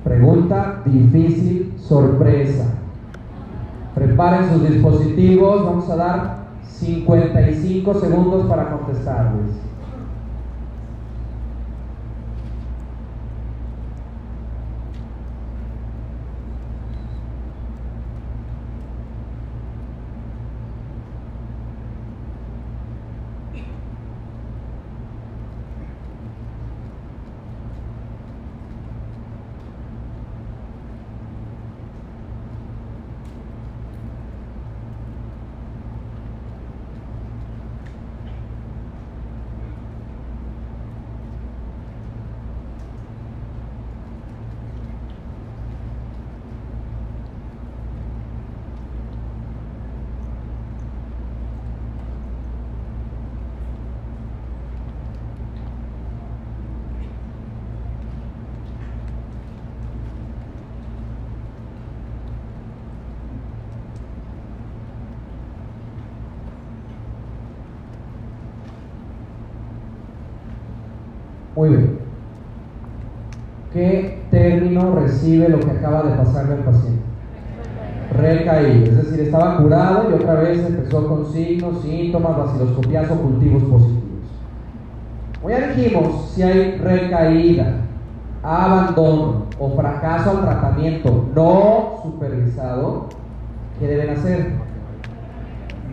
pregunta 0.04 0.82
difícil, 0.86 1.76
sorpresa. 1.78 2.79
Preparen 3.96 4.50
sus 4.52 4.70
dispositivos, 4.70 5.66
vamos 5.66 5.90
a 5.90 5.96
dar 5.96 6.38
55 6.64 7.94
segundos 7.96 8.46
para 8.48 8.70
contestarles. 8.70 9.69
Muy 71.60 71.70
bien. 71.72 72.00
¿Qué 73.74 74.24
término 74.32 74.96
recibe 74.96 75.50
lo 75.50 75.60
que 75.60 75.72
acaba 75.72 76.04
de 76.04 76.16
pasarle 76.16 76.54
al 76.54 76.60
paciente? 76.60 77.02
Recaído, 78.18 78.86
es 78.86 78.96
decir, 78.96 79.20
estaba 79.20 79.58
curado 79.58 80.10
y 80.10 80.14
otra 80.14 80.36
vez 80.36 80.66
empezó 80.66 81.06
con 81.06 81.30
signos, 81.34 81.82
síntomas, 81.82 82.38
vaciloscopias 82.38 83.12
o 83.12 83.16
cultivos 83.16 83.64
positivos. 83.64 84.00
Hoy 85.44 85.52
ya 85.52 85.68
dijimos 85.68 86.32
si 86.34 86.44
hay 86.44 86.78
recaída, 86.78 87.82
abandono 88.42 89.48
o 89.60 89.76
fracaso 89.76 90.30
al 90.30 90.40
tratamiento 90.40 91.28
no 91.36 92.00
supervisado, 92.04 93.08
¿qué 93.80 93.86
deben 93.86 94.12
hacer? 94.12 94.54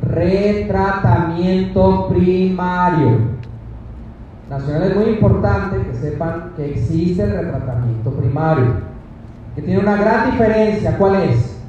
Retratamiento 0.00 2.06
primario. 2.06 3.35
Nacional 4.48 4.90
es 4.90 4.96
muy 4.96 5.06
importante 5.06 5.82
que 5.82 5.94
sepan 5.94 6.52
que 6.56 6.70
existe 6.72 7.24
el 7.24 7.32
retratamiento 7.32 8.10
primario, 8.12 8.74
que 9.56 9.62
tiene 9.62 9.80
una 9.80 9.96
gran 9.96 10.30
diferencia. 10.30 10.96
¿Cuál 10.96 11.16
es? 11.16 11.60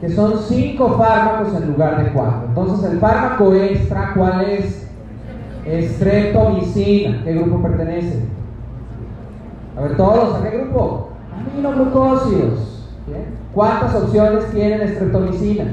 Que 0.00 0.08
son 0.10 0.38
cinco 0.38 0.96
fármacos 0.96 1.60
en 1.60 1.72
lugar 1.72 2.04
de 2.04 2.12
cuatro. 2.12 2.42
Entonces, 2.48 2.90
el 2.92 3.00
fármaco 3.00 3.54
extra, 3.54 4.12
¿cuál 4.14 4.44
es? 4.44 4.88
Estreptomicina. 5.64 7.22
¿Qué 7.24 7.34
grupo 7.34 7.62
pertenece? 7.62 8.22
A 9.76 9.80
ver, 9.82 9.96
todos, 9.96 10.36
¿a 10.36 10.42
qué 10.42 10.56
grupo? 10.56 11.08
Aminoglucósidos. 11.52 12.88
¿Cuántas 13.52 13.94
opciones 13.94 14.50
tienen 14.52 14.80
estreptomicina? 14.82 15.64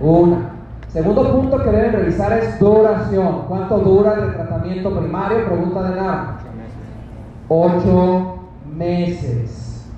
Una. 0.00 0.53
Segundo 0.94 1.28
punto 1.32 1.60
que 1.60 1.70
deben 1.70 1.92
revisar 1.92 2.38
es 2.38 2.56
duración. 2.60 3.46
¿Cuánto 3.48 3.78
dura 3.78 4.14
el 4.14 4.32
tratamiento 4.32 4.96
primario? 4.96 5.44
Pregunta 5.44 5.90
de 5.90 5.96
nada. 5.96 6.38
Ocho 7.48 8.36
meses. 8.76 9.90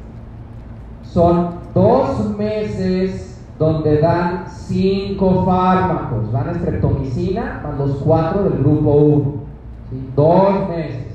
Son 1.03 1.51
dos 1.75 2.35
meses 2.39 3.39
donde 3.59 3.99
dan 3.99 4.47
cinco 4.49 5.45
fármacos. 5.45 6.33
Van 6.33 6.49
estreptomicina 6.49 7.61
más 7.63 7.77
los 7.77 7.99
cuatro 7.99 8.45
del 8.45 8.61
grupo 8.61 8.91
1. 8.91 9.35
Dos 10.17 10.69
meses. 10.71 11.15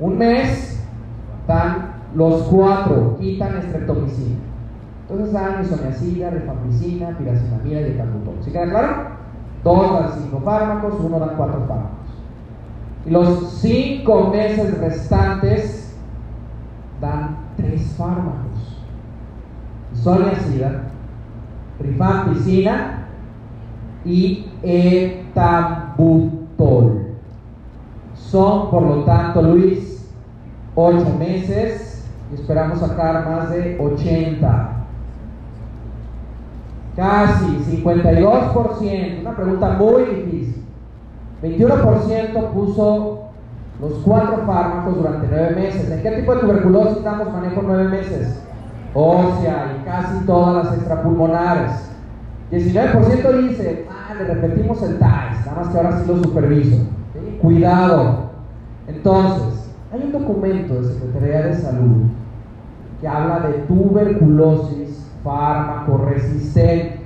Un 0.00 0.16
mes 0.16 0.86
dan 1.46 1.96
los 2.14 2.44
cuatro, 2.44 3.18
quitan 3.20 3.58
estreptomicina. 3.58 4.38
Entonces 5.10 5.32
dan 5.32 5.64
isoniazida, 5.64 6.30
rifampicina, 6.30 7.16
piracinamida 7.16 7.80
y 7.80 7.84
decalbutol. 7.84 8.34
¿Sí 8.42 8.50
queda 8.50 8.68
claro? 8.68 9.06
Dos 9.64 9.92
dan 9.94 10.10
cinco 10.22 10.40
fármacos, 10.44 11.00
uno 11.00 11.18
dan 11.18 11.34
cuatro 11.36 11.60
fármacos. 11.66 11.96
Y 13.06 13.10
los 13.10 13.52
cinco 13.52 14.28
meses 14.28 14.78
restantes 14.78 15.96
dan 17.00 17.38
tres 17.56 17.94
fármacos. 17.96 18.82
Isoniazida, 19.94 20.82
rifampicina 21.80 23.06
y 24.04 24.50
etambutol. 24.62 26.18
Son, 28.14 28.70
por 28.70 28.82
lo 28.82 29.04
tanto, 29.04 29.40
Luis, 29.40 30.06
ocho 30.74 31.16
meses 31.18 32.06
y 32.30 32.34
esperamos 32.34 32.80
sacar 32.80 33.26
más 33.26 33.48
de 33.48 33.78
80 33.80 34.77
Casi 36.98 37.46
52%, 37.84 39.20
una 39.20 39.36
pregunta 39.36 39.68
muy 39.78 40.02
difícil. 40.02 40.64
21% 41.44 42.48
puso 42.48 43.20
los 43.80 43.92
cuatro 44.04 44.38
fármacos 44.44 44.96
durante 44.96 45.28
nueve 45.30 45.54
meses. 45.54 45.88
¿En 45.92 46.02
qué 46.02 46.10
tipo 46.10 46.34
de 46.34 46.40
tuberculosis 46.40 46.96
estamos 46.96 47.32
manejo 47.32 47.62
nueve 47.64 47.84
meses? 47.84 48.42
Ósea 48.94 49.76
y 49.80 49.84
casi 49.84 50.26
todas 50.26 50.64
las 50.64 50.74
extrapulmonares. 50.74 51.70
19% 52.50 53.48
dice, 53.48 53.86
ah, 53.88 54.14
le 54.14 54.34
repetimos 54.34 54.82
el 54.82 54.98
TAIS, 54.98 55.46
nada 55.46 55.60
más 55.60 55.68
que 55.68 55.76
ahora 55.76 56.00
sí 56.00 56.08
lo 56.08 56.16
superviso. 56.24 56.78
Cuidado. 57.40 58.30
Entonces, 58.88 59.70
hay 59.92 60.02
un 60.02 60.10
documento 60.10 60.82
de 60.82 60.94
Secretaría 60.94 61.42
de 61.42 61.54
Salud 61.54 62.06
que 63.00 63.06
habla 63.06 63.46
de 63.46 63.52
tuberculosis 63.68 64.87
fármaco 65.22 65.98
resistente. 65.98 67.00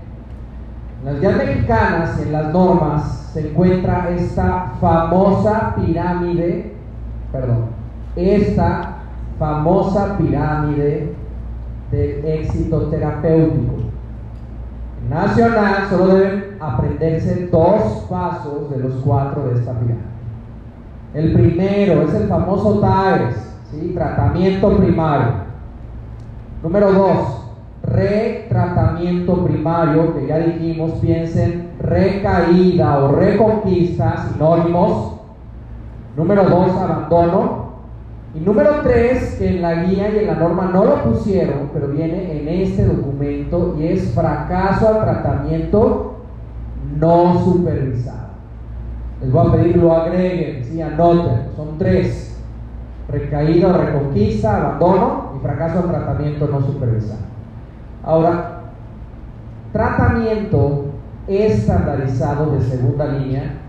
En 1.01 1.07
las 1.07 1.21
guías 1.21 1.37
mexicanas 1.37 2.21
en 2.21 2.33
las 2.33 2.53
normas 2.53 3.31
se 3.33 3.51
encuentra 3.51 4.11
esta 4.11 4.75
famosa 4.81 5.75
pirámide, 5.77 6.75
perdón, 7.33 7.67
esta 8.15 8.99
famosa 9.39 10.17
pirámide 10.19 11.15
del 11.91 12.25
éxito 12.25 12.83
terapéutico. 12.89 13.75
En 15.03 15.11
nacional 15.11 15.87
solo 15.91 16.15
deben 16.15 16.57
aprenderse 16.61 17.49
dos 17.49 18.07
pasos 18.09 18.71
de 18.71 18.79
los 18.79 18.95
cuatro 19.05 19.49
de 19.49 19.59
esta 19.59 19.73
pirámide. 19.73 20.13
El 21.15 21.33
primero 21.35 22.03
es 22.03 22.15
el 22.15 22.29
famoso 22.29 22.81
TAES, 22.81 23.35
¿sí? 23.71 23.93
tratamiento 23.95 24.77
primario. 24.79 25.33
Número 26.63 26.93
dos, 26.93 27.42
retratamiento 27.83 29.45
primario, 29.45 30.15
que 30.15 30.27
ya 30.27 30.39
dijimos, 30.39 30.93
piensen 31.01 31.73
recaída 31.81 32.99
o 32.99 33.13
reconquista, 33.13 34.29
sinónimos. 34.29 35.21
Número 36.17 36.45
dos, 36.45 36.71
abandono. 36.77 37.63
Y 38.35 38.41
número 38.41 38.81
tres, 38.83 39.37
que 39.39 39.57
en 39.57 39.63
la 39.63 39.85
guía 39.85 40.09
y 40.11 40.19
en 40.21 40.27
la 40.27 40.35
norma 40.35 40.71
no 40.73 40.85
lo 40.85 41.03
pusieron, 41.03 41.71
pero 41.75 41.89
viene 41.89 42.41
en 42.41 42.49
este 42.49 42.87
documento 42.87 43.77
y 43.79 43.89
es 43.89 44.15
fracaso 44.15 44.89
al 44.89 45.01
tratamiento 45.03 46.15
no 46.99 47.45
supervisado. 47.45 48.33
Les 49.21 49.31
voy 49.31 49.47
a 49.47 49.53
pedir 49.53 49.77
lo 49.77 49.93
agreguen, 49.95 50.65
sí, 50.65 50.81
anoten, 50.81 51.49
son 51.57 51.79
tres. 51.79 52.41
Recaída 53.09 53.69
o 53.69 53.73
reconquista, 53.77 54.57
abandono 54.57 55.33
y 55.37 55.43
fracaso 55.43 55.81
al 55.81 55.91
tratamiento 55.91 56.49
no 56.49 56.63
supervisado. 56.63 57.32
Ahora, 58.05 58.61
tratamiento 59.73 60.87
estandarizado 61.29 62.53
de 62.53 62.63
segunda 62.63 63.07
línea 63.07 63.63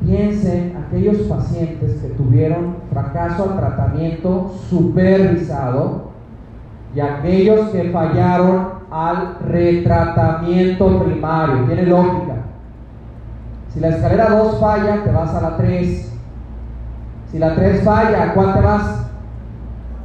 Piensen 0.00 0.76
aquellos 0.76 1.16
pacientes 1.26 2.00
que 2.00 2.08
tuvieron 2.10 2.76
fracaso 2.92 3.50
al 3.50 3.56
tratamiento 3.56 4.54
supervisado 4.70 6.12
y 6.94 7.00
aquellos 7.00 7.70
que 7.70 7.90
fallaron 7.90 8.68
al 8.90 9.38
retratamiento 9.40 11.02
primario. 11.02 11.64
Tiene 11.64 11.82
lógica. 11.82 12.34
Si 13.74 13.80
la 13.80 13.88
escalera 13.88 14.30
2 14.30 14.60
falla, 14.60 15.02
te 15.02 15.10
vas 15.10 15.34
a 15.34 15.40
la 15.40 15.56
3. 15.56 16.12
Si 17.32 17.38
la 17.38 17.54
3 17.56 17.82
falla, 17.82 18.22
¿a 18.22 18.34
cuál 18.34 18.54
te 18.54 18.60
vas? 18.60 19.06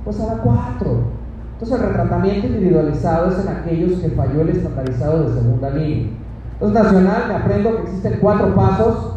Pues 0.04 0.20
a 0.20 0.26
la 0.26 0.42
4. 0.42 1.23
Entonces 1.54 1.80
el 1.80 1.88
retratamiento 1.88 2.48
individualizado 2.48 3.32
es 3.32 3.40
en 3.40 3.48
aquellos 3.48 4.00
que 4.00 4.10
falló 4.10 4.42
el 4.42 4.50
estandarizado 4.50 5.24
de 5.24 5.34
segunda 5.34 5.70
línea. 5.70 6.08
Entonces 6.54 6.84
nacional 6.84 7.24
me 7.28 7.36
aprendo 7.36 7.76
que 7.76 7.84
existen 7.84 8.18
cuatro 8.20 8.56
pasos 8.56 9.14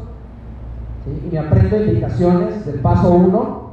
y 1.07 1.32
me 1.32 1.39
aprendo 1.39 1.76
indicaciones 1.76 2.66
del 2.66 2.80
paso 2.80 3.11
1, 3.11 3.70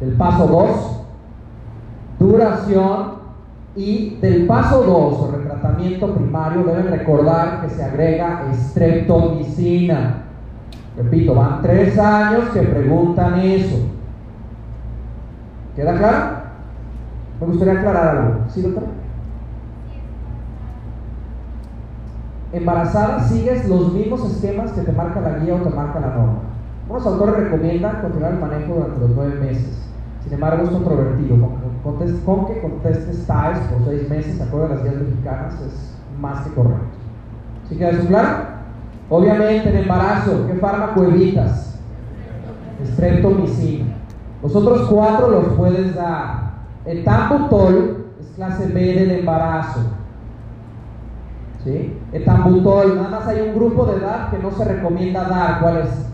del 0.00 0.12
paso 0.12 0.46
2, 0.46 2.28
duración 2.28 3.20
y 3.76 4.16
del 4.16 4.46
paso 4.46 4.82
2 4.82 5.20
o 5.20 5.32
retratamiento 5.32 6.14
primario 6.14 6.64
deben 6.64 6.88
recordar 6.88 7.62
que 7.62 7.70
se 7.70 7.82
agrega 7.82 8.46
estreptomicina. 8.52 10.24
Repito, 10.96 11.34
van 11.34 11.62
tres 11.62 11.98
años 11.98 12.50
que 12.52 12.62
preguntan 12.62 13.38
eso. 13.40 13.76
¿Queda 15.76 15.96
claro? 15.96 16.39
Me 17.40 17.46
gustaría 17.46 17.74
aclarar 17.74 18.16
algo. 18.16 18.34
¿Sí, 18.48 18.62
doctor? 18.62 18.84
embarazada 22.52 23.20
sigues 23.20 23.68
los 23.68 23.92
mismos 23.92 24.28
esquemas 24.28 24.72
que 24.72 24.82
te 24.82 24.92
marca 24.92 25.20
la 25.20 25.38
guía 25.38 25.54
o 25.54 25.58
te 25.58 25.70
marca 25.70 26.00
la 26.00 26.08
norma. 26.08 26.40
Unos 26.88 27.06
autores 27.06 27.36
recomiendan 27.36 28.02
continuar 28.02 28.32
el 28.32 28.40
manejo 28.40 28.74
durante 28.74 29.00
los 29.00 29.10
nueve 29.10 29.34
meses. 29.40 29.86
Sin 30.24 30.32
embargo, 30.32 30.64
es 30.64 30.70
controvertido. 30.70 31.36
Con, 31.84 32.46
que 32.46 32.60
contestes 32.60 33.26
TAES 33.26 33.58
por 33.68 33.84
seis 33.86 34.10
meses, 34.10 34.40
acuerdo 34.40 34.66
a 34.66 34.70
las 34.70 34.82
guías 34.82 34.96
mexicanas, 34.96 35.54
es 35.60 35.96
más 36.20 36.44
que 36.44 36.54
correcto. 36.54 36.84
¿Sí 37.68 37.76
queda 37.76 37.90
eso 37.90 38.06
claro? 38.08 38.28
Obviamente, 39.08 39.70
en 39.70 39.76
embarazo, 39.76 40.46
¿qué 40.46 40.54
fármaco 40.54 41.04
evitas? 41.04 41.78
Streptomicina. 42.84 43.94
Los 44.42 44.54
otros 44.54 44.88
cuatro 44.88 45.30
los 45.30 45.48
puedes 45.54 45.94
dar. 45.94 46.49
El 46.84 47.04
tambutol 47.04 48.06
es 48.20 48.26
clase 48.36 48.66
B 48.68 48.80
del 48.80 49.10
embarazo. 49.10 49.80
¿sí? 51.64 51.98
Etambutol, 52.12 52.96
nada 52.96 53.10
más 53.10 53.28
hay 53.28 53.48
un 53.48 53.54
grupo 53.54 53.86
de 53.86 53.98
edad 53.98 54.30
que 54.30 54.38
no 54.38 54.50
se 54.50 54.64
recomienda 54.64 55.24
dar, 55.24 55.60
¿cuál 55.60 55.78
es? 55.78 56.06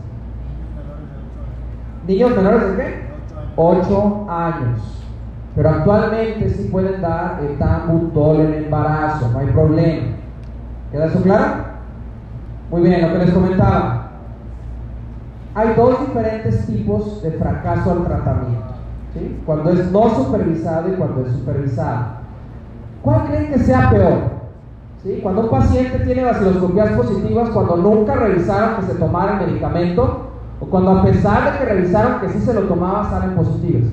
Niños 2.07 2.35
menores 2.35 2.69
de 2.69 2.77
qué? 2.77 3.07
8 3.55 4.27
años. 4.29 5.03
Pero 5.55 5.69
actualmente 5.69 6.49
sí 6.49 6.69
pueden 6.71 7.01
dar 7.01 7.41
etambutol 7.43 8.41
en 8.41 8.53
embarazo, 8.65 9.29
no 9.31 9.39
hay 9.39 9.47
problema. 9.47 10.07
¿Queda 10.91 11.05
eso 11.05 11.21
claro? 11.21 11.65
Muy 12.69 12.81
bien, 12.81 13.01
lo 13.01 13.13
que 13.13 13.25
les 13.25 13.33
comentaba. 13.33 14.11
Hay 15.55 15.73
dos 15.75 15.99
diferentes 16.05 16.67
tipos 16.67 17.23
de 17.23 17.31
fracaso 17.31 17.91
al 17.91 18.03
tratamiento. 18.03 18.76
¿Sí? 19.13 19.41
Cuando 19.45 19.71
es 19.71 19.91
no 19.91 20.09
supervisado 20.15 20.89
y 20.89 20.95
cuando 20.95 21.25
es 21.25 21.33
supervisado. 21.33 22.05
¿Cuál 23.01 23.25
creen 23.27 23.51
que 23.51 23.59
sea 23.59 23.89
peor? 23.89 24.37
Cuando 25.23 25.43
un 25.43 25.49
paciente 25.49 25.99
tiene 25.99 26.23
vaciloscopías 26.23 26.91
positivas, 26.91 27.49
cuando 27.51 27.77
nunca 27.77 28.15
revisaron 28.15 28.75
que 28.75 28.91
se 28.91 28.99
tomara 28.99 29.39
el 29.39 29.47
medicamento, 29.47 30.27
o 30.59 30.65
cuando 30.65 30.91
a 30.91 31.03
pesar 31.03 31.53
de 31.53 31.59
que 31.59 31.65
revisaron 31.73 32.19
que 32.19 32.29
sí 32.29 32.39
se 32.39 32.53
lo 32.53 32.61
tomaba, 32.63 33.09
salen 33.09 33.35
positivas. 33.35 33.91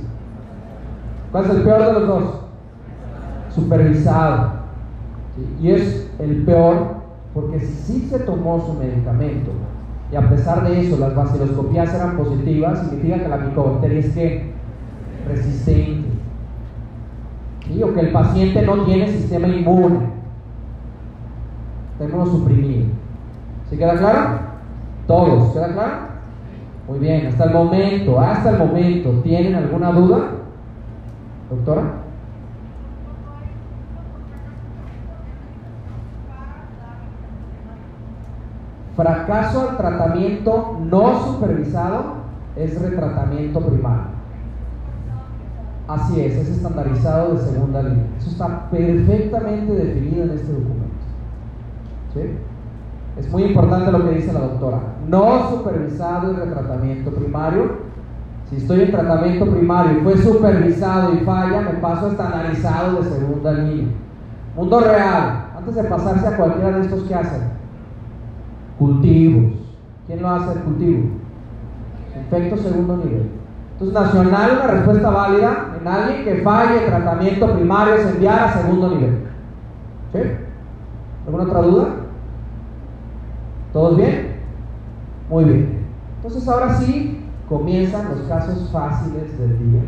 ¿Cuál 1.31 1.45
es 1.45 1.51
el 1.51 1.63
peor 1.63 1.87
de 1.87 1.93
los 1.93 2.09
dos? 2.09 2.25
Supervisado. 3.55 4.65
Y 5.61 5.71
es 5.71 6.11
el 6.19 6.45
peor 6.45 7.05
porque 7.33 7.61
sí 7.61 8.09
se 8.11 8.21
tomó 8.21 8.65
su 8.67 8.73
medicamento 8.75 9.51
y 10.13 10.17
a 10.17 10.29
pesar 10.29 10.67
de 10.67 10.81
eso 10.81 10.97
las 10.97 11.15
vaciloscopías 11.15 11.93
eran 11.93 12.17
positivas, 12.17 12.79
significa 12.79 13.21
que 13.21 13.29
la 13.29 13.39
micobacteria 13.39 13.99
es 13.99 14.15
que 14.15 14.54
resistente. 15.27 16.09
O 17.83 17.95
que 17.95 18.01
el 18.01 18.13
paciente 18.13 18.63
no 18.63 18.85
tiene 18.85 19.09
sistema 19.09 19.49
inmune 19.49 20.15
tenemos 21.99 22.31
suprimido. 22.31 22.87
¿Sí 23.71 23.77
queda 23.77 23.97
claro? 23.97 24.39
Todos, 25.07 25.53
¿queda 25.53 25.73
claro? 25.73 25.93
Muy 26.89 26.99
bien, 26.99 27.27
hasta 27.27 27.45
el 27.45 27.53
momento, 27.53 28.21
hasta 28.21 28.51
el 28.51 28.59
momento, 28.59 29.11
¿tienen 29.23 29.55
alguna 29.55 29.93
duda? 29.93 30.19
Doctora. 31.51 31.83
Fracaso 38.97 39.71
al 39.71 39.77
tratamiento 39.77 40.79
no 40.85 41.25
supervisado 41.25 42.15
es 42.55 42.81
retratamiento 42.81 43.61
primario. 43.61 44.14
Así 45.87 46.21
es, 46.21 46.35
es 46.35 46.49
estandarizado 46.49 47.35
de 47.35 47.41
segunda 47.41 47.83
línea. 47.83 48.07
Eso 48.19 48.31
está 48.31 48.71
perfectamente 48.71 49.73
definido 49.73 50.25
en 50.25 50.31
este 50.31 50.53
documento. 50.53 50.95
Es 53.19 53.31
muy 53.31 53.45
importante 53.45 53.93
lo 53.93 54.05
que 54.05 54.17
dice 54.17 54.33
la 54.33 54.41
doctora. 54.41 54.79
No 55.09 55.51
supervisado 55.51 56.31
el 56.31 56.37
retratamiento 56.37 57.11
primario. 57.11 57.85
Si 58.49 58.57
estoy 58.57 58.83
en 58.83 58.91
tratamiento 58.93 59.47
primario 59.47 59.99
y 59.99 60.03
fue 60.03 60.17
supervisado 60.19 61.15
y 61.15 61.19
falla, 61.19 61.61
me 61.61 61.81
paso 61.81 62.07
a 62.07 62.11
estandarizado 62.11 63.03
de 63.03 63.11
segunda 63.11 63.53
línea. 63.53 63.87
Mundo 64.57 64.81
real. 64.81 65.47
Antes 65.57 65.75
de 65.75 65.85
pasarse 65.85 66.27
a 66.27 66.37
cualquiera 66.37 66.79
de 66.79 66.83
estos, 66.83 67.03
¿qué 67.05 67.15
hacen? 67.15 67.43
Cultivos. 68.79 69.53
¿Quién 70.07 70.23
lo 70.23 70.31
hace 70.31 70.53
el 70.53 70.59
cultivo? 70.61 71.05
Efecto 72.27 72.57
segundo 72.57 72.97
nivel. 72.99 73.31
Entonces, 73.73 73.95
nacional, 73.95 74.51
una 74.63 74.67
respuesta 74.69 75.11
válida 75.11 75.74
alguien 75.87 76.25
que 76.25 76.43
falle 76.43 76.87
tratamiento 76.87 77.55
primario 77.55 77.95
es 77.95 78.07
enviar 78.07 78.39
a 78.41 78.53
segundo 78.53 78.91
nivel. 78.91 79.19
¿Sí? 80.13 80.21
¿Alguna 81.27 81.45
otra 81.45 81.63
duda? 81.63 81.89
¿Todos 83.73 83.97
bien? 83.97 84.37
Muy 85.29 85.45
bien. 85.45 85.87
Entonces 86.17 86.49
ahora 86.49 86.75
sí 86.75 87.25
comienzan 87.49 88.09
los 88.09 88.21
casos 88.29 88.71
fáciles 88.71 89.39
del 89.39 89.59
día. 89.59 89.83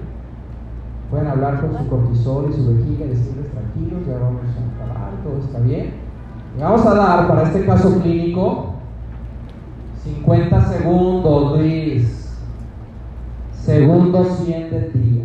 Pueden 1.11 1.29
hablar 1.29 1.61
con 1.61 1.79
su 1.79 1.89
cortisol 1.89 2.51
y 2.51 2.55
su 2.55 2.75
vejiga 2.75 3.05
y 3.05 3.09
decirles 3.11 3.51
tranquilos, 3.53 4.07
ya 4.07 4.19
vamos 4.19 4.43
a 4.43 4.85
acabar, 4.85 5.13
todo 5.23 5.39
está 5.39 5.61
bien. 5.61 5.95
Y 6.59 6.61
vamos 6.61 6.85
a 6.85 6.95
dar 6.95 7.29
para 7.29 7.43
este 7.45 7.65
caso 7.65 8.01
clínico 8.01 8.77
50 10.07 10.65
segundos, 10.67 11.59
Luis. 11.59 12.39
Segundo 13.53 14.25
100 14.25 14.71
del 14.71 14.93
día. 14.93 15.16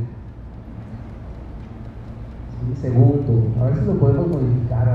Segundo. 2.81 3.61
A 3.61 3.65
ver 3.65 3.77
si 3.77 3.85
lo 3.85 3.93
podemos 3.99 4.27
modificar 4.27 4.89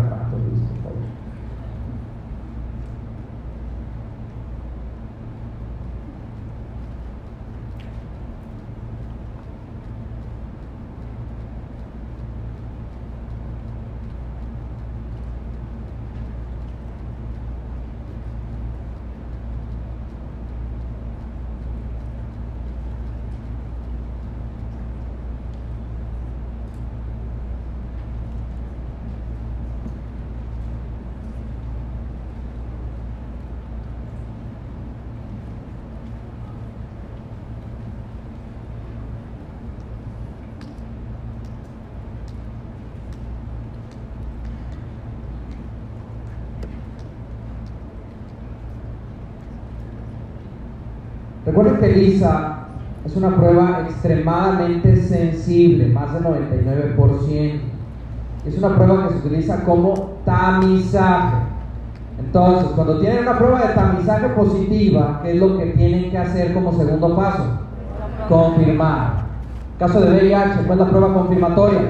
ELISA 51.87 52.57
es 53.05 53.16
una 53.16 53.37
prueba 53.37 53.87
extremadamente 53.89 54.97
sensible, 54.97 55.87
más 55.89 56.12
del 56.12 56.24
99%. 56.24 57.61
Es 58.47 58.59
una 58.59 58.74
prueba 58.74 59.07
que 59.09 59.14
se 59.14 59.26
utiliza 59.26 59.64
como 59.64 60.16
tamizaje. 60.24 61.37
Entonces, 62.18 62.70
cuando 62.74 62.99
tienen 62.99 63.20
una 63.20 63.39
prueba 63.39 63.61
de 63.61 63.74
tamizaje 63.74 64.28
positiva, 64.30 65.20
¿qué 65.22 65.32
es 65.32 65.37
lo 65.39 65.59
que 65.59 65.66
tienen 65.66 66.11
que 66.11 66.18
hacer 66.18 66.53
como 66.53 66.72
segundo 66.72 67.14
paso? 67.14 67.45
Confirmar. 68.28 69.26
Caso 69.78 70.01
de 70.01 70.11
VIH, 70.11 70.66
¿cuál 70.66 70.80
es 70.80 70.87
la 70.87 70.91
prueba 70.91 71.14
confirmatoria? 71.14 71.80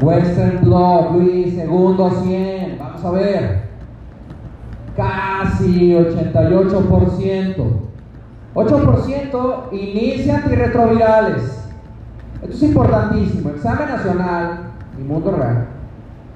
Western 0.00 0.60
Blot, 0.62 1.12
Luis, 1.12 1.54
segundo 1.54 2.10
100. 2.10 2.78
Vamos 2.78 3.04
a 3.04 3.10
ver. 3.10 3.62
Casi 4.96 5.92
88%. 5.92 7.89
8% 8.54 9.72
inicia 9.72 10.38
antirretrovirales. 10.38 11.60
Esto 12.42 12.54
es 12.54 12.62
importantísimo. 12.62 13.50
Examen 13.50 13.88
nacional 13.88 14.72
y 14.98 15.04
mundo 15.04 15.30
real. 15.30 15.66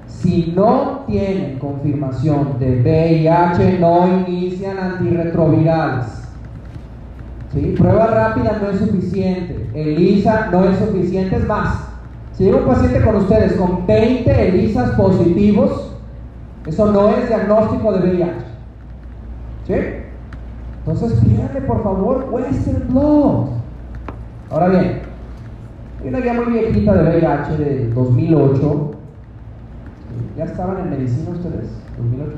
Si 0.06 0.52
no 0.54 1.04
tienen 1.06 1.58
confirmación 1.58 2.58
de 2.58 2.80
VIH, 2.82 3.78
no 3.80 4.06
inician 4.26 4.78
antirretrovirales. 4.78 6.06
¿Sí? 7.52 7.74
Prueba 7.76 8.06
rápida 8.06 8.58
no 8.62 8.70
es 8.70 8.78
suficiente. 8.78 9.70
ELISA 9.74 10.48
no 10.52 10.64
es 10.64 10.78
suficiente. 10.78 11.36
Es 11.36 11.46
más, 11.46 11.88
si 12.32 12.44
llega 12.44 12.58
un 12.58 12.66
paciente 12.66 13.02
con 13.02 13.16
ustedes 13.16 13.54
con 13.54 13.86
20 13.86 14.48
ELISAs 14.48 14.90
positivos, 14.90 15.92
eso 16.66 16.92
no 16.92 17.10
es 17.10 17.28
diagnóstico 17.28 17.92
de 17.92 17.98
VIH. 17.98 18.44
¿Sí? 19.66 19.74
Entonces 20.86 21.18
pídanle 21.20 21.62
por 21.62 21.82
favor 21.82 22.28
Western 22.30 22.88
Blot. 22.88 23.48
Ahora 24.50 24.68
bien, 24.68 25.00
hay 26.02 26.08
una 26.08 26.20
guía 26.20 26.34
muy 26.34 26.52
viejita 26.52 26.94
de 26.94 27.02
VIH 27.02 27.56
de 27.56 27.88
2008. 27.88 28.90
¿Ya 30.36 30.44
estaban 30.44 30.80
en 30.80 30.90
medicina 30.90 31.30
ustedes? 31.30 31.70
2008. 31.96 32.32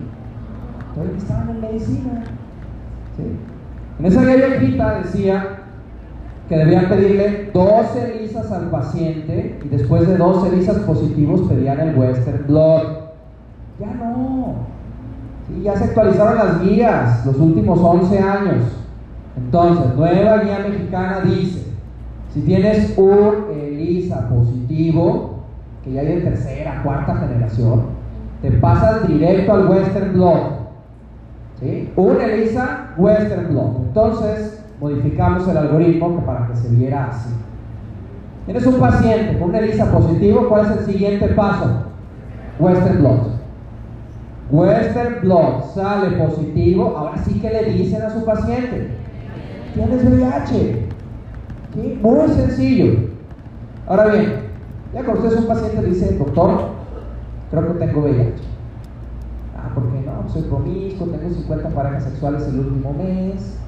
Todavía 0.95 1.19
estaban 1.19 1.51
en 1.51 1.61
medicina. 1.61 2.25
En 3.99 4.07
esa 4.07 4.21
guía 4.23 4.37
viejita 4.37 4.99
decía 4.99 5.59
que 6.49 6.57
debían 6.57 6.89
pedirle 6.89 7.51
12 7.53 8.21
lisas 8.21 8.53
al 8.53 8.71
paciente 8.71 9.59
y 9.65 9.69
después 9.69 10.07
de 10.07 10.17
12 10.17 10.57
lisas 10.57 10.79
positivos 10.81 11.49
pedían 11.49 11.81
el 11.81 11.99
Western 11.99 12.47
Blot. 12.47 13.13
Ya 13.81 13.93
no 13.95 14.76
ya 15.63 15.77
se 15.77 15.85
actualizaron 15.85 16.39
las 16.39 16.63
guías 16.63 17.25
los 17.25 17.37
últimos 17.39 17.79
11 17.81 18.19
años. 18.19 18.65
Entonces, 19.37 19.95
nueva 19.95 20.39
guía 20.39 20.67
mexicana 20.69 21.21
dice, 21.21 21.67
si 22.33 22.41
tienes 22.43 22.95
un 22.97 23.47
ELISA 23.53 24.29
positivo, 24.29 25.41
que 25.85 25.93
ya 25.93 26.01
hay 26.01 26.07
de 26.07 26.21
tercera, 26.23 26.83
cuarta 26.83 27.17
generación, 27.17 27.83
te 28.43 28.51
pasas 28.53 29.07
directo 29.07 29.53
al 29.53 29.69
Western 29.69 30.13
Blot. 30.15 30.71
¿sí? 31.61 31.93
Un 31.97 32.21
ELISA, 32.21 32.95
Western 32.97 33.49
Blot. 33.49 33.77
Entonces, 33.87 34.63
modificamos 34.81 35.47
el 35.49 35.57
algoritmo 35.57 36.21
para 36.25 36.47
que 36.49 36.57
se 36.57 36.69
viera 36.69 37.07
así. 37.07 37.31
Tienes 38.47 38.67
un 38.67 38.79
paciente 38.81 39.39
con 39.39 39.51
un 39.51 39.57
ELISA 39.57 39.93
positivo, 39.93 40.49
¿cuál 40.49 40.67
es 40.67 40.79
el 40.79 40.93
siguiente 40.93 41.29
paso? 41.29 41.85
Western 42.59 42.99
Blot. 42.99 43.36
Western 44.51 45.23
Blot 45.23 45.75
sale 45.75 46.17
positivo, 46.17 46.97
ahora 46.97 47.19
sí 47.25 47.41
que 47.41 47.51
le 47.51 47.65
dicen 47.73 48.03
a 48.03 48.11
su 48.11 48.25
paciente, 48.25 48.91
tienes 49.75 50.05
VIH. 50.05 50.87
Muy 52.01 52.29
sencillo. 52.29 53.11
Ahora 53.89 54.07
bien, 54.07 54.47
ya 54.95 55.05
cuando 55.05 55.25
usted 55.25 55.37
es 55.37 55.41
un 55.43 55.49
paciente 55.49 55.87
dice, 55.87 56.17
doctor, 56.17 56.71
creo 57.51 57.73
que 57.73 57.87
tengo 57.87 58.01
VIH. 58.03 58.43
Ah, 59.57 59.75
¿por 59.75 59.85
qué 59.91 60.01
no? 60.07 60.29
Soy 60.33 60.43
promiscuo, 60.43 61.09
tengo 61.09 61.29
50 61.29 61.69
parejas 61.71 62.05
sexuales 62.05 62.47
el 62.47 62.61
último 62.61 62.93
mes, 62.93 63.59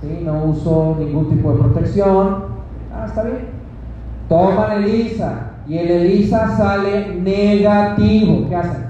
¿sí? 0.00 0.22
no 0.24 0.44
uso 0.44 0.96
ningún 0.98 1.30
tipo 1.30 1.52
de 1.52 1.58
protección. 1.60 2.44
Ah, 2.92 3.06
está 3.06 3.22
bien. 3.22 3.60
Toman 4.28 4.82
ELISA 4.82 5.50
y 5.68 5.78
el 5.78 5.90
ELISA 5.90 6.56
sale 6.56 7.14
negativo. 7.14 8.48
¿Qué 8.48 8.56
hacen? 8.56 8.89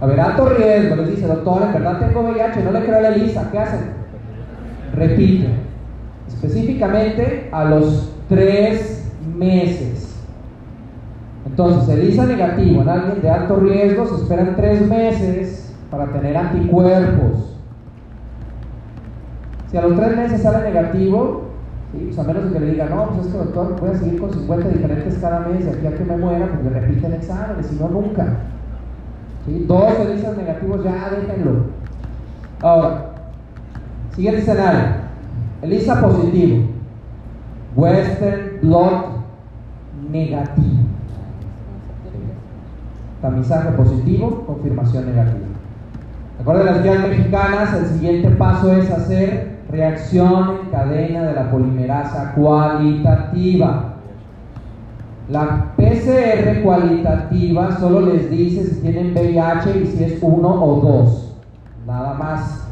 A 0.00 0.06
ver, 0.06 0.20
alto 0.20 0.48
riesgo, 0.50 0.96
les 0.96 1.10
dice, 1.10 1.26
doctor, 1.26 1.62
en 1.62 1.72
verdad 1.72 1.98
tengo 1.98 2.20
VIH, 2.20 2.62
no 2.64 2.72
le 2.72 2.84
creo 2.84 2.98
a 2.98 3.00
la 3.00 3.08
ELISA, 3.08 3.50
¿qué 3.50 3.58
hacen? 3.58 3.92
Repite, 4.94 5.48
específicamente 6.28 7.48
a 7.50 7.64
los 7.64 8.12
tres 8.28 9.10
meses. 9.34 10.22
Entonces, 11.46 11.88
ELISA 11.88 12.26
negativo 12.26 12.82
en 12.82 12.88
alguien 12.88 13.22
de 13.22 13.30
alto 13.30 13.56
riesgo 13.56 14.06
se 14.06 14.16
esperan 14.16 14.54
tres 14.56 14.86
meses 14.86 15.74
para 15.90 16.06
tener 16.06 16.36
anticuerpos. 16.36 17.56
Si 19.70 19.76
a 19.78 19.82
los 19.82 19.96
tres 19.96 20.16
meses 20.16 20.42
sale 20.42 20.70
negativo, 20.70 21.44
pues 21.92 22.18
a 22.18 22.22
menos 22.24 22.52
que 22.52 22.60
le 22.60 22.72
diga, 22.72 22.86
no, 22.86 23.08
pues 23.10 23.26
es 23.26 23.32
que 23.32 23.38
doctor, 23.38 23.80
voy 23.80 23.90
a 23.90 23.94
seguir 23.94 24.20
con 24.20 24.32
50 24.32 24.68
diferentes 24.68 25.18
cada 25.18 25.40
mes 25.40 25.64
de 25.64 25.70
aquí 25.70 25.86
a 25.86 25.94
que 25.94 26.04
me 26.04 26.16
muera, 26.18 26.50
pues 26.52 26.64
le 26.64 26.80
repiten 26.80 27.14
exámenes, 27.14 27.66
si 27.66 27.76
no, 27.76 27.88
nunca. 27.88 28.26
Dos 29.46 29.92
ELISAs 30.00 30.36
negativos, 30.36 30.84
ya 30.84 31.10
déjenlo. 31.10 31.66
Ahora, 32.62 33.12
siguiente 34.14 34.40
escenario. 34.40 34.80
ELISA 35.62 36.00
positivo. 36.00 36.64
Western 37.76 38.60
blot 38.62 39.06
negativo. 40.10 40.82
Tamizaje 43.22 43.70
positivo, 43.72 44.44
confirmación 44.46 45.06
negativa. 45.06 45.46
De 46.44 46.64
las 46.64 46.82
guías 46.82 47.08
mexicanas, 47.08 47.74
el 47.74 47.86
siguiente 47.86 48.28
paso 48.30 48.72
es 48.72 48.90
hacer 48.90 49.56
reacción 49.70 50.58
en 50.62 50.70
cadena 50.70 51.22
de 51.24 51.34
la 51.34 51.50
polimerasa 51.50 52.32
cualitativa. 52.34 53.95
La 55.28 55.74
PCR 55.76 56.62
cualitativa 56.62 57.76
solo 57.78 58.00
les 58.02 58.30
dice 58.30 58.64
si 58.64 58.80
tienen 58.80 59.12
VIH 59.12 59.80
y 59.82 59.86
si 59.86 60.04
es 60.04 60.18
uno 60.22 60.48
o 60.48 60.80
dos. 60.80 61.36
Nada 61.84 62.14
más. 62.14 62.62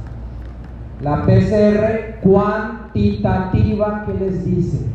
La 1.01 1.23
PCR 1.23 2.21
cuantitativa, 2.23 4.05
¿qué 4.07 4.15
les 4.15 4.45
dice? 4.45 4.87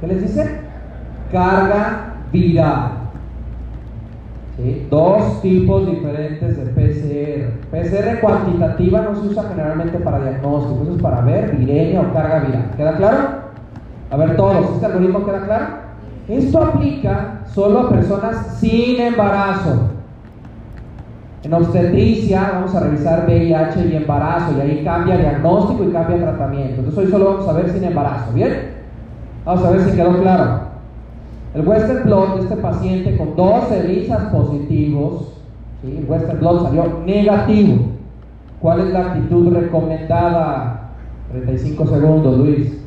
¿Qué 0.00 0.06
les 0.06 0.22
dice? 0.22 0.60
Carga 1.32 2.14
viral. 2.32 2.92
Dos 4.88 5.42
tipos 5.42 5.90
diferentes 5.90 6.56
de 6.56 6.64
PCR. 6.72 7.50
PCR 7.70 8.20
cuantitativa 8.20 9.02
no 9.02 9.16
se 9.16 9.26
usa 9.26 9.42
generalmente 9.50 9.98
para 9.98 10.20
diagnóstico, 10.20 10.84
eso 10.84 10.94
es 10.94 11.02
para 11.02 11.20
ver 11.22 11.56
viremia 11.56 12.00
o 12.00 12.12
carga 12.12 12.38
viral. 12.38 12.70
¿Queda 12.76 12.96
claro? 12.96 13.45
A 14.16 14.18
ver 14.18 14.34
todos, 14.34 14.70
¿este 14.72 14.86
algoritmo 14.86 15.26
queda 15.26 15.44
claro? 15.44 15.66
Esto 16.26 16.58
aplica 16.58 17.40
solo 17.52 17.80
a 17.80 17.90
personas 17.90 18.56
sin 18.58 18.98
embarazo. 18.98 19.90
En 21.42 21.52
obstetricia 21.52 22.52
vamos 22.54 22.74
a 22.74 22.80
revisar 22.80 23.26
VIH 23.26 23.88
y 23.88 23.94
embarazo 23.94 24.54
y 24.56 24.60
ahí 24.62 24.82
cambia 24.82 25.18
diagnóstico 25.18 25.84
y 25.84 25.92
cambia 25.92 26.16
tratamiento. 26.16 26.76
Entonces 26.78 27.04
hoy 27.04 27.10
solo 27.10 27.26
vamos 27.26 27.46
a 27.46 27.52
ver 27.52 27.70
sin 27.70 27.84
embarazo, 27.84 28.32
¿bien? 28.32 28.70
Vamos 29.44 29.62
a 29.66 29.70
ver 29.72 29.80
si 29.82 29.94
quedó 29.94 30.18
claro. 30.22 30.60
El 31.52 31.68
Western 31.68 32.04
Blot 32.04 32.36
de 32.36 32.40
este 32.40 32.56
paciente 32.56 33.18
con 33.18 33.36
dos 33.36 33.70
ELISAs 33.70 34.32
positivos, 34.32 35.34
¿sí? 35.82 35.94
el 35.98 36.10
Western 36.10 36.38
Blot 36.38 36.62
salió 36.62 37.02
negativo. 37.04 37.84
¿Cuál 38.62 38.80
es 38.80 38.92
la 38.94 39.00
actitud 39.00 39.52
recomendada? 39.52 40.92
35 41.32 41.86
segundos, 41.86 42.38
Luis. 42.38 42.85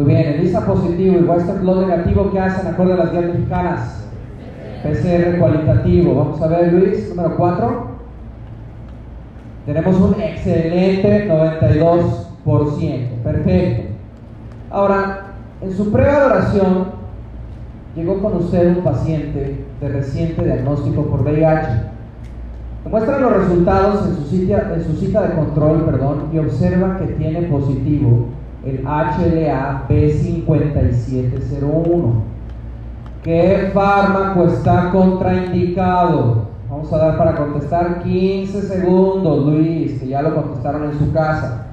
Muy 0.00 0.14
bien, 0.14 0.28
ELISA 0.28 0.64
positivo 0.64 1.18
y 1.18 1.24
Western 1.24 1.60
blot 1.60 1.86
negativo, 1.86 2.30
¿qué 2.32 2.40
hacen 2.40 2.66
acorde 2.66 2.94
a 2.94 2.96
las 2.96 3.12
guías 3.12 3.26
mexicanas? 3.26 4.02
PCR 4.82 5.38
cualitativo. 5.38 6.14
Vamos 6.14 6.40
a 6.40 6.46
ver, 6.46 6.72
Luis, 6.72 7.10
número 7.10 7.36
4. 7.36 7.86
Tenemos 9.66 10.00
un 10.00 10.14
excelente 10.18 11.28
92%. 11.28 13.08
Perfecto. 13.22 13.92
Ahora, 14.70 15.34
en 15.60 15.70
su 15.70 15.92
prueba 15.92 16.18
de 16.18 16.24
oración, 16.24 16.86
llegó 17.94 18.22
con 18.22 18.36
usted 18.36 18.74
un 18.74 18.82
paciente 18.82 19.66
de 19.82 19.88
reciente 19.90 20.42
diagnóstico 20.42 21.02
por 21.08 21.20
VIH. 21.20 21.68
Muestra 22.90 23.18
los 23.18 23.32
resultados 23.34 24.08
en 24.08 24.16
su, 24.16 24.22
cita, 24.30 24.72
en 24.74 24.82
su 24.82 24.96
cita 24.96 25.28
de 25.28 25.34
control 25.34 25.84
perdón, 25.84 26.30
y 26.32 26.38
observa 26.38 26.96
que 26.96 27.04
tiene 27.04 27.42
positivo 27.42 28.39
el 28.64 28.84
HLA 28.84 29.86
B5701. 29.88 32.12
¿Qué 33.22 33.70
fármaco 33.74 34.44
está 34.44 34.90
contraindicado? 34.90 36.48
Vamos 36.70 36.90
a 36.92 36.98
dar 36.98 37.18
para 37.18 37.36
contestar 37.36 38.02
15 38.02 38.62
segundos, 38.62 39.46
Luis, 39.46 40.00
que 40.00 40.08
ya 40.08 40.22
lo 40.22 40.34
contestaron 40.34 40.84
en 40.84 40.98
su 40.98 41.12
casa. 41.12 41.66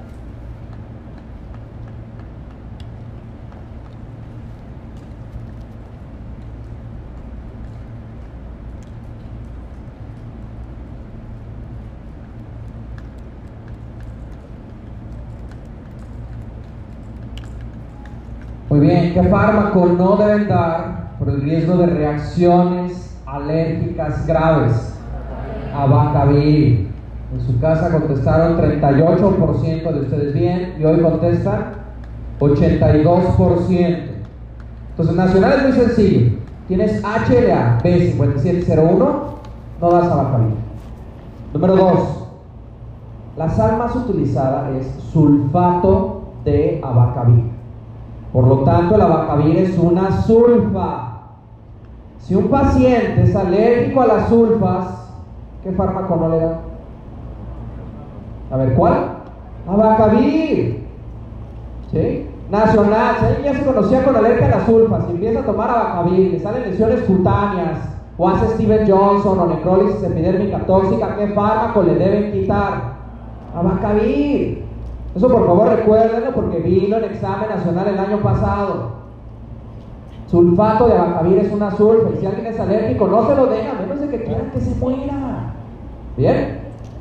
Bien, 18.88 19.12
¿qué 19.12 19.22
fármaco 19.24 19.84
no 19.84 20.16
deben 20.16 20.48
dar 20.48 21.10
por 21.18 21.28
el 21.28 21.42
riesgo 21.42 21.76
de 21.76 21.88
reacciones 21.88 23.14
alérgicas 23.26 24.26
graves? 24.26 24.94
Abacavir. 25.76 26.88
En 27.34 27.40
su 27.46 27.60
casa 27.60 27.90
contestaron 27.90 28.56
38% 28.56 29.92
de 29.92 30.00
ustedes 30.00 30.32
bien 30.32 30.76
y 30.80 30.84
hoy 30.84 31.02
contestan 31.02 31.72
82%. 32.40 33.98
Entonces, 34.90 35.16
nacional 35.16 35.52
es 35.52 35.62
muy 35.64 35.72
sencillo. 35.72 36.38
Tienes 36.66 37.02
HLA 37.02 37.80
B5701, 37.82 39.08
no 39.82 39.90
das 39.90 40.10
abacavir. 40.10 40.54
Número 41.52 41.76
2. 41.76 41.98
La 43.36 43.50
sal 43.50 43.76
más 43.76 43.94
utilizada 43.94 44.70
es 44.78 44.86
sulfato 45.12 46.22
de 46.46 46.80
abacavir. 46.82 47.47
Por 48.32 48.46
lo 48.46 48.58
tanto, 48.58 48.96
la 48.96 49.04
abacavir 49.04 49.56
es 49.56 49.78
una 49.78 50.22
sulfa. 50.22 51.08
Si 52.18 52.34
un 52.34 52.48
paciente 52.48 53.22
es 53.22 53.34
alérgico 53.34 54.02
a 54.02 54.06
las 54.06 54.28
sulfas, 54.28 55.12
¿qué 55.62 55.72
fármaco 55.72 56.16
no 56.16 56.28
le 56.28 56.40
da? 56.40 56.58
A 58.50 58.56
ver, 58.56 58.74
¿cuál? 58.74 58.94
Abacavir. 59.66 60.86
¿Sí? 61.90 62.26
Nacional, 62.50 63.16
si 63.36 63.42
ya 63.44 63.54
se 63.54 63.64
conocía 63.64 64.04
con 64.04 64.16
alergia 64.16 64.46
a 64.46 64.58
las 64.58 64.66
sulfas, 64.66 65.04
si 65.06 65.12
empieza 65.12 65.40
a 65.40 65.44
tomar 65.44 65.70
abacavir, 65.70 66.32
le 66.32 66.40
salen 66.40 66.70
lesiones 66.70 67.00
cutáneas, 67.02 67.78
o 68.18 68.28
hace 68.28 68.46
Steven 68.54 68.90
Johnson 68.90 69.38
o 69.38 69.46
necrólisis 69.46 70.02
epidérmica 70.02 70.58
tóxica, 70.66 71.16
¿qué 71.16 71.28
fármaco 71.28 71.82
le 71.82 71.94
deben 71.94 72.32
quitar? 72.32 72.98
Abacavir. 73.54 74.67
Eso 75.18 75.28
por 75.28 75.46
favor 75.48 75.68
recuérdenlo 75.68 76.32
porque 76.32 76.60
vino 76.60 76.96
en 76.96 77.02
examen 77.02 77.48
nacional 77.48 77.88
el 77.88 77.98
año 77.98 78.18
pasado. 78.18 78.98
Sulfato 80.28 80.86
de 80.86 80.96
abacavir 80.96 81.38
es 81.38 81.52
una 81.52 81.72
sulfa 81.72 82.10
y 82.14 82.20
si 82.20 82.26
alguien 82.26 82.46
es 82.46 82.60
alérgico 82.60 83.08
no 83.08 83.26
se 83.26 83.34
lo 83.34 83.46
den 83.46 83.66
a 83.66 83.80
menos 83.80 83.98
de 84.00 84.08
que 84.10 84.22
quieran 84.22 84.52
que 84.52 84.60
se 84.60 84.76
muera. 84.76 85.54
¿Bien? 86.16 86.60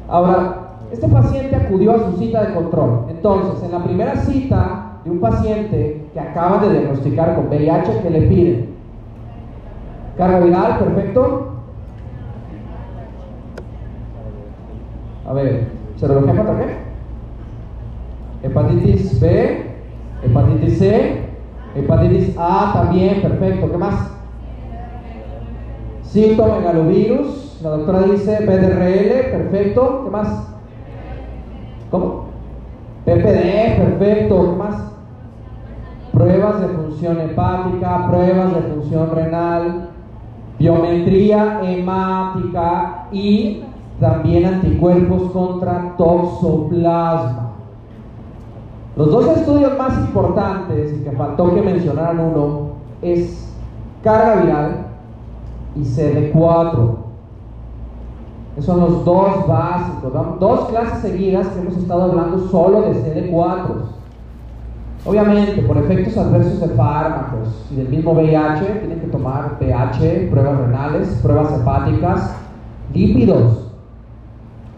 Ahora, 0.09 0.69
este 0.91 1.07
paciente 1.07 1.55
acudió 1.57 1.91
a 1.91 2.05
su 2.05 2.17
cita 2.17 2.43
de 2.43 2.55
control. 2.55 3.05
Entonces, 3.09 3.63
en 3.63 3.71
la 3.71 3.83
primera 3.83 4.15
cita 4.15 4.93
de 5.03 5.11
un 5.11 5.19
paciente 5.19 6.09
que 6.11 6.19
acaba 6.19 6.57
de 6.57 6.71
diagnosticar 6.71 7.35
con 7.35 7.49
VIH, 7.49 8.01
¿qué 8.01 8.09
le 8.09 8.21
piden? 8.21 8.75
Carga 10.17 10.39
viral, 10.39 10.79
perfecto. 10.79 11.51
A 15.29 15.33
ver, 15.33 15.67
¿serología 15.97 16.35
contra 16.35 16.57
qué? 16.57 16.86
Hepatitis 18.47 19.19
B, 19.19 19.65
hepatitis 20.23 20.77
C, 20.79 21.21
hepatitis 21.75 22.35
A 22.37 22.71
también, 22.73 23.21
perfecto. 23.21 23.71
¿Qué 23.71 23.77
más? 23.77 24.11
Citomegalovirus, 26.03 27.59
la 27.61 27.69
doctora 27.71 28.03
dice 28.03 28.37
PDRL, 28.37 29.31
perfecto. 29.31 30.03
¿Qué 30.05 30.09
más? 30.09 30.47
¿Cómo? 31.91 32.25
PPD, 33.05 33.77
perfecto. 33.77 34.51
¿Qué 34.51 34.57
más? 34.57 34.91
Pruebas 36.13 36.61
de 36.61 36.67
función 36.69 37.19
hepática, 37.21 38.07
pruebas 38.07 38.53
de 38.55 38.61
función 38.61 39.11
renal, 39.13 39.89
biometría 40.57 41.59
hemática 41.61 43.07
y 43.11 43.63
también 43.99 44.45
anticuerpos 44.45 45.31
contra 45.31 45.95
toxoplasma. 45.97 47.46
Los 48.97 49.11
dos 49.11 49.37
estudios 49.37 49.77
más 49.77 49.95
importantes, 49.99 50.91
y 50.91 51.03
que 51.03 51.11
faltó 51.11 51.53
que 51.53 51.61
mencionaran 51.61 52.19
uno, 52.19 52.69
es 53.03 53.47
carga 54.03 54.41
viral 54.41 54.87
y 55.75 55.81
CD4. 55.81 56.95
Esos 58.57 58.65
son 58.65 58.79
los 58.79 59.05
dos 59.05 59.47
básicos, 59.47 60.39
dos 60.39 60.69
clases 60.69 60.99
seguidas 60.99 61.47
que 61.49 61.59
hemos 61.59 61.77
estado 61.77 62.03
hablando 62.03 62.39
solo 62.47 62.81
de 62.81 62.95
CD4. 62.95 63.97
Obviamente, 65.05 65.61
por 65.61 65.77
efectos 65.77 66.17
adversos 66.17 66.59
de 66.59 66.69
fármacos 66.69 67.49
y 67.71 67.75
del 67.75 67.89
mismo 67.89 68.13
VIH, 68.13 68.65
tienen 68.79 68.99
que 68.99 69.07
tomar 69.07 69.59
pH, 69.59 70.29
pruebas 70.31 70.57
renales, 70.57 71.07
pruebas 71.21 71.53
hepáticas, 71.53 72.35
lípidos. 72.95 73.67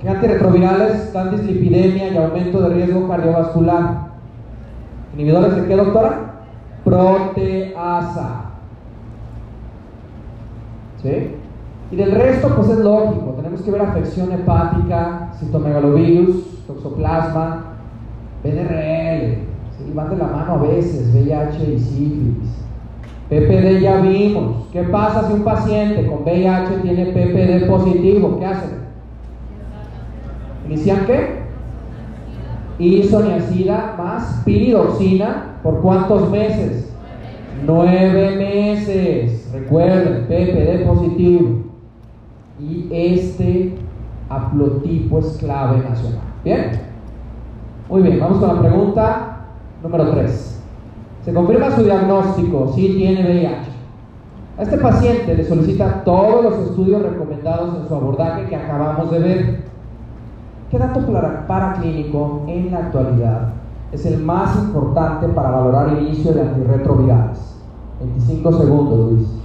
Que 0.01 0.09
antirretrovirales 0.09 1.13
dan 1.13 1.31
dislipidemia 1.31 2.09
y 2.09 2.17
aumento 2.17 2.61
de 2.61 2.69
riesgo 2.69 3.07
cardiovascular. 3.07 4.08
¿Inhibidores 5.19 5.53
de 5.53 5.67
qué, 5.67 5.75
doctora? 5.75 6.45
Proteasa. 6.85 8.45
¿Sí? 11.03 11.35
Y 11.91 11.95
del 11.97 12.11
resto, 12.11 12.47
pues 12.55 12.69
es 12.69 12.79
lógico. 12.79 13.33
Tenemos 13.35 13.61
que 13.61 13.69
ver 13.69 13.81
afección 13.81 14.31
hepática, 14.31 15.33
citomegalovirus, 15.37 16.65
toxoplasma, 16.65 17.65
PDRL. 18.43 19.39
¿sí? 19.77 19.91
Van 19.93 20.09
de 20.09 20.15
la 20.15 20.27
mano 20.27 20.53
a 20.53 20.57
veces, 20.59 21.13
VIH 21.13 21.73
y 21.73 21.79
sífilis. 21.79 22.49
PPD 23.27 23.81
ya 23.81 23.97
vimos. 23.97 24.67
¿Qué 24.71 24.83
pasa 24.83 25.27
si 25.27 25.33
un 25.33 25.43
paciente 25.43 26.07
con 26.07 26.23
VIH 26.23 26.77
tiene 26.81 27.07
PPD 27.07 27.67
positivo? 27.67 28.39
¿Qué 28.39 28.45
hacen? 28.45 28.69
¿Inician 30.65 31.05
qué? 31.05 31.38
Isoniazida 32.79 33.95
más 33.97 34.41
piridoxina 34.45 35.57
por 35.61 35.81
cuántos 35.81 36.29
meses? 36.29 36.91
Nueve 37.65 38.35
meses. 38.37 39.49
Recuerden, 39.53 40.25
PPD 40.27 40.85
positivo. 40.87 41.63
Y 42.59 42.87
este 42.91 43.75
haplotipo 44.29 45.19
es 45.19 45.37
clave 45.37 45.79
nacional. 45.79 46.21
¿Bien? 46.43 46.71
Muy 47.89 48.01
bien, 48.01 48.19
vamos 48.19 48.39
con 48.39 48.55
la 48.55 48.61
pregunta 48.61 49.45
número 49.83 50.11
3. 50.11 50.61
Se 51.25 51.33
confirma 51.33 51.71
su 51.71 51.83
diagnóstico, 51.83 52.71
si 52.75 52.89
tiene 52.95 53.23
VIH. 53.23 53.69
A 54.57 54.63
este 54.63 54.77
paciente 54.77 55.35
le 55.35 55.45
solicita 55.45 56.03
todos 56.03 56.43
los 56.43 56.69
estudios 56.69 57.01
recomendados 57.01 57.77
en 57.77 57.87
su 57.87 57.95
abordaje 57.95 58.45
que 58.47 58.55
acabamos 58.55 59.09
de 59.11 59.19
ver. 59.19 59.68
¿Qué 60.69 60.77
dato 60.77 61.01
paraclínico 61.47 62.43
en 62.45 62.69
la 62.69 62.77
actualidad 62.77 63.53
es 63.91 64.05
el 64.05 64.21
más 64.21 64.55
importante 64.55 65.27
para 65.29 65.49
valorar 65.49 65.89
el 65.89 66.03
inicio 66.05 66.31
de 66.31 66.41
antirretrovirales? 66.41 67.55
25 67.99 68.51
segundos, 68.53 69.11
Luis. 69.11 69.38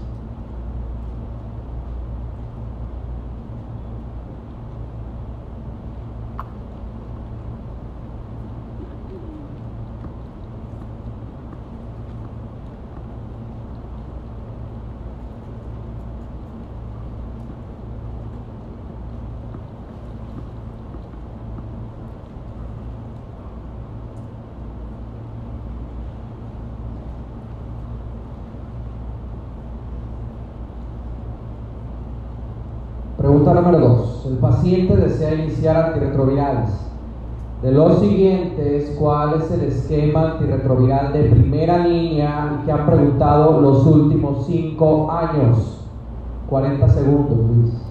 Pregunta 33.44 33.60
número 33.60 33.88
2. 33.88 34.26
El 34.30 34.38
paciente 34.38 34.96
desea 34.96 35.34
iniciar 35.34 35.76
antirretrovirales. 35.76 36.70
De 37.60 37.72
los 37.72 38.00
siguientes, 38.00 38.96
¿cuál 38.98 39.34
es 39.34 39.50
el 39.50 39.64
esquema 39.64 40.32
antirretroviral 40.32 41.12
de 41.12 41.24
primera 41.24 41.86
línea 41.86 42.62
que 42.64 42.72
han 42.72 42.86
preguntado 42.86 43.60
los 43.60 43.86
últimos 43.86 44.46
5 44.46 45.12
años? 45.12 45.86
40 46.48 46.88
segundos, 46.88 47.38
Luis. 47.38 47.84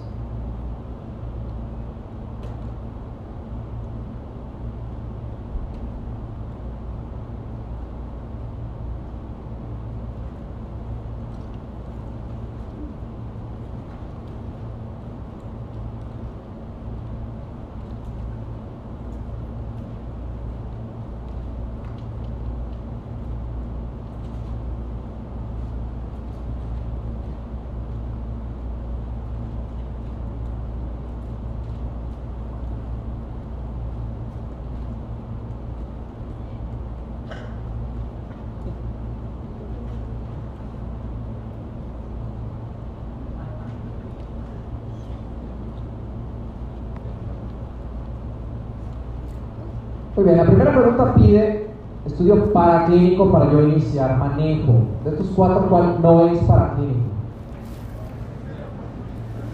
Muy 50.16 50.26
bien, 50.26 50.36
la 50.36 50.44
primera 50.44 50.72
pide 51.12 51.64
estudio 52.06 52.52
paraclínico 52.52 53.30
para 53.30 53.50
yo 53.50 53.62
iniciar 53.62 54.16
manejo. 54.18 54.74
De 55.04 55.10
estos 55.10 55.28
cuatro, 55.34 55.66
¿cuál 55.68 56.00
no 56.02 56.26
es 56.26 56.38
paraclínico? 56.40 57.00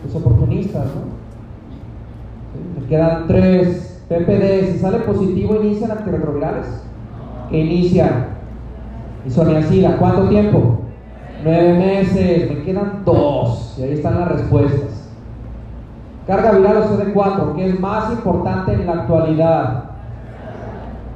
Los 0.04 0.14
oportunistas, 0.14 0.86
¿no? 0.86 2.80
Me 2.80 2.86
quedan 2.86 3.26
tres. 3.26 3.86
PPD, 4.08 4.72
si 4.72 4.78
sale 4.80 4.98
positivo, 5.00 5.54
inician 5.62 5.92
antirretrovirales. 5.92 6.82
Que 7.48 7.58
inician 7.60 8.26
isoniazida. 9.24 9.96
¿Cuánto 9.98 10.28
tiempo? 10.28 10.78
Nueve 11.44 11.74
meses. 11.74 12.50
Me 12.50 12.64
quedan 12.64 13.02
dos. 13.04 13.76
Y 13.78 13.82
ahí 13.82 13.92
están 13.92 14.18
las 14.18 14.28
respuestas. 14.32 15.08
Carga 16.26 16.52
viral 16.52 16.76
o 16.78 16.84
CD4, 16.84 17.54
que 17.54 17.68
es 17.68 17.80
más 17.80 18.12
importante 18.12 18.72
en 18.72 18.86
la 18.86 18.92
actualidad 18.92 19.89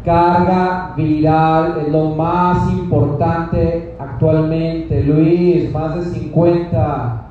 carga 0.04 0.92
viral 0.96 1.78
es 1.80 1.88
lo 1.92 2.10
más 2.10 2.70
importante 2.70 3.94
actualmente. 3.98 5.02
Luis, 5.02 5.72
más 5.72 5.96
de 5.96 6.02
50, 6.02 7.22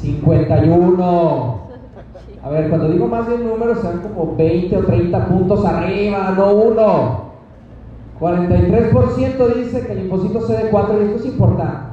51. 0.00 1.62
A 2.44 2.48
ver, 2.50 2.68
cuando 2.68 2.88
digo 2.88 3.06
más 3.06 3.28
de 3.28 3.34
un 3.34 3.48
número, 3.48 3.76
sean 3.76 4.00
como 4.00 4.34
20 4.36 4.76
o 4.76 4.84
30 4.84 5.26
puntos 5.26 5.64
arriba, 5.64 6.34
no 6.36 6.52
uno. 6.52 7.22
43% 8.20 9.54
dice 9.54 9.86
que 9.86 9.92
el 9.92 10.00
linfocito 10.00 10.40
CD4, 10.40 11.00
y 11.00 11.04
esto 11.04 11.16
es 11.18 11.26
importante. 11.26 11.92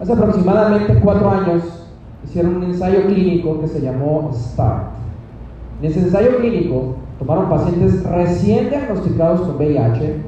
Hace 0.00 0.12
aproximadamente 0.12 1.00
4 1.00 1.30
años 1.30 1.62
hicieron 2.24 2.56
un 2.56 2.64
ensayo 2.64 3.06
clínico 3.06 3.60
que 3.60 3.68
se 3.68 3.80
llamó 3.80 4.30
START. 4.32 4.88
En 5.80 5.90
ese 5.90 6.00
ensayo 6.00 6.38
clínico 6.38 6.96
tomaron 7.18 7.48
pacientes 7.48 8.02
recién 8.04 8.70
diagnosticados 8.70 9.42
con 9.42 9.56
VIH 9.56 10.22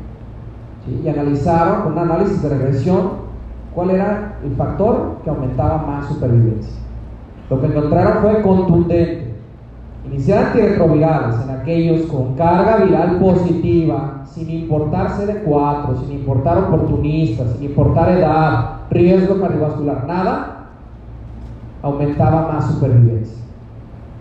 y 1.04 1.08
analizaron 1.08 1.82
con 1.82 1.92
un 1.92 1.98
análisis 1.98 2.42
de 2.42 2.48
regresión 2.48 3.26
cuál 3.74 3.90
era 3.90 4.38
el 4.44 4.54
factor 4.56 5.18
que 5.22 5.30
aumentaba 5.30 5.78
más 5.78 6.08
supervivencia. 6.08 6.72
Lo 7.50 7.60
que 7.60 7.66
encontraron 7.66 8.22
fue 8.22 8.42
contundente. 8.42 9.34
Iniciar 10.06 10.46
antirretrovirales 10.46 11.36
en 11.42 11.50
aquellos 11.50 12.02
con 12.06 12.34
carga 12.34 12.76
viral 12.84 13.18
positiva, 13.18 14.22
sin 14.24 14.48
importar 14.50 15.08
CD4, 15.10 16.00
sin 16.00 16.12
importar 16.12 16.58
oportunistas, 16.58 17.52
sin 17.52 17.64
importar 17.64 18.10
edad, 18.10 18.82
riesgo 18.90 19.40
cardiovascular, 19.40 20.06
nada, 20.06 20.68
aumentaba 21.82 22.52
más 22.52 22.70
supervivencia. 22.70 23.45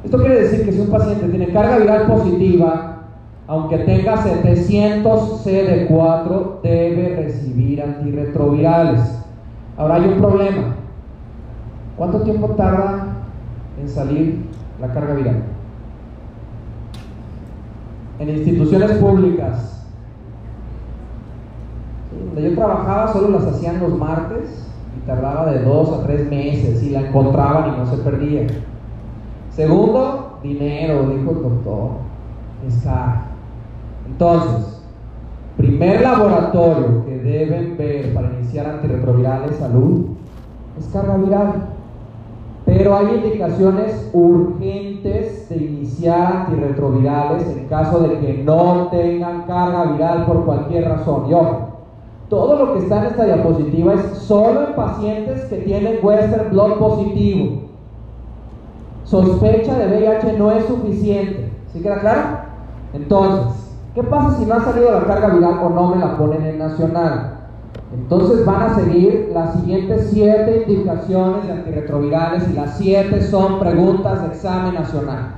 Esto 0.05 0.19
quiere 0.19 0.43
decir 0.43 0.63
que 0.63 0.71
si 0.71 0.81
un 0.81 0.91
paciente 0.91 1.27
tiene 1.29 1.51
carga 1.51 1.79
viral 1.79 2.05
positiva, 2.05 2.97
aunque 3.47 3.79
tenga 3.79 4.17
700 4.17 5.43
CD4, 5.43 6.61
debe 6.61 7.15
recibir 7.23 7.81
antirretrovirales. 7.81 9.01
Ahora 9.75 9.95
hay 9.95 10.05
un 10.05 10.19
problema. 10.19 10.75
¿Cuánto 11.97 12.21
tiempo 12.21 12.49
tarda 12.49 13.15
en 13.81 13.89
salir 13.89 14.45
la 14.79 14.93
carga 14.93 15.15
viral? 15.15 15.43
En 18.19 18.29
instituciones 18.29 18.91
públicas, 18.99 19.87
donde 22.25 22.49
yo 22.49 22.55
trabajaba, 22.55 23.11
solo 23.11 23.39
las 23.39 23.47
hacían 23.47 23.79
los 23.79 23.97
martes 23.97 24.69
y 24.95 25.07
tardaba 25.07 25.51
de 25.51 25.63
dos 25.63 25.97
a 25.97 26.03
tres 26.05 26.29
meses 26.29 26.83
y 26.83 26.91
la 26.91 27.07
encontraban 27.07 27.73
y 27.73 27.77
no 27.79 27.87
se 27.87 27.97
perdía. 27.97 28.47
Segundo, 29.55 30.39
dinero, 30.43 31.03
dijo 31.03 31.31
el 31.31 31.43
doctor. 31.43 31.89
Está. 32.67 33.27
Entonces, 34.05 34.81
primer 35.55 36.01
laboratorio 36.01 37.05
que 37.05 37.17
deben 37.19 37.77
ver 37.77 38.13
para 38.13 38.33
iniciar 38.33 38.65
antirretrovirales 38.65 39.55
salud 39.55 40.07
es 40.77 40.87
carga 40.87 41.15
viral. 41.15 41.53
Pero 42.65 42.97
hay 42.97 43.21
indicaciones 43.23 44.09
urgentes 44.11 45.47
de 45.47 45.55
iniciar 45.55 46.47
antirretrovirales 46.47 47.47
en 47.47 47.67
caso 47.67 47.99
de 47.99 48.19
que 48.19 48.43
no 48.43 48.89
tengan 48.91 49.43
carga 49.43 49.93
viral 49.93 50.25
por 50.25 50.43
cualquier 50.43 50.89
razón. 50.89 51.29
Y 51.29 51.33
ojo, 51.33 51.69
todo 52.27 52.57
lo 52.57 52.73
que 52.73 52.79
está 52.79 52.99
en 52.99 53.05
esta 53.05 53.23
diapositiva 53.23 53.93
es 53.93 54.01
solo 54.17 54.67
en 54.67 54.75
pacientes 54.75 55.45
que 55.45 55.57
tienen 55.57 55.99
Western 56.03 56.49
blot 56.49 56.77
positivo 56.77 57.65
sospecha 59.05 59.77
de 59.77 59.87
VIH 59.87 60.37
no 60.37 60.51
es 60.51 60.65
suficiente. 60.65 61.51
¿Sí 61.71 61.79
queda 61.79 61.99
claro? 61.99 62.21
Entonces, 62.93 63.75
¿qué 63.93 64.03
pasa 64.03 64.37
si 64.37 64.45
no 64.45 64.55
ha 64.55 64.61
salido 64.61 64.91
la 64.91 65.05
carga 65.05 65.29
viral 65.29 65.59
o 65.63 65.69
no 65.69 65.95
me 65.95 65.97
la 65.97 66.17
ponen 66.17 66.43
en 66.45 66.59
nacional? 66.59 67.31
Entonces 67.93 68.45
van 68.45 68.61
a 68.63 68.75
seguir 68.75 69.31
las 69.33 69.53
siguientes 69.53 70.09
siete 70.11 70.65
indicaciones 70.67 71.45
de 71.45 71.53
antirretrovirales 71.53 72.49
y 72.49 72.53
las 72.53 72.77
siete 72.77 73.21
son 73.21 73.59
preguntas 73.59 74.21
de 74.21 74.27
examen 74.27 74.73
nacional. 74.73 75.35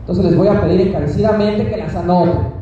Entonces 0.00 0.24
les 0.24 0.36
voy 0.36 0.48
a 0.48 0.60
pedir 0.60 0.88
encarecidamente 0.88 1.68
que 1.68 1.76
las 1.76 1.94
anoten. 1.94 2.52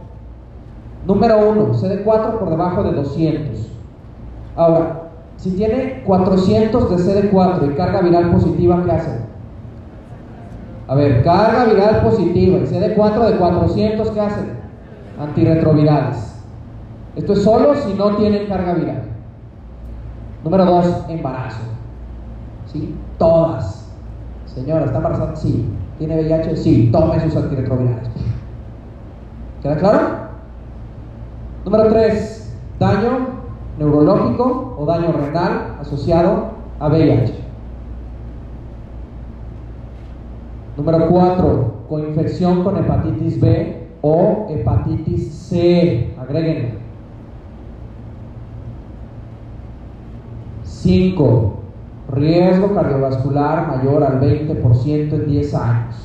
Número 1.07 1.51
uno, 1.51 1.75
CD4 1.75 2.39
por 2.39 2.51
debajo 2.51 2.83
de 2.83 2.93
200. 2.93 3.71
Ahora, 4.55 5.11
si 5.37 5.51
tiene 5.53 6.03
400 6.05 6.91
de 6.91 6.97
CD4 6.97 7.73
y 7.73 7.75
carga 7.75 8.03
viral 8.03 8.31
positiva, 8.31 8.83
¿qué 8.85 8.93
hacen? 8.93 9.31
A 10.91 10.97
ver, 10.97 11.23
carga 11.23 11.67
viral 11.67 12.01
positiva, 12.03 12.59
el 12.59 12.69
CD4 12.69 13.31
de 13.31 13.37
400, 13.37 14.11
¿qué 14.11 14.21
hacen? 14.21 14.47
Antirretrovirales. 15.21 16.35
Esto 17.15 17.33
es 17.33 17.45
solo 17.45 17.77
si 17.77 17.95
no 17.95 18.17
tienen 18.17 18.49
carga 18.49 18.75
viral. 18.75 19.05
Número 20.43 20.65
2, 20.65 21.05
embarazo. 21.11 21.61
¿Sí? 22.73 22.93
Todas. 23.19 23.89
Señora, 24.47 24.87
¿está 24.87 24.97
embarazada? 24.97 25.37
Sí. 25.37 25.65
¿Tiene 25.99 26.23
VIH? 26.23 26.57
Sí. 26.57 26.89
Tome 26.91 27.21
sus 27.21 27.37
antirretrovirales. 27.37 28.11
¿Queda 29.63 29.77
claro? 29.77 30.01
Número 31.65 31.89
3, 31.89 32.59
daño 32.81 33.29
neurológico 33.79 34.75
o 34.77 34.85
daño 34.87 35.13
renal 35.13 35.77
asociado 35.81 36.47
a 36.81 36.89
VIH. 36.89 37.40
Número 40.81 41.09
4, 41.11 41.75
coinfección 41.91 42.65
con 42.65 42.79
hepatitis 42.79 43.39
B 43.39 43.89
o 44.01 44.47
hepatitis 44.49 45.31
C. 45.31 46.15
Agréguenlo. 46.19 46.79
5. 50.65 51.57
Riesgo 52.13 52.75
cardiovascular 52.75 53.77
mayor 53.77 54.05
al 54.05 54.23
20% 54.23 55.13
en 55.13 55.27
10 55.27 55.55
años. 55.55 55.97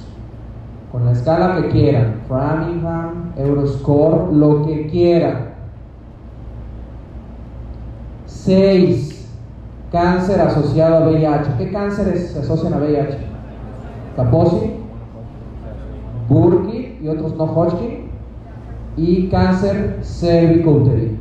Con 0.92 1.06
la 1.06 1.14
escala 1.14 1.56
que 1.56 1.70
quieran. 1.70 2.16
Framingham, 2.28 3.32
Euroscore, 3.38 4.36
lo 4.36 4.66
que 4.66 4.88
quieran. 4.88 5.52
6. 8.26 9.30
Cáncer 9.90 10.42
asociado 10.42 10.98
a 10.98 11.08
VIH. 11.08 11.52
¿Qué 11.58 11.72
cánceres 11.72 12.32
se 12.32 12.40
asocian 12.40 12.74
a 12.74 12.78
VIH? 12.80 13.35
Kaposi, 14.16 14.72
Burkitt 16.30 17.02
y 17.02 17.08
otros 17.08 17.36
no 17.36 17.46
Hodgkin, 17.46 18.10
y 18.98 19.28
cáncer 19.28 20.00
cervicouterino. 20.04 21.18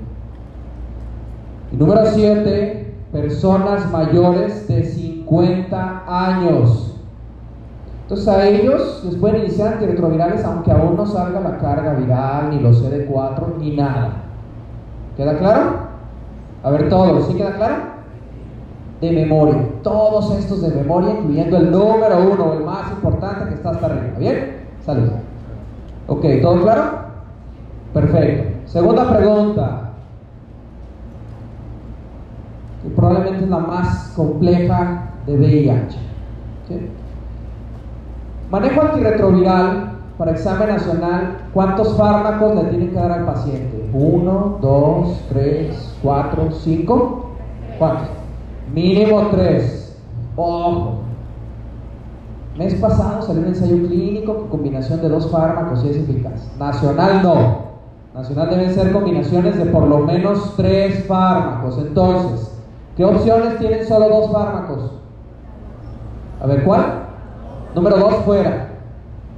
Y 1.73 1.77
número 1.77 2.07
7, 2.07 2.95
personas 3.13 3.91
mayores 3.91 4.69
de 4.69 4.85
50 4.85 6.05
años. 6.07 7.01
Entonces 8.03 8.29
a 8.29 8.47
ellos 8.47 9.03
les 9.05 9.17
pueden 9.17 9.43
iniciar 9.43 9.75
antirretrovirales 9.75 10.45
aunque 10.45 10.71
aún 10.71 10.97
no 10.97 11.07
salga 11.07 11.41
la 11.41 11.59
carga 11.59 11.95
viral, 11.95 12.51
ni 12.51 12.61
los 12.61 12.85
CD4, 12.85 13.57
ni 13.59 13.77
nada. 13.77 14.25
¿Queda 15.17 15.39
claro? 15.39 15.85
A 16.63 16.71
ver 16.71 16.89
todos, 16.89 17.27
¿sí 17.27 17.35
queda 17.35 17.57
claro? 17.57 17.94
De 19.05 19.13
memoria. 19.13 19.69
Todos 19.83 20.35
estos 20.39 20.63
de 20.63 20.75
memoria, 20.75 21.11
incluyendo 21.11 21.59
el 21.59 21.71
número 21.71 22.33
uno, 22.33 22.55
el 22.55 22.65
más 22.65 22.91
importante 22.91 23.51
que 23.51 23.55
está 23.57 23.71
hasta 23.71 23.85
arriba. 23.85 24.19
¿Bien? 24.19 24.65
Salud. 24.83 25.11
Ok, 26.07 26.25
¿todo 26.41 26.63
claro? 26.63 26.85
Perfecto. 27.93 28.61
Segunda 28.65 29.15
pregunta. 29.15 29.91
Y 32.87 32.89
probablemente 32.89 33.45
es 33.45 33.51
la 33.51 33.59
más 33.59 34.13
compleja 34.17 35.11
de 35.27 35.37
VIH. 35.37 35.99
Manejo 38.51 38.81
antirretroviral 38.81 39.93
para 40.17 40.31
examen 40.31 40.69
nacional, 40.69 41.41
¿cuántos 41.53 41.95
fármacos 41.99 42.55
le 42.55 42.65
tienen 42.71 42.89
que 42.89 42.95
dar 42.95 43.13
al 43.13 43.27
paciente? 43.27 43.91
¿Uno, 43.93 44.59
dos, 44.63 45.21
tres, 45.29 45.95
cuatro, 46.03 46.51
cinco? 46.53 47.33
¿Cuántos? 47.79 48.24
Mínimo 48.73 49.29
tres. 49.31 49.97
Ojo. 50.37 51.01
Mes 52.57 52.75
pasado 52.77 53.23
salió 53.23 53.43
un 53.43 53.49
ensayo 53.49 53.77
clínico 53.89 54.37
con 54.37 54.49
combinación 54.49 55.01
de 55.03 55.09
dos 55.09 55.31
fármacos 55.31 55.85
y 55.85 55.91
es 55.91 55.97
eficaz. 55.97 56.49
Nacional 56.59 57.23
no. 57.23 57.65
Nacional 58.15 58.51
deben 58.51 58.73
ser 58.73 58.93
combinaciones 58.93 59.57
de 59.57 59.67
por 59.67 59.89
lo 59.89 59.99
menos 59.99 60.55
tres 60.57 61.05
fármacos. 61.07 61.79
Entonces, 61.79 62.53
¿qué 62.97 63.05
opciones 63.05 63.59
tienen 63.59 63.85
solo 63.85 64.09
dos 64.09 64.31
fármacos? 64.31 64.93
A 66.41 66.47
ver, 66.47 66.63
¿cuál? 66.63 66.85
Número 67.75 67.97
dos, 67.99 68.15
fuera. 68.25 68.69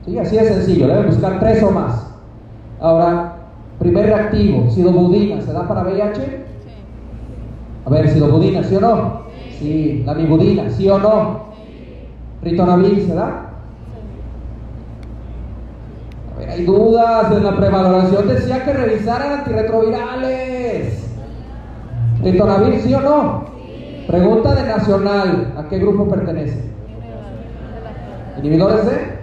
¿Sí? 0.04 0.18
Así 0.18 0.36
de 0.36 0.44
sencillo, 0.44 0.86
deben 0.86 1.06
buscar 1.06 1.40
tres 1.40 1.62
o 1.62 1.70
más. 1.70 2.06
Ahora, 2.80 3.36
primer 3.78 4.06
reactivo, 4.06 4.70
sidobudina, 4.70 5.40
¿se 5.40 5.52
da 5.54 5.66
para 5.66 5.82
VIH? 5.82 6.44
Sí. 7.86 7.92
A 7.94 7.94
ver, 7.94 8.08
sidobudina, 8.08 8.64
¿sí 8.64 8.74
o 8.74 8.80
no? 8.80 9.20
Sí. 9.58 10.02
La 10.04 10.14
mibudina, 10.14 10.70
¿sí 10.70 10.88
o 10.88 10.98
no? 10.98 11.46
Ritonavir, 12.42 13.06
¿se 13.06 13.14
da? 13.14 13.50
A 16.34 16.38
ver, 16.38 16.50
hay 16.50 16.64
dudas 16.64 17.32
en 17.32 17.44
la 17.44 17.56
prevaloración. 17.56 18.28
Decía 18.28 18.64
que 18.64 18.72
revisaran 18.72 19.38
antirretrovirales. 19.40 21.10
Ritonavir, 22.22 22.80
¿sí 22.80 22.92
o 22.94 23.00
no? 23.00 23.44
Pregunta 24.06 24.54
de 24.54 24.62
nacional, 24.68 25.54
¿a 25.56 25.68
qué 25.68 25.78
grupo 25.78 26.08
pertenece? 26.08 26.64
Inhibidores 28.38 28.84
de 28.86 29.16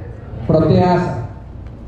proteasa. 0.48 1.28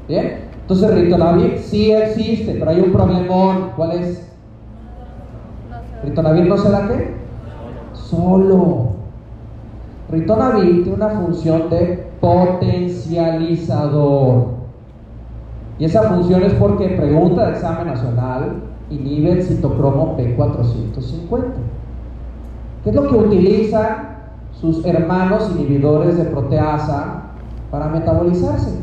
¿Bien? 0.08 0.46
Entonces 0.62 0.94
ritonavir 0.94 1.60
sí 1.60 1.92
existe, 1.92 2.56
pero 2.60 2.72
hay 2.72 2.82
un 2.82 2.92
problemón. 2.92 3.72
¿Cuál 3.76 3.92
es? 3.94 4.35
Ritonavir 6.06 6.46
no 6.46 6.58
se 6.58 6.70
da 6.70 6.88
qué? 6.88 7.16
Solo. 7.94 8.90
Ritonavir 10.10 10.84
tiene 10.84 10.94
una 10.94 11.10
función 11.10 11.70
de 11.70 12.08
potencializador. 12.22 14.54
Y 15.78 15.84
esa 15.86 16.04
función 16.04 16.44
es 16.44 16.54
porque 16.54 16.88
pregunta 16.90 17.48
de 17.48 17.54
examen 17.54 17.88
nacional 17.88 18.62
inhibe 18.90 19.32
el 19.34 19.44
citocromo 19.44 20.16
P450. 20.18 21.44
¿Qué 22.84 22.90
es 22.92 22.96
lo 22.96 23.10
que 23.10 23.16
utiliza 23.16 24.16
sus 24.60 24.86
hermanos 24.86 25.52
inhibidores 25.56 26.18
de 26.18 26.26
proteasa 26.26 27.24
para 27.72 27.88
metabolizarse. 27.88 28.80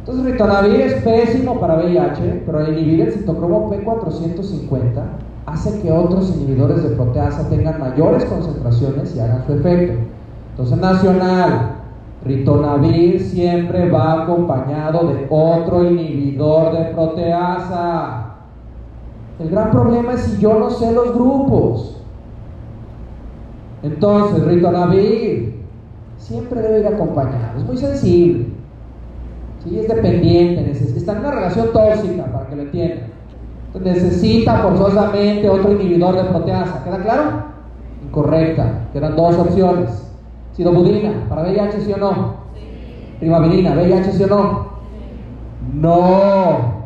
Entonces, 0.00 0.24
ritonavir 0.24 0.80
es 0.80 1.02
pésimo 1.02 1.58
para 1.58 1.76
VIH, 1.76 2.42
pero 2.46 2.58
al 2.58 2.72
inhibir 2.72 3.00
el 3.00 3.12
citocromo 3.12 3.70
P450 3.70 5.02
hace 5.46 5.80
que 5.80 5.92
otros 5.92 6.34
inhibidores 6.36 6.82
de 6.82 6.90
proteasa 6.96 7.48
tengan 7.48 7.80
mayores 7.80 8.24
concentraciones 8.24 9.14
y 9.14 9.20
hagan 9.20 9.46
su 9.46 9.52
efecto. 9.54 9.98
Entonces, 10.50 10.78
nacional, 10.78 11.76
ritonavir 12.24 13.20
siempre 13.20 13.88
va 13.88 14.24
acompañado 14.24 15.06
de 15.06 15.26
otro 15.30 15.88
inhibidor 15.88 16.76
de 16.76 16.84
proteasa. 16.86 18.34
El 19.38 19.50
gran 19.50 19.70
problema 19.70 20.14
es 20.14 20.22
si 20.22 20.40
yo 20.40 20.58
no 20.58 20.70
sé 20.70 20.92
los 20.92 21.14
grupos. 21.14 22.02
Entonces, 23.82 24.44
ritonavir 24.44 25.62
siempre 26.18 26.60
debe 26.60 26.80
ir 26.80 26.86
acompañado. 26.88 27.58
Es 27.58 27.64
muy 27.64 27.76
sensible. 27.76 28.48
¿sí? 29.62 29.78
Es 29.78 29.86
dependiente. 29.86 30.72
Está 30.72 31.12
en 31.12 31.18
una 31.18 31.30
relación 31.30 31.68
tóxica, 31.72 32.24
para 32.24 32.48
que 32.48 32.56
lo 32.56 32.62
entiendan. 32.62 33.15
Necesita 33.80 34.56
forzosamente 34.58 35.48
otro 35.48 35.72
inhibidor 35.72 36.16
de 36.16 36.24
proteasa. 36.24 36.82
¿Queda 36.84 36.98
claro? 36.98 37.22
Incorrecta. 38.04 38.88
Quedan 38.92 39.16
dos 39.16 39.36
opciones. 39.36 40.02
Sidobudina, 40.52 41.26
para 41.28 41.42
VIH 41.42 41.80
sí 41.82 41.92
o 41.92 41.98
no. 41.98 42.36
Sí. 42.54 43.18
Ribavirina, 43.20 43.74
VIH 43.74 44.12
sí 44.12 44.22
o 44.24 44.26
no. 44.26 44.66
No. 45.74 46.76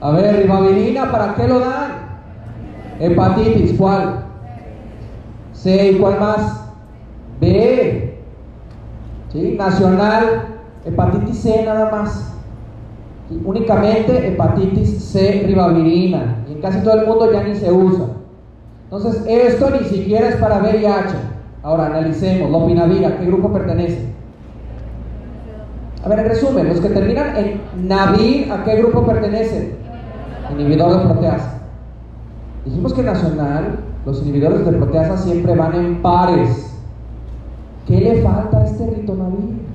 A 0.00 0.10
ver, 0.10 0.36
ribavirina, 0.36 1.10
¿para 1.10 1.34
qué 1.34 1.48
lo 1.48 1.58
dan? 1.58 1.92
Hepatitis, 3.00 3.76
¿cuál? 3.76 4.24
C, 5.52 5.90
¿y 5.90 5.98
cuál 5.98 6.20
más? 6.20 6.70
B. 7.40 8.22
¿Sí? 9.32 9.56
Nacional, 9.58 10.60
hepatitis 10.84 11.38
C 11.42 11.64
nada 11.64 11.90
más. 11.90 12.35
Únicamente 13.44 14.28
hepatitis 14.28 15.02
C 15.02 15.44
ribavirina. 15.46 16.44
Y 16.48 16.52
en 16.52 16.60
casi 16.60 16.80
todo 16.80 17.00
el 17.00 17.06
mundo 17.06 17.32
ya 17.32 17.42
ni 17.42 17.54
se 17.54 17.70
usa. 17.72 18.06
Entonces, 18.84 19.24
esto 19.26 19.70
ni 19.70 19.86
siquiera 19.88 20.28
es 20.28 20.36
para 20.36 20.60
VIH. 20.60 21.14
Ahora 21.62 21.86
analicemos, 21.86 22.50
lopinavir, 22.50 23.04
¿a 23.04 23.18
qué 23.18 23.26
grupo 23.26 23.52
pertenece? 23.52 24.06
A 26.04 26.08
ver, 26.08 26.20
en 26.20 26.26
resumen, 26.26 26.68
los 26.68 26.80
que 26.80 26.90
terminan 26.90 27.36
en 27.36 27.88
Navir, 27.88 28.52
¿a 28.52 28.62
qué 28.62 28.76
grupo 28.76 29.04
pertenecen? 29.04 29.74
Inhibidor 30.52 31.00
de 31.00 31.04
proteasa. 31.04 31.58
Dijimos 32.64 32.94
que 32.94 33.02
nacional, 33.02 33.80
los 34.04 34.22
inhibidores 34.22 34.64
de 34.64 34.70
proteasa 34.70 35.16
siempre 35.16 35.56
van 35.56 35.74
en 35.74 36.02
pares. 36.02 36.72
¿Qué 37.88 38.00
le 38.00 38.22
falta 38.22 38.58
a 38.58 38.64
este 38.66 38.86
ritonavir? 38.86 39.65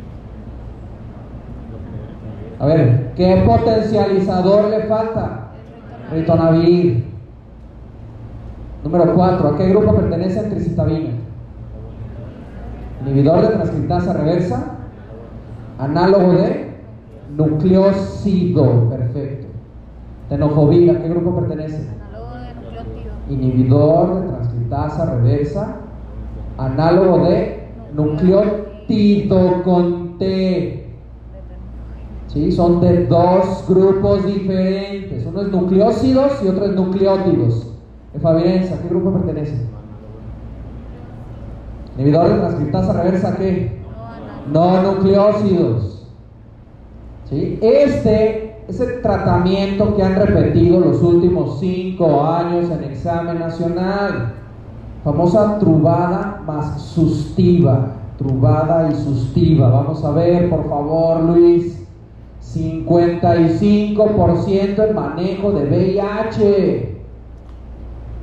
A 2.61 2.65
ver, 2.67 3.13
¿qué 3.15 3.43
potencializador 3.43 4.69
le 4.69 4.81
falta? 4.81 5.47
Ritonavir. 6.11 7.05
Número 8.83 9.15
4, 9.15 9.47
¿a 9.47 9.57
qué 9.57 9.69
grupo 9.69 9.95
pertenece 9.95 10.43
tricitabina? 10.43 11.09
Inhibidor 13.01 13.41
de 13.41 13.47
transcriptasa 13.47 14.13
reversa, 14.13 14.75
análogo 15.79 16.33
de 16.33 16.75
nucleócido, 17.35 18.89
perfecto. 18.89 19.47
Tenofovir, 20.29 20.91
¿a 20.91 21.01
qué 21.01 21.09
grupo 21.09 21.35
pertenece? 21.39 21.87
inhibidor 23.27 24.21
de 24.21 24.27
transcriptasa 24.27 25.15
reversa, 25.15 25.75
análogo 26.57 27.25
de 27.25 27.69
nucleótido 27.95 29.63
con 29.63 30.19
T. 30.19 30.80
¿Sí? 32.33 32.51
Son 32.51 32.79
de 32.79 33.05
dos 33.07 33.65
grupos 33.67 34.25
diferentes. 34.25 35.25
Uno 35.25 35.41
es 35.41 35.47
nucleócidos 35.49 36.31
y 36.43 36.47
otro 36.47 36.65
es 36.65 36.71
nucleótidos. 36.71 37.67
Efavirenza, 38.13 38.75
¿a 38.75 38.77
qué 38.81 38.87
grupo 38.87 39.11
pertenece? 39.11 39.65
Inhibidor 41.97 42.29
de 42.29 42.39
transcriptasa 42.39 42.93
reversa, 42.93 43.37
¿qué? 43.37 43.81
No 44.51 44.81
nucleócidos. 44.81 46.07
¿Sí? 47.29 47.59
Este 47.61 48.51
ese 48.67 48.85
tratamiento 49.01 49.95
que 49.95 50.03
han 50.03 50.15
repetido 50.15 50.79
los 50.79 51.01
últimos 51.01 51.59
cinco 51.59 52.23
años 52.23 52.69
en 52.69 52.83
examen 52.85 53.39
nacional. 53.39 54.33
Famosa 55.03 55.59
trubada 55.59 56.41
más 56.45 56.81
sustiva. 56.81 57.93
Trubada 58.17 58.89
y 58.89 58.95
sustiva. 58.95 59.69
Vamos 59.69 60.03
a 60.05 60.11
ver, 60.11 60.49
por 60.49 60.69
favor, 60.69 61.21
Luis. 61.23 61.80
55% 62.53 64.87
en 64.87 64.95
manejo 64.95 65.51
de 65.51 65.65
VIH. 65.65 67.01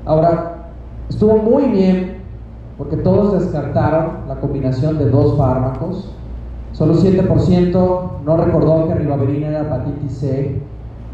Ahora, 0.05 0.69
estuvo 1.09 1.39
muy 1.39 1.65
bien 1.65 2.19
porque 2.77 2.97
todos 2.97 3.41
descartaron 3.41 4.29
la 4.29 4.37
combinación 4.37 4.99
de 4.99 5.11
dos 5.11 5.37
fármacos. 5.37 6.13
Solo 6.73 6.95
7% 6.95 8.11
no 8.25 8.37
recordó 8.37 8.87
que 8.87 8.95
ribavirina 8.95 9.49
era 9.49 9.63
hepatitis 9.63 10.19
C 10.19 10.61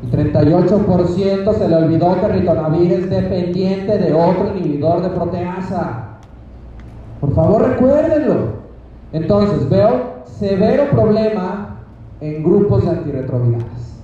y 0.03 0.07
38% 0.15 1.55
se 1.55 1.69
le 1.69 1.77
olvidó 1.77 2.20
que 2.20 2.28
ritonavir 2.28 2.93
es 2.93 3.09
dependiente 3.09 3.97
de 3.97 4.12
otro 4.12 4.55
inhibidor 4.57 5.01
de 5.03 5.09
proteasa. 5.11 6.19
Por 7.20 7.32
favor, 7.32 7.70
recuérdenlo. 7.70 8.65
Entonces, 9.12 9.69
veo 9.70 10.24
severo 10.24 10.91
problema 10.91 11.64
en 12.25 12.43
grupos 12.43 12.85
de 12.85 12.91
antirretrovirales. 12.91 14.01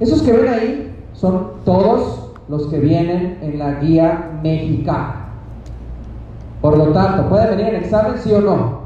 Esos 0.00 0.22
que 0.22 0.32
ven 0.32 0.48
ahí 0.48 0.96
son 1.12 1.48
todos 1.64 2.30
los 2.48 2.68
que 2.68 2.78
vienen 2.78 3.38
en 3.42 3.58
la 3.58 3.74
guía 3.80 4.40
mexicana. 4.42 5.26
Por 6.62 6.78
lo 6.78 6.86
tanto, 6.92 7.28
¿puede 7.28 7.50
venir 7.50 7.74
en 7.74 7.76
examen 7.76 8.14
sí 8.18 8.32
o 8.32 8.40
no? 8.40 8.80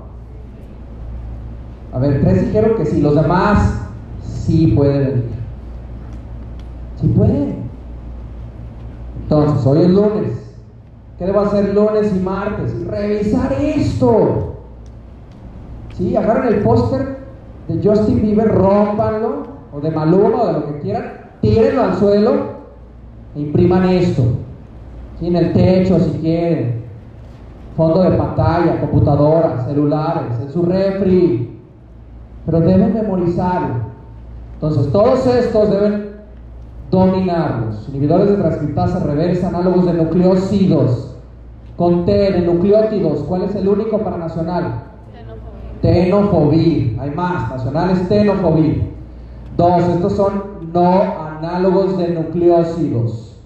A 1.93 1.99
ver, 2.01 2.20
tres 2.20 2.47
dijeron 2.47 2.77
que 2.77 2.85
sí, 2.85 3.01
los 3.01 3.15
demás 3.15 3.81
sí 4.24 4.69
puede 4.69 4.99
venir. 4.99 5.31
Sí 7.01 7.09
puede. 7.09 7.55
Entonces, 9.23 9.66
hoy 9.66 9.82
es 9.82 9.89
lunes. 9.89 10.57
¿Qué 11.16 11.27
debo 11.27 11.41
hacer 11.41 11.74
lunes 11.74 12.12
y 12.15 12.19
martes? 12.19 12.87
Revisar 12.87 13.53
esto. 13.53 14.57
¿Sí? 15.97 16.16
Agarren 16.16 16.55
el 16.55 16.62
póster 16.62 17.19
de 17.70 17.88
Justin 17.88 18.20
Bieber, 18.20 18.48
rompanlo, 18.48 19.44
o 19.72 19.80
de 19.80 19.90
Maluma, 19.90 20.42
o 20.42 20.47
de 20.48 20.52
lo 20.55 20.66
que 20.66 20.80
quieran, 20.80 21.12
tírenlo 21.40 21.82
al 21.82 21.94
suelo 21.94 22.32
e 23.36 23.40
impriman 23.40 23.88
esto. 23.88 24.22
¿Sí? 25.18 25.28
En 25.28 25.36
el 25.36 25.52
techo, 25.52 25.98
si 26.01 26.10
quieren. 26.18 26.80
Fondo 27.76 28.02
de 28.02 28.10
pantalla, 28.10 28.80
computadora, 28.80 29.64
celulares, 29.64 30.40
en 30.42 30.52
su 30.52 30.62
refri. 30.62 31.60
Pero 32.44 32.60
deben 32.60 32.94
memorizarlo. 32.94 33.90
Entonces, 34.55 34.90
todos 34.92 35.26
estos 35.26 35.70
deben 35.70 36.10
dominarlos. 36.90 37.88
Inhibidores 37.88 38.30
de 38.30 38.36
transcriptasa 38.36 38.98
reversa, 39.05 39.48
análogos 39.48 39.86
de 39.86 39.94
nucleócidos, 39.94 41.14
con 41.76 42.05
de 42.05 42.40
nucleótidos. 42.40 43.20
¿Cuál 43.20 43.42
es 43.42 43.55
el 43.55 43.68
único 43.68 43.98
para 43.98 44.18
nacional? 44.18 44.89
Tenofovir. 45.82 46.98
Hay 47.01 47.11
más, 47.11 47.51
nacional 47.51 47.90
es 47.90 48.09
tenofovir. 48.09 48.90
Dos, 49.57 49.82
estos 49.89 50.12
son 50.15 50.51
no 50.73 51.02
análogos 51.39 51.98
de 51.98 52.09
nucleócidos. 52.09 53.36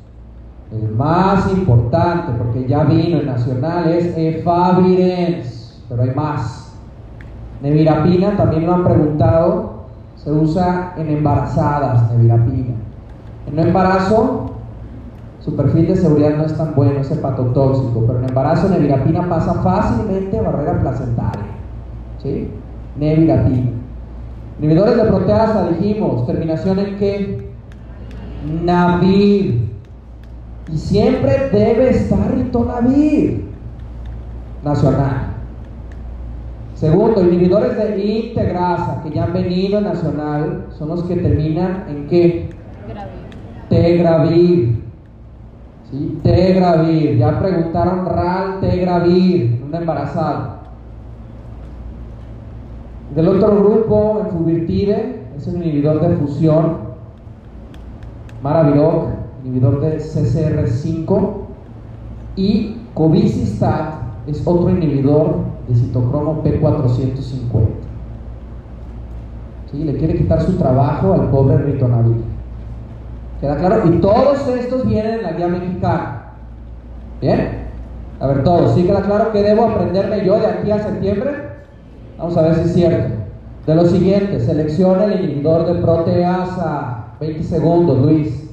El 0.72 0.90
más 0.94 1.50
importante, 1.52 2.32
porque 2.36 2.66
ya 2.66 2.84
vino 2.84 3.18
el 3.18 3.26
nacional, 3.26 3.88
es 3.88 4.16
efavirenz, 4.16 5.82
pero 5.88 6.02
hay 6.02 6.10
más. 6.10 6.72
Nevirapina, 7.62 8.36
también 8.36 8.66
lo 8.66 8.74
han 8.74 8.84
preguntado, 8.84 9.74
se 10.16 10.32
usa 10.32 10.94
en 10.96 11.08
embarazadas, 11.10 12.10
nevirapina. 12.10 12.74
En 13.46 13.52
un 13.52 13.60
embarazo, 13.60 14.50
su 15.40 15.54
perfil 15.54 15.86
de 15.88 15.96
seguridad 15.96 16.36
no 16.36 16.44
es 16.44 16.56
tan 16.56 16.74
bueno, 16.74 17.00
es 17.00 17.10
hepatotóxico, 17.10 18.04
pero 18.06 18.18
en 18.18 18.28
embarazo 18.28 18.68
nevirapina 18.68 19.28
pasa 19.28 19.54
fácilmente 19.62 20.40
barrera 20.40 20.80
placentaria. 20.80 21.44
¿Sí? 22.24 22.48
Nevirapina. 22.98 23.70
Inhibidores 24.58 24.96
de 24.96 25.04
proteasa, 25.04 25.68
dijimos, 25.68 26.26
terminación 26.26 26.78
en 26.78 26.96
qué? 26.96 27.50
Navir. 28.62 29.68
Y 30.72 30.78
siempre 30.78 31.50
debe 31.52 31.90
estar 31.90 32.34
ritonavir. 32.34 33.44
Nacional. 34.64 35.34
Segundo, 36.74 37.22
inhibidores 37.22 37.76
de 37.76 38.04
integrasa 38.04 39.02
que 39.02 39.10
ya 39.10 39.24
han 39.24 39.34
venido 39.34 39.80
nacional 39.80 40.66
son 40.70 40.88
los 40.88 41.02
que 41.04 41.16
terminan 41.16 41.84
en 41.88 42.06
qué? 42.06 42.50
Tegravir. 43.68 44.82
¿Sí? 45.90 46.18
Tegravir. 46.22 47.18
Ya 47.18 47.38
preguntaron 47.38 48.06
RAL 48.06 48.60
Tegravir, 48.60 49.62
una 49.66 49.78
embarazada. 49.78 50.53
Del 53.14 53.28
otro 53.28 53.56
grupo, 53.56 54.22
Enfuvirtide, 54.24 55.20
es 55.36 55.46
un 55.46 55.62
inhibidor 55.62 56.00
de 56.00 56.16
fusión. 56.16 56.78
Maraviroc, 58.42 59.06
inhibidor 59.44 59.80
de 59.80 59.98
CCR5. 59.98 61.32
Y 62.36 62.80
Covicistat 62.94 63.94
es 64.26 64.44
otro 64.44 64.70
inhibidor 64.70 65.36
de 65.68 65.76
citocromo 65.76 66.42
P450. 66.42 67.66
¿Sí? 69.70 69.84
Le 69.84 69.96
quiere 69.96 70.16
quitar 70.16 70.42
su 70.42 70.54
trabajo 70.54 71.12
al 71.12 71.30
pobre 71.30 71.58
ritonavir. 71.58 72.16
¿Queda 73.40 73.56
claro? 73.56 73.88
Y 73.88 73.98
todos 73.98 74.48
estos 74.48 74.86
vienen 74.86 75.18
en 75.18 75.22
la 75.22 75.32
guía 75.32 75.48
mexicana. 75.48 76.32
¿Bien? 77.20 77.64
A 78.18 78.26
ver, 78.26 78.42
todos. 78.42 78.74
¿Sí 78.74 78.84
queda 78.84 79.02
claro 79.02 79.30
que 79.30 79.42
debo 79.42 79.66
aprenderme 79.66 80.24
yo 80.24 80.38
de 80.38 80.46
aquí 80.46 80.70
a 80.72 80.82
septiembre? 80.82 81.53
Vamos 82.18 82.36
a 82.36 82.42
ver 82.42 82.54
si 82.54 82.60
es 82.62 82.74
cierto. 82.74 83.14
De 83.66 83.74
lo 83.74 83.86
siguiente, 83.86 84.40
selecciona 84.40 85.04
el 85.04 85.24
inhibidor 85.24 85.66
de 85.66 85.80
proteasa. 85.80 87.06
20 87.20 87.42
segundos, 87.44 87.98
Luis. 87.98 88.43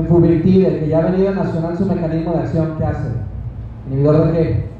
Enfuvirtide, 0.00 0.66
el 0.68 0.80
que 0.80 0.88
ya 0.88 0.98
ha 0.98 1.10
venido 1.10 1.30
a 1.30 1.34
nacional 1.34 1.76
su 1.76 1.84
mecanismo 1.84 2.32
de 2.32 2.38
acción, 2.38 2.74
¿qué 2.78 2.84
hace? 2.84 3.08
¿Inhibidor 3.86 4.26
de 4.26 4.32
qué? 4.32 4.70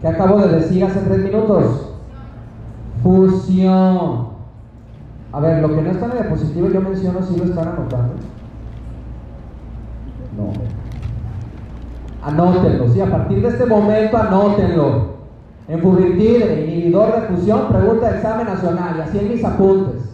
¿Qué 0.00 0.08
acabo 0.08 0.38
de 0.38 0.48
decir 0.48 0.84
hace 0.84 1.00
tres 1.00 1.18
minutos? 1.18 1.92
Fusión. 3.02 4.28
A 5.32 5.40
ver, 5.40 5.60
lo 5.60 5.74
que 5.74 5.82
no 5.82 5.90
está 5.90 6.06
en 6.06 6.10
la 6.10 6.22
diapositiva 6.22 6.68
yo 6.68 6.80
menciono 6.80 7.22
si 7.22 7.36
lo 7.36 7.44
están 7.44 7.68
anotando. 7.68 8.14
No. 10.36 10.52
Anótenlo, 12.22 12.88
sí, 12.92 13.00
a 13.00 13.10
partir 13.10 13.42
de 13.42 13.48
este 13.48 13.66
momento 13.66 14.16
anótenlo. 14.16 15.18
Enfuvirtide, 15.66 16.64
inhibidor 16.64 17.14
de 17.14 17.34
fusión, 17.34 17.68
pregunta 17.68 18.10
de 18.10 18.16
examen 18.16 18.46
nacional, 18.46 18.96
y 18.96 19.00
así 19.00 19.18
en 19.18 19.28
mis 19.28 19.44
apuntes. 19.44 20.07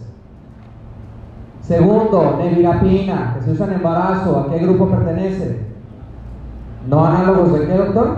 Segundo, 1.67 2.37
nevirapina, 2.37 3.33
que 3.33 3.41
se 3.43 3.51
usa 3.51 3.65
en 3.65 3.73
embarazo. 3.73 4.39
¿A 4.39 4.51
qué 4.51 4.59
grupo 4.59 4.87
pertenece? 4.87 5.61
No 6.87 7.03
análogos 7.03 7.53
de 7.53 7.65
qué, 7.65 7.73
doctor? 7.73 8.17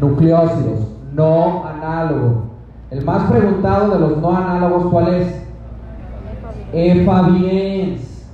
Nucleócidos. 0.00 0.92
No 1.12 1.66
análogo. 1.66 2.44
El 2.92 3.04
más 3.04 3.28
preguntado 3.28 3.92
de 3.92 3.98
los 3.98 4.18
no 4.18 4.36
análogos, 4.36 4.86
¿cuál 4.92 5.14
es? 5.14 5.42
Efaviens. 6.72 8.28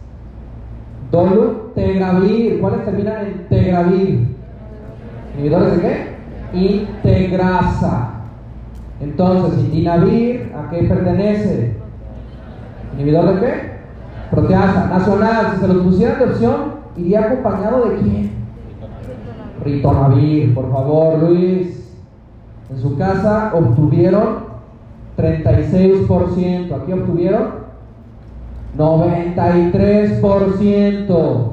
Dolutegravir. 1.11 2.61
¿Cuáles 2.61 2.85
terminan 2.85 3.27
en 3.27 3.49
tegravir? 3.49 4.37
¿Inhibidores 5.35 5.77
de 5.77 5.81
qué? 5.81 6.12
Integrasa. 6.53 8.11
Entonces, 9.01 9.61
indinavir, 9.61 10.53
¿a 10.55 10.69
qué 10.69 10.83
pertenece? 10.83 11.77
¿Inhibidor 12.95 13.35
de 13.35 13.41
qué? 13.41 13.72
Proteasa 14.33 14.87
nacional, 14.87 15.53
si 15.53 15.61
se 15.61 15.69
los 15.69 15.85
pusieran 15.85 16.19
de 16.19 16.25
opción, 16.25 16.55
iría 16.97 17.27
acompañado 17.27 17.85
de 17.85 17.99
quién? 17.99 18.33
Ritonavir, 19.63 20.55
por 20.55 20.73
favor, 20.73 21.19
Luis. 21.19 21.93
En 22.71 22.79
su 22.81 22.97
casa 22.97 23.53
obtuvieron 23.55 24.45
36%. 25.19 26.75
Aquí 26.75 26.93
obtuvieron 26.95 27.49
93%. 28.79 31.49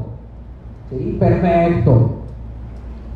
Sí, 0.90 1.18
perfecto. 1.20 2.12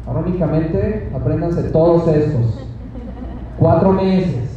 Ahora 0.06 0.20
únicamente 0.28 1.10
apréndanse 1.16 1.64
todos 1.70 2.06
estos. 2.10 2.60
Cuatro 3.58 3.94
meses 3.94 4.53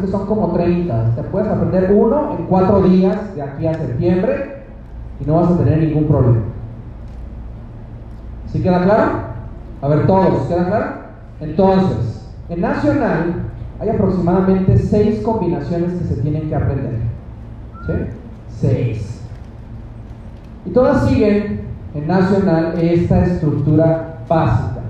que 0.00 0.06
son 0.06 0.26
como 0.26 0.52
30. 0.52 1.16
Te 1.16 1.22
puedes 1.24 1.48
aprender 1.48 1.92
uno 1.92 2.36
en 2.38 2.46
cuatro 2.46 2.82
días 2.82 3.34
de 3.34 3.42
aquí 3.42 3.66
a 3.66 3.74
septiembre 3.74 4.62
y 5.20 5.24
no 5.24 5.34
vas 5.34 5.50
a 5.50 5.58
tener 5.58 5.78
ningún 5.78 6.06
problema. 6.06 6.42
¿Sí 8.46 8.62
queda 8.62 8.84
claro? 8.84 9.04
A 9.82 9.88
ver, 9.88 10.06
todos, 10.06 10.46
¿queda 10.46 10.66
claro? 10.66 10.86
Entonces, 11.40 12.30
en 12.48 12.60
Nacional 12.60 13.34
hay 13.80 13.88
aproximadamente 13.88 14.78
seis 14.78 15.20
combinaciones 15.22 15.92
que 15.94 16.04
se 16.04 16.20
tienen 16.22 16.48
que 16.48 16.54
aprender. 16.54 16.98
¿Sí? 17.86 17.92
Seis. 18.48 19.20
Y 20.64 20.70
todas 20.70 21.08
siguen 21.08 21.62
en 21.94 22.06
nacional 22.06 22.74
esta 22.80 23.24
estructura 23.24 24.18
básica. 24.28 24.80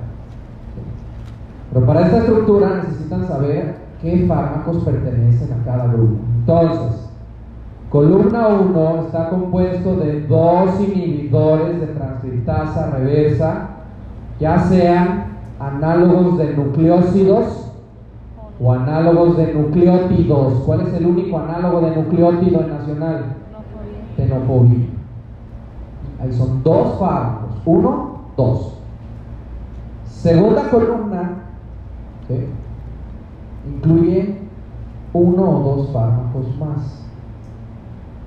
Pero 1.72 1.86
para 1.86 2.02
esta 2.02 2.18
estructura 2.18 2.82
necesitan 2.84 3.26
saber 3.26 3.83
qué 4.04 4.26
fármacos 4.28 4.84
pertenecen 4.84 5.48
a 5.54 5.64
cada 5.64 5.86
grupo. 5.86 6.16
Entonces, 6.40 7.08
columna 7.88 8.48
1 8.48 9.06
está 9.06 9.30
compuesto 9.30 9.96
de 9.96 10.26
dos 10.26 10.78
inhibidores 10.78 11.80
de 11.80 11.86
transcriptasa 11.86 12.90
reversa, 12.90 13.68
ya 14.38 14.58
sean 14.58 15.24
análogos 15.58 16.36
de 16.36 16.54
nucleósidos 16.54 17.72
o 18.60 18.72
análogos 18.72 19.38
de 19.38 19.54
nucleótidos. 19.54 20.52
¿Cuál 20.66 20.82
es 20.82 20.94
el 20.94 21.06
único 21.06 21.38
análogo 21.38 21.80
de 21.80 21.96
nucleótido 21.96 22.60
en 22.60 22.68
nacional? 22.68 23.24
Tenofovir. 24.16 24.90
Ahí 26.20 26.32
son 26.32 26.62
dos 26.62 26.98
fármacos. 26.98 27.50
Uno, 27.64 28.18
dos. 28.36 28.78
Segunda 30.04 30.68
columna 30.70 31.30
incluye 33.66 34.38
uno 35.12 35.42
o 35.42 35.76
dos 35.76 35.90
fármacos 35.90 36.46
más. 36.58 37.04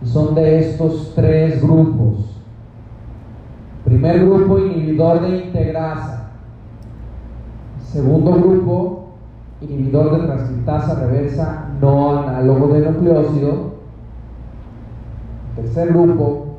Y 0.02 0.06
son 0.06 0.36
de 0.36 0.60
estos 0.60 1.14
tres 1.16 1.62
grupos. 1.62 2.42
Primer 3.84 4.26
grupo, 4.26 4.60
inhibidor 4.60 5.22
de 5.22 5.46
integrasa. 5.46 6.32
Segundo 7.82 8.34
grupo, 8.34 9.08
inhibidor 9.62 10.20
de 10.20 10.28
transcriptasa 10.28 10.96
reversa 10.96 11.70
no 11.82 12.20
análogo 12.20 12.68
de 12.74 12.92
nucleócido. 12.92 13.78
Tercer 15.56 15.94
grupo, 15.94 16.58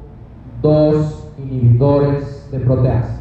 dos 0.62 1.30
inhibidores 1.38 2.48
de 2.50 2.60
proteasa. 2.60 3.20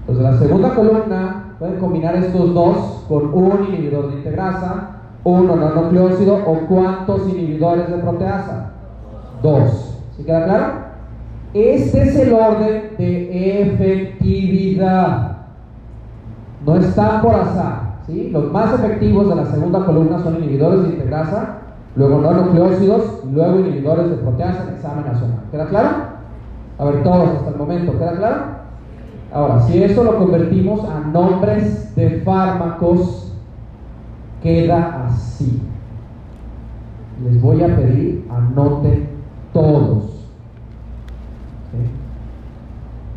Entonces, 0.00 0.24
la 0.24 0.38
segunda 0.38 0.74
columna 0.74 1.39
pueden 1.60 1.78
combinar 1.78 2.16
estos 2.16 2.54
dos 2.54 3.04
con 3.06 3.34
un 3.34 3.66
inhibidor 3.68 4.08
de 4.10 4.16
integrasa, 4.16 4.96
uno 5.24 5.56
no 5.56 5.74
nucleócido 5.74 6.36
o 6.46 6.66
cuántos 6.66 7.28
inhibidores 7.28 7.90
de 7.90 7.98
proteasa. 7.98 8.70
Dos. 9.42 9.98
¿Sí 10.16 10.24
queda 10.24 10.44
claro? 10.46 10.66
Este 11.52 12.02
es 12.02 12.16
el 12.16 12.32
orden 12.32 12.94
de 12.96 13.62
efectividad. 13.62 15.36
No 16.64 16.76
están 16.76 17.20
por 17.20 17.34
azar. 17.34 17.90
Los 18.08 18.50
más 18.50 18.72
efectivos 18.74 19.28
de 19.28 19.36
la 19.36 19.46
segunda 19.46 19.84
columna 19.84 20.18
son 20.18 20.36
inhibidores 20.36 20.82
de 20.82 20.88
integrasa, 20.94 21.58
luego 21.94 22.20
nucleócidos, 22.20 23.22
luego 23.30 23.60
inhibidores 23.60 24.10
de 24.10 24.16
proteasa 24.16 24.64
en 24.66 24.74
examen 24.74 25.04
nacional. 25.04 25.40
¿Queda 25.50 25.66
claro? 25.66 25.88
A 26.78 26.84
ver, 26.86 27.02
todos 27.02 27.28
hasta 27.36 27.50
el 27.50 27.56
momento, 27.56 27.92
¿queda 27.98 28.16
claro? 28.16 28.59
Ahora, 29.32 29.60
si 29.62 29.82
eso 29.82 30.02
lo 30.02 30.18
convertimos 30.18 30.84
a 30.88 31.00
nombres 31.00 31.94
de 31.94 32.20
fármacos, 32.24 33.32
queda 34.42 35.06
así. 35.06 35.62
Les 37.24 37.40
voy 37.40 37.62
a 37.62 37.76
pedir, 37.76 38.26
anoten 38.30 39.08
todos. 39.52 40.26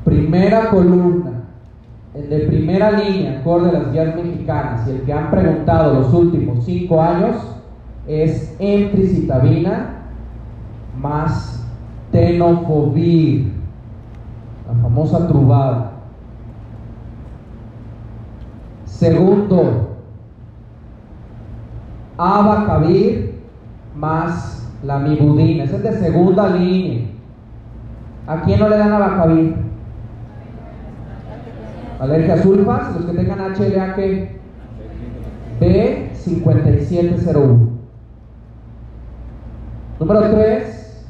Primera 0.04 0.70
columna, 0.70 1.46
el 2.14 2.30
de 2.30 2.40
primera 2.42 2.92
línea, 2.92 3.40
acorde 3.40 3.70
a 3.70 3.74
las 3.74 3.92
guías 3.92 4.16
mexicanas, 4.16 4.88
y 4.88 4.92
el 4.92 5.02
que 5.02 5.14
han 5.14 5.32
preguntado 5.32 6.02
los 6.02 6.14
últimos 6.14 6.64
cinco 6.64 7.02
años, 7.02 7.38
es 8.08 8.56
emtricitabina 8.60 10.02
más 11.00 11.66
tenofovir, 12.12 13.54
la 14.68 14.82
famosa 14.82 15.28
trubada. 15.28 15.93
Segundo, 18.98 19.98
abacavir 22.18 23.42
más 23.96 24.70
la 24.84 25.00
mibudina. 25.00 25.64
Ese 25.64 25.78
es 25.78 25.84
de 25.84 25.94
segunda 25.94 26.50
línea. 26.50 27.08
¿A 28.28 28.42
quién 28.44 28.60
no 28.60 28.70
le 28.70 28.78
dan 28.78 28.94
abacavir? 28.94 29.56
Alergia 32.00 32.38
sulfas, 32.42 32.96
los 32.96 33.06
que 33.06 33.14
tengan 33.14 33.40
HLA 33.40 33.96
que 33.96 34.40
B5701. 35.60 37.70
Número 40.00 40.32
3, 40.32 41.06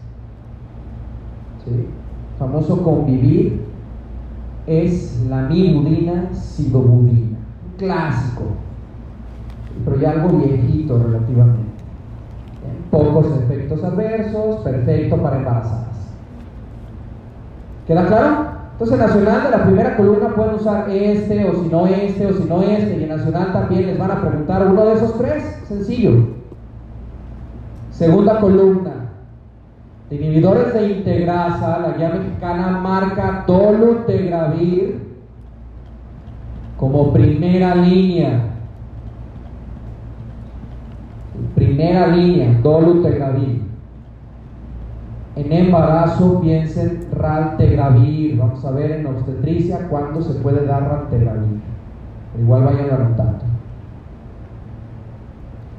famoso 2.37 2.83
convivir, 2.83 3.61
es 4.67 5.25
la 5.29 5.43
mibudina 5.43 6.33
sidobudina. 6.33 7.32
Clásico, 7.83 8.43
pero 9.83 9.99
ya 9.99 10.11
algo 10.11 10.37
viejito 10.37 10.97
relativamente. 10.97 11.73
Pocos 12.89 13.25
efectos 13.43 13.83
adversos, 13.83 14.61
perfecto 14.61 15.17
para 15.17 15.37
embarazadas. 15.37 15.83
¿Queda 17.85 18.07
claro? 18.07 18.53
Entonces, 18.71 18.99
en 18.99 19.05
Nacional 19.05 19.43
de 19.43 19.49
la 19.51 19.63
primera 19.65 19.97
columna 19.97 20.29
pueden 20.29 20.55
usar 20.55 20.89
este, 20.89 21.49
o 21.49 21.61
si 21.61 21.69
no 21.69 21.85
este, 21.87 22.25
o 22.25 22.33
si 22.33 22.43
no 22.45 22.61
este, 22.61 22.97
y 22.97 23.03
en 23.03 23.09
Nacional 23.09 23.51
también 23.51 23.87
les 23.87 23.99
van 23.99 24.11
a 24.11 24.21
preguntar 24.21 24.67
uno 24.67 24.85
de 24.85 24.93
esos 24.93 25.17
tres, 25.17 25.43
sencillo. 25.67 26.11
Segunda 27.91 28.39
columna, 28.39 28.91
de 30.09 30.15
inhibidores 30.15 30.73
de 30.73 30.91
integrasa, 30.93 31.79
la 31.79 31.97
guía 31.97 32.09
mexicana 32.09 32.79
marca 32.79 33.43
dolutegravir 33.45 35.02
como 36.83 37.13
primera 37.13 37.75
línea. 37.75 38.41
Primera 41.55 42.07
línea, 42.07 42.59
dolutegravir. 42.61 43.61
En 45.37 45.53
embarazo 45.53 46.41
piensen 46.41 47.07
raltegravir. 47.13 48.37
Vamos 48.37 48.65
a 48.65 48.71
ver 48.71 48.91
en 48.91 49.05
obstetricia 49.05 49.87
cuándo 49.87 50.21
se 50.21 50.33
puede 50.41 50.65
dar 50.65 50.83
raltegravir. 50.83 51.61
Igual 52.37 52.65
vayan 52.65 52.89
anotando. 52.89 53.45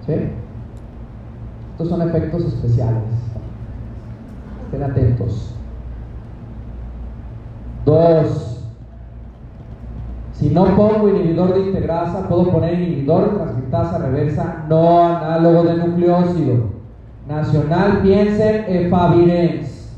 ¿Sí? 0.07 0.15
Estos 1.73 1.89
son 1.91 2.01
efectos 2.01 2.47
especiales. 2.47 3.03
Estén 4.65 4.83
atentos. 4.83 5.55
Dos. 7.85 8.54
Si 10.35 10.51
no 10.51 10.65
pongo 10.77 11.09
inhibidor 11.09 11.55
de 11.55 11.61
integrasa, 11.61 12.29
puedo 12.29 12.51
poner 12.51 12.75
inhibidor 12.75 13.31
de 13.31 13.37
transcriptasa 13.37 13.99
reversa 13.99 14.65
no 14.69 15.07
análogo 15.07 15.63
de 15.63 15.77
nucleócido. 15.77 16.75
Nacional, 17.29 18.01
piensen 18.03 18.65
efavirenz. 18.69 19.93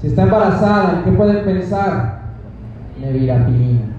Si 0.00 0.06
está 0.08 0.22
embarazada, 0.22 0.98
¿en 0.98 1.04
qué 1.04 1.12
pueden 1.12 1.44
pensar? 1.44 2.20
Nevirapina. 3.00 3.96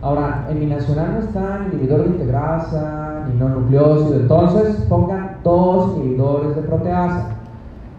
Ahora, 0.00 0.46
en 0.48 0.60
mi 0.60 0.66
nacional 0.66 1.14
no 1.14 1.20
está 1.20 1.66
inhibidor 1.70 2.04
de 2.04 2.10
integrasa, 2.10 3.26
ni 3.28 3.38
no 3.38 3.48
nucleócido, 3.48 4.14
entonces 4.14 4.86
pongan 4.88 5.38
dos 5.42 5.96
inhibidores 5.98 6.54
de 6.56 6.62
proteasa. 6.62 7.30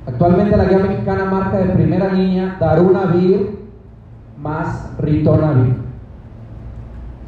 Actualmente 0.07 0.57
la 0.57 0.65
guía 0.65 0.79
mexicana 0.79 1.25
marca 1.25 1.57
de 1.59 1.65
primera 1.73 2.11
línea 2.11 2.57
darunavir 2.59 3.60
más 4.41 4.89
ritonavir. 4.99 5.75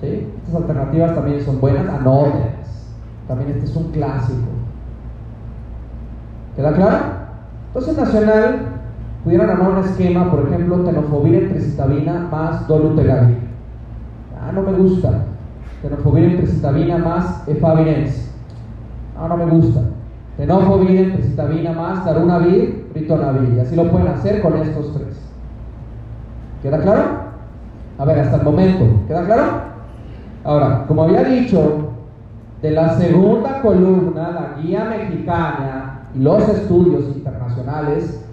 ¿Sí? 0.02 0.27
Estas 0.38 0.56
alternativas 0.56 1.15
también 1.15 1.41
son 1.41 1.61
buenas, 1.61 1.88
anoten. 1.88 2.53
También 3.27 3.52
este 3.52 3.65
es 3.65 3.76
un 3.76 3.91
clásico. 3.91 4.48
¿Queda 6.56 6.73
claro? 6.73 6.98
Entonces, 7.68 7.98
Nacional 7.98 8.60
pudieran 9.23 9.49
armar 9.49 9.72
un 9.72 9.77
esquema, 9.80 10.30
por 10.30 10.48
ejemplo, 10.48 10.81
tenofovir 10.81 11.35
entre 11.35 11.61
citabina 11.61 12.27
más 12.30 12.68
dolutegravir. 12.68 13.38
Ah, 14.40 14.52
no 14.52 14.61
me 14.61 14.73
gusta. 14.73 15.26
Tenofovir 15.81 16.26
entre 16.26 16.48
citabina 16.48 16.98
más 16.98 17.48
efavirenz. 17.48 18.30
Ah, 19.18 19.27
no 19.27 19.38
me 19.38 19.45
gusta. 19.45 19.81
Tenofovir 20.38 20.98
entre 20.98 21.23
citabina 21.23 21.72
más 21.72 22.06
darunavir, 22.06 22.90
ritonavir. 22.94 23.53
Y 23.56 23.60
así 23.60 23.76
lo 23.76 23.90
pueden 23.90 24.10
hacer 24.10 24.41
con 24.41 24.57
estos 24.57 24.94
tres. 24.94 25.23
¿Queda 26.64 26.80
claro? 26.80 27.03
A 27.99 28.06
ver, 28.06 28.19
hasta 28.19 28.38
el 28.38 28.44
momento. 28.44 28.85
¿Queda 29.06 29.26
claro? 29.26 29.44
Ahora, 30.45 30.85
como 30.88 31.03
había 31.03 31.23
dicho, 31.26 31.90
de 32.61 32.72
la 32.72 32.98
segunda 32.98 33.61
columna, 33.61 34.31
la 34.31 34.61
guía 34.61 34.85
mexicana 34.85 36.07
y 36.15 36.19
los 36.19 36.48
estudios 36.48 37.03
internacionales 37.14 38.23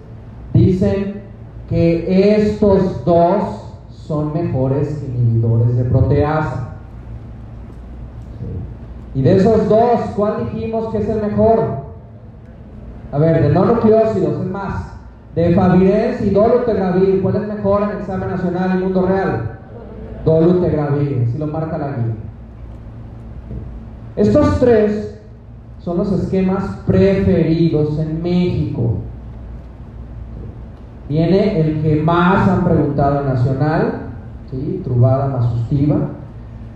dicen 0.53 1.23
que 1.69 2.37
estos 2.37 3.03
dos 3.03 3.75
son 3.89 4.33
mejores 4.33 5.03
inhibidores 5.03 5.75
de 5.75 5.83
proteasa. 5.83 6.69
Y 9.13 9.21
de 9.23 9.35
esos 9.35 9.67
dos, 9.67 9.99
¿cuál 10.15 10.45
dijimos 10.45 10.87
que 10.93 10.99
es 10.99 11.09
el 11.09 11.21
mejor? 11.21 11.81
A 13.11 13.17
ver, 13.17 13.43
de 13.43 13.49
no 13.49 13.65
nucleócidos, 13.65 14.39
es 14.39 14.47
más, 14.47 14.90
de 15.35 15.53
Favirenz 15.55 16.21
y 16.21 16.29
Dolutegravir, 16.31 17.21
¿cuál 17.21 17.35
es 17.37 17.47
mejor 17.47 17.83
en 17.83 17.97
examen 17.99 18.29
nacional 18.29 18.77
y 18.77 18.83
mundo 18.83 19.05
real? 19.05 19.59
Dolutegravir, 20.25 21.27
si 21.31 21.37
lo 21.37 21.47
marca 21.47 21.77
la 21.77 21.87
guía. 21.87 22.15
Estos 24.17 24.59
tres 24.59 25.19
son 25.79 25.97
los 25.97 26.11
esquemas 26.11 26.63
preferidos 26.85 27.97
en 27.97 28.21
México. 28.21 28.97
Viene 31.07 31.59
el 31.59 31.81
que 31.81 32.01
más 32.01 32.47
han 32.47 32.63
preguntado 32.63 33.21
en 33.21 33.27
Nacional, 33.27 33.93
¿sí? 34.49 34.81
Trubada 34.83 35.27
Masustiva. 35.27 36.09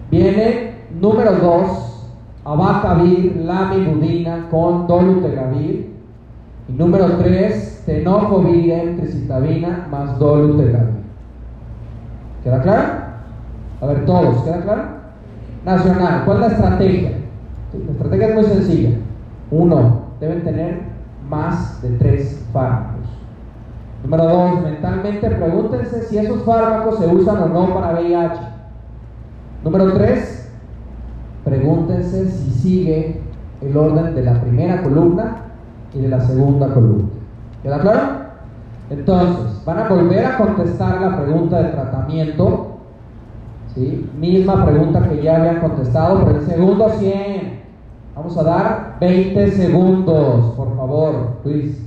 Viene 0.10 0.76
número 1.00 1.34
2, 1.34 2.10
Abacavir, 2.46 3.36
Lamivudina 3.38 4.48
con 4.50 4.88
Dolutegravir. 4.88 5.94
Y 6.68 6.74
número 6.74 7.18
3, 7.18 7.75
Tenofovir, 7.86 8.98
Tricitabina 8.98 9.88
más 9.92 10.18
Dolutegravir. 10.18 11.06
¿Queda 12.44 12.62
claro? 12.62 12.84
A 13.82 13.86
ver, 13.86 14.06
todos, 14.06 14.44
¿queda 14.44 14.62
claro? 14.62 14.84
Nacional, 15.64 16.24
¿cuál 16.26 16.38
es 16.38 16.42
la 16.42 16.56
estrategia? 16.56 17.12
La 17.86 17.92
estrategia 17.92 18.28
es 18.28 18.36
muy 18.36 18.44
sencilla. 18.44 18.90
Uno, 19.52 20.02
deben 20.20 20.44
tener 20.44 20.82
más 21.30 21.82
de 21.82 21.90
tres 21.98 22.44
fármacos. 22.52 23.06
Número 24.04 24.24
dos, 24.26 24.62
mentalmente 24.62 25.30
pregúntense 25.30 26.04
si 26.04 26.18
esos 26.18 26.44
fármacos 26.44 27.00
se 27.00 27.08
usan 27.08 27.38
o 27.42 27.48
no 27.48 27.74
para 27.74 27.94
VIH. 28.00 28.40
Número 29.64 29.94
tres, 29.94 30.52
pregúntense 31.44 32.30
si 32.30 32.52
sigue 32.52 33.22
el 33.62 33.76
orden 33.76 34.14
de 34.14 34.24
la 34.24 34.40
primera 34.42 34.84
columna 34.84 35.38
y 35.94 36.02
de 36.02 36.10
la 36.10 36.22
segunda 36.22 36.72
columna. 36.74 37.15
¿Queda 37.66 37.80
claro? 37.80 38.02
Entonces, 38.92 39.66
van 39.66 39.80
a 39.80 39.90
volver 39.90 40.24
a 40.24 40.38
contestar 40.38 41.02
la 41.02 41.20
pregunta 41.20 41.64
de 41.64 41.70
tratamiento. 41.70 42.78
¿sí? 43.74 44.08
Misma 44.20 44.64
pregunta 44.64 45.10
que 45.10 45.24
ya 45.24 45.38
habían 45.38 45.62
contestado, 45.62 46.24
pero 46.24 46.38
el 46.38 46.46
segundo 46.46 46.88
100. 46.90 47.62
Vamos 48.16 48.38
a 48.38 48.44
dar 48.44 48.98
20 49.02 49.50
segundos, 49.50 50.54
por 50.56 50.78
favor, 50.78 51.40
Luis. 51.44 51.86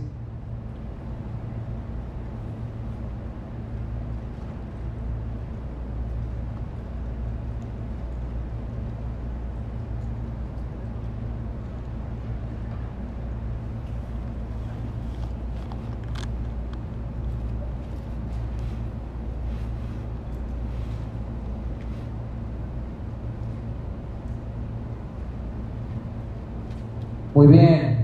Muy 27.39 27.47
bien. 27.47 27.99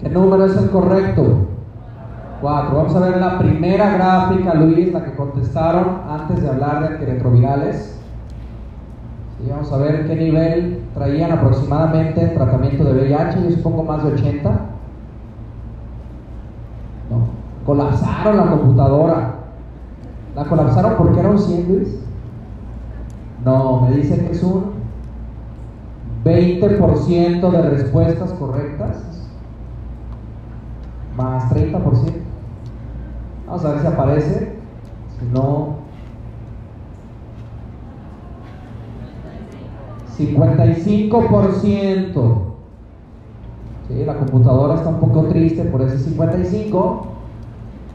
¿Qué 0.00 0.08
número 0.08 0.46
es 0.46 0.56
el 0.56 0.70
correcto? 0.70 1.46
Cuatro. 2.40 2.74
Vamos 2.74 2.96
a 2.96 3.00
ver 3.00 3.18
la 3.18 3.38
primera 3.62 3.94
gráfica, 3.94 4.54
Luis, 4.54 4.92
la 4.92 5.04
que 5.04 5.14
contestaron 5.14 6.00
antes 6.10 6.42
de 6.42 6.48
hablar 6.48 6.80
de 6.80 6.94
antirretrovirales. 6.94 7.96
Y 9.38 9.50
vamos 9.50 9.72
a 9.72 9.76
ver 9.76 10.08
qué 10.08 10.16
nivel 10.16 10.82
traían 10.94 11.30
aproximadamente 11.30 12.22
el 12.22 12.34
tratamiento 12.34 12.82
de 12.82 12.92
VIH. 12.92 13.40
Yo 13.44 13.50
supongo 13.52 13.84
más 13.84 14.02
de 14.02 14.14
80. 14.14 14.50
No. 17.08 17.18
Colapsaron 17.64 18.36
la 18.36 18.46
computadora. 18.46 19.34
¿La 20.34 20.44
colapsaron 20.44 20.94
porque 20.98 21.20
era 21.20 21.30
un 21.30 21.38
100, 21.38 21.68
Luis? 21.68 22.04
No, 23.44 23.82
me 23.82 23.94
dicen 23.94 24.26
que 24.26 24.32
es 24.32 24.42
un 24.42 24.72
20% 26.24 27.50
de 27.52 27.62
respuestas 27.62 28.32
correctas 28.32 29.04
más 31.16 31.48
30%. 31.54 32.21
Vamos 33.52 33.66
a 33.66 33.72
ver 33.72 33.80
si 33.82 33.86
aparece. 33.86 34.56
Si 35.18 35.26
no, 35.26 35.76
55%. 40.16 42.32
Sí, 43.88 44.04
la 44.06 44.14
computadora 44.14 44.76
está 44.76 44.88
un 44.88 45.00
poco 45.00 45.24
triste 45.24 45.64
por 45.64 45.82
ese 45.82 45.98
55, 45.98 47.06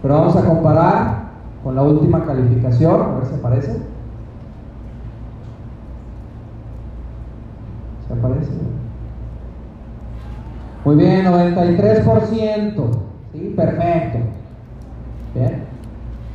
pero 0.04 0.14
vamos 0.14 0.36
a 0.36 0.46
comparar 0.46 1.24
con 1.64 1.76
la 1.76 1.82
última 1.82 2.24
calificación, 2.24 3.02
a 3.02 3.16
ver 3.16 3.26
si 3.26 3.34
aparece. 3.34 3.82
¿Se 8.08 8.14
aparece? 8.14 8.52
Muy 10.86 10.98
bien, 10.98 11.26
93%. 11.26 12.90
¿Sí? 13.34 13.54
Perfecto. 13.58 14.20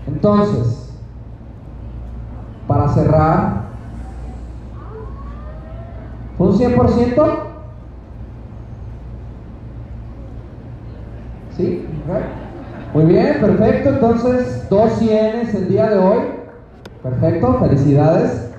Entonces, 0.07 0.93
para 2.67 2.89
cerrar, 2.89 3.63
¿fue 6.37 6.49
un 6.49 6.59
100%? 6.59 7.25
¿Sí? 11.57 11.87
Muy 12.95 13.05
bien, 13.05 13.41
perfecto. 13.41 13.91
Entonces, 13.91 14.69
dos 14.69 14.93
cienes 14.93 15.55
el 15.55 15.69
día 15.69 15.91
de 15.91 15.99
hoy. 15.99 16.21
Perfecto, 17.03 17.59
felicidades. 17.59 18.51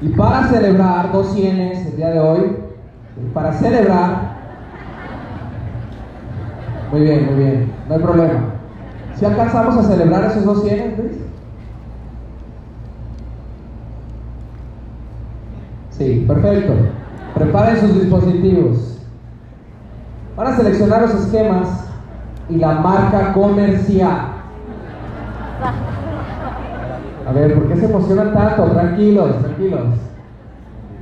Y 0.00 0.08
para 0.10 0.48
celebrar 0.48 1.12
dos 1.12 1.32
cienes 1.32 1.86
el 1.86 1.96
día 1.96 2.10
de 2.10 2.20
hoy, 2.20 2.56
para 3.32 3.52
celebrar, 3.52 4.36
muy 6.92 7.00
bien, 7.00 7.26
muy 7.26 7.34
bien, 7.34 7.72
no 7.88 7.94
hay 7.94 8.00
problema. 8.00 8.55
Si 9.18 9.24
alcanzamos 9.24 9.78
a 9.78 9.82
celebrar 9.82 10.24
esos 10.24 10.44
dos 10.44 10.62
cienes, 10.62 10.98
Luis? 10.98 11.16
Sí, 15.90 16.24
perfecto. 16.28 16.74
Preparen 17.34 17.80
sus 17.80 18.00
dispositivos. 18.00 18.98
Van 20.36 20.46
a 20.48 20.56
seleccionar 20.56 21.02
los 21.02 21.14
esquemas 21.14 21.88
y 22.50 22.56
la 22.56 22.72
marca 22.72 23.32
comercial. 23.32 24.32
A 27.26 27.32
ver, 27.32 27.54
¿por 27.54 27.68
qué 27.68 27.76
se 27.76 27.86
emocionan 27.86 28.34
tanto? 28.34 28.64
Tranquilos, 28.66 29.38
tranquilos. 29.40 29.86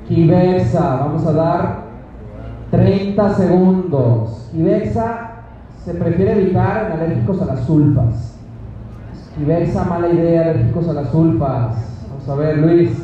Kivexa, 0.08 0.96
vamos 0.96 1.26
a 1.26 1.32
dar 1.32 1.82
30 2.70 3.34
segundos. 3.34 4.48
Kivexa 4.52 5.23
se 5.84 5.94
prefiere 5.94 6.40
evitar 6.40 6.92
alérgicos 6.92 7.42
a 7.42 7.44
las 7.44 7.66
sulfas. 7.66 8.38
Kivexa, 9.36 9.84
mala 9.84 10.08
idea, 10.08 10.50
alérgicos 10.50 10.88
a 10.88 10.92
las 10.94 11.10
sulfas. 11.10 11.76
Vamos 12.08 12.28
a 12.28 12.34
ver, 12.36 12.58
Luis. 12.58 13.03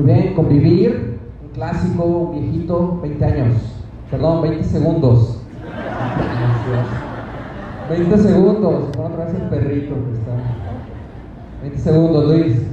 Muy 0.00 0.14
bien, 0.14 0.34
convivir, 0.34 1.18
un 1.44 1.50
clásico, 1.52 2.04
un 2.04 2.32
viejito, 2.32 3.00
20 3.02 3.22
años. 3.22 3.54
Perdón, 4.10 4.40
20 4.40 4.64
segundos. 4.64 5.42
20 7.90 8.18
segundos, 8.18 8.96
pon 8.96 9.12
otra 9.12 9.26
vez 9.26 9.34
el 9.34 9.48
perrito 9.50 9.94
que 9.94 10.12
está. 10.18 10.32
20 11.60 11.78
segundos, 11.78 12.28
Luis. 12.28 12.69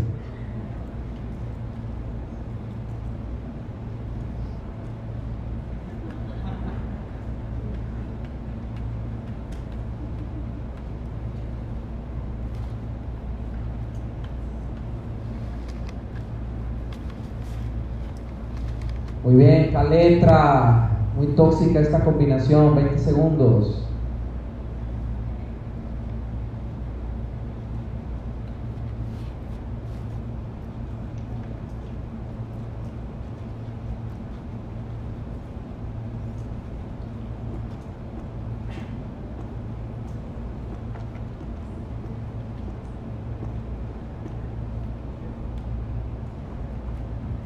Muy 19.58 19.64
bien, 19.64 19.72
Caletra. 19.74 21.10
Muy 21.14 21.34
tóxica 21.36 21.80
esta 21.80 22.04
combinación, 22.04 22.76
20 22.76 22.98
segundos. 23.00 23.92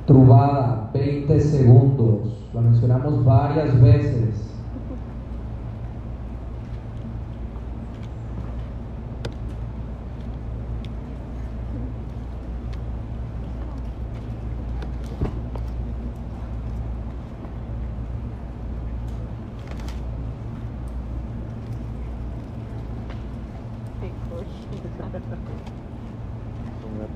Trubada, 0.06 0.92
20 0.94 1.40
segundos. 1.40 2.50
Lo 2.54 2.62
varias 3.23 3.81
veces. 3.81 4.48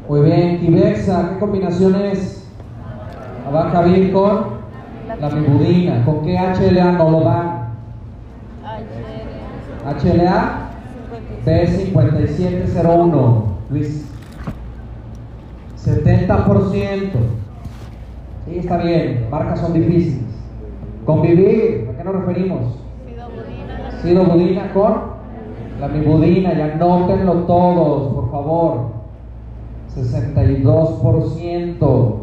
Muy 0.08 0.22
bien, 0.22 0.60
Kibexa, 0.60 1.30
¿qué 1.30 1.40
combinación 1.40 1.96
es? 1.96 2.48
Va 3.54 3.70
a 3.70 3.72
con 4.12 4.55
la 5.30 5.36
mibudina. 5.36 6.04
¿Con 6.06 6.24
qué 6.24 6.38
HLA 6.38 6.92
no 6.94 7.12
lo 7.12 7.20
dan? 7.22 7.66
HLA 9.86 10.70
B5701. 11.46 13.44
Luis. 13.70 14.10
70%. 15.84 17.12
Sí, 18.46 18.58
está 18.58 18.78
bien. 18.78 19.28
Marcas 19.30 19.60
son 19.60 19.74
difíciles. 19.74 20.24
Convivir, 21.06 21.92
¿a 21.92 21.98
qué 21.98 22.04
nos 22.04 22.16
referimos? 22.16 22.80
Sidobudina 24.02 24.74
con 24.74 25.14
la 25.80 25.88
mibudina. 25.88 26.54
Ya 26.54 26.74
anótenlo 26.74 27.34
todos, 27.46 28.14
por 28.14 28.32
favor. 28.32 28.96
62%. 29.96 32.16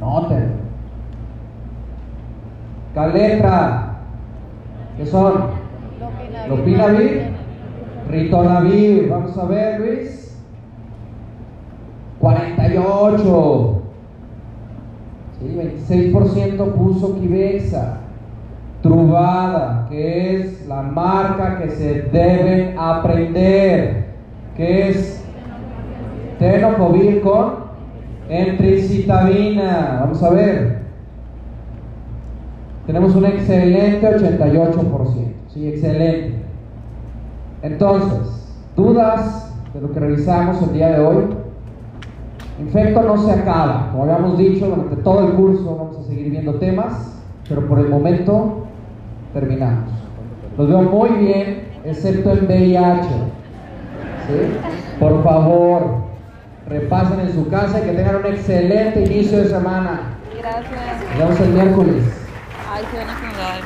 Anoten. 0.00 0.66
Caletra. 3.12 3.96
¿Qué 4.96 5.06
son? 5.06 5.46
Lopinavir. 6.48 7.28
Ritonavir. 8.10 9.08
Vamos 9.08 9.36
a 9.38 9.44
ver, 9.46 9.80
Luis. 9.80 10.36
48. 12.20 13.82
Sí, 15.38 15.88
26% 15.88 16.72
puso 16.72 17.20
Kibexa. 17.20 17.98
Trubada, 18.82 19.86
que 19.88 20.36
es 20.36 20.66
la 20.68 20.82
marca 20.82 21.58
que 21.58 21.70
se 21.70 22.02
deben 22.02 22.78
aprender, 22.78 24.06
que 24.56 24.90
es 24.90 25.24
tenofovir 26.38 27.20
con 27.20 27.66
entricitabina. 28.28 29.98
Vamos 30.00 30.22
a 30.22 30.30
ver. 30.30 30.75
Tenemos 32.86 33.16
un 33.16 33.24
excelente 33.24 34.06
88%. 34.06 35.32
Sí, 35.52 35.68
excelente. 35.68 36.34
Entonces, 37.62 38.54
dudas 38.76 39.52
de 39.74 39.80
lo 39.80 39.92
que 39.92 39.98
revisamos 39.98 40.62
el 40.62 40.72
día 40.72 40.90
de 40.90 41.00
hoy. 41.00 41.24
Infecto 42.60 43.02
no 43.02 43.18
se 43.18 43.32
acaba. 43.32 43.90
Como 43.90 44.04
habíamos 44.04 44.38
dicho, 44.38 44.66
durante 44.66 44.96
todo 44.96 45.26
el 45.26 45.34
curso 45.34 45.76
vamos 45.76 45.98
a 45.98 46.08
seguir 46.08 46.30
viendo 46.30 46.54
temas, 46.54 47.20
pero 47.48 47.66
por 47.66 47.80
el 47.80 47.88
momento 47.88 48.66
terminamos. 49.34 49.90
Los 50.56 50.68
veo 50.68 50.82
muy 50.82 51.10
bien, 51.10 51.64
excepto 51.84 52.30
en 52.30 52.46
VIH. 52.46 53.08
¿Sí? 54.28 54.98
Por 55.00 55.22
favor, 55.24 55.82
repasen 56.68 57.20
en 57.20 57.32
su 57.32 57.48
casa 57.48 57.80
y 57.80 57.82
que 57.82 57.92
tengan 57.92 58.16
un 58.16 58.26
excelente 58.26 59.04
inicio 59.04 59.38
de 59.38 59.48
semana. 59.48 60.18
Gracias. 60.38 60.70
Nos 61.10 61.18
vemos 61.18 61.40
el 61.40 61.52
miércoles. 61.52 62.15
Ay, 62.76 62.84
se 62.90 62.96
van 62.98 63.08
a 63.08 63.16
acomodar. 63.16 63.65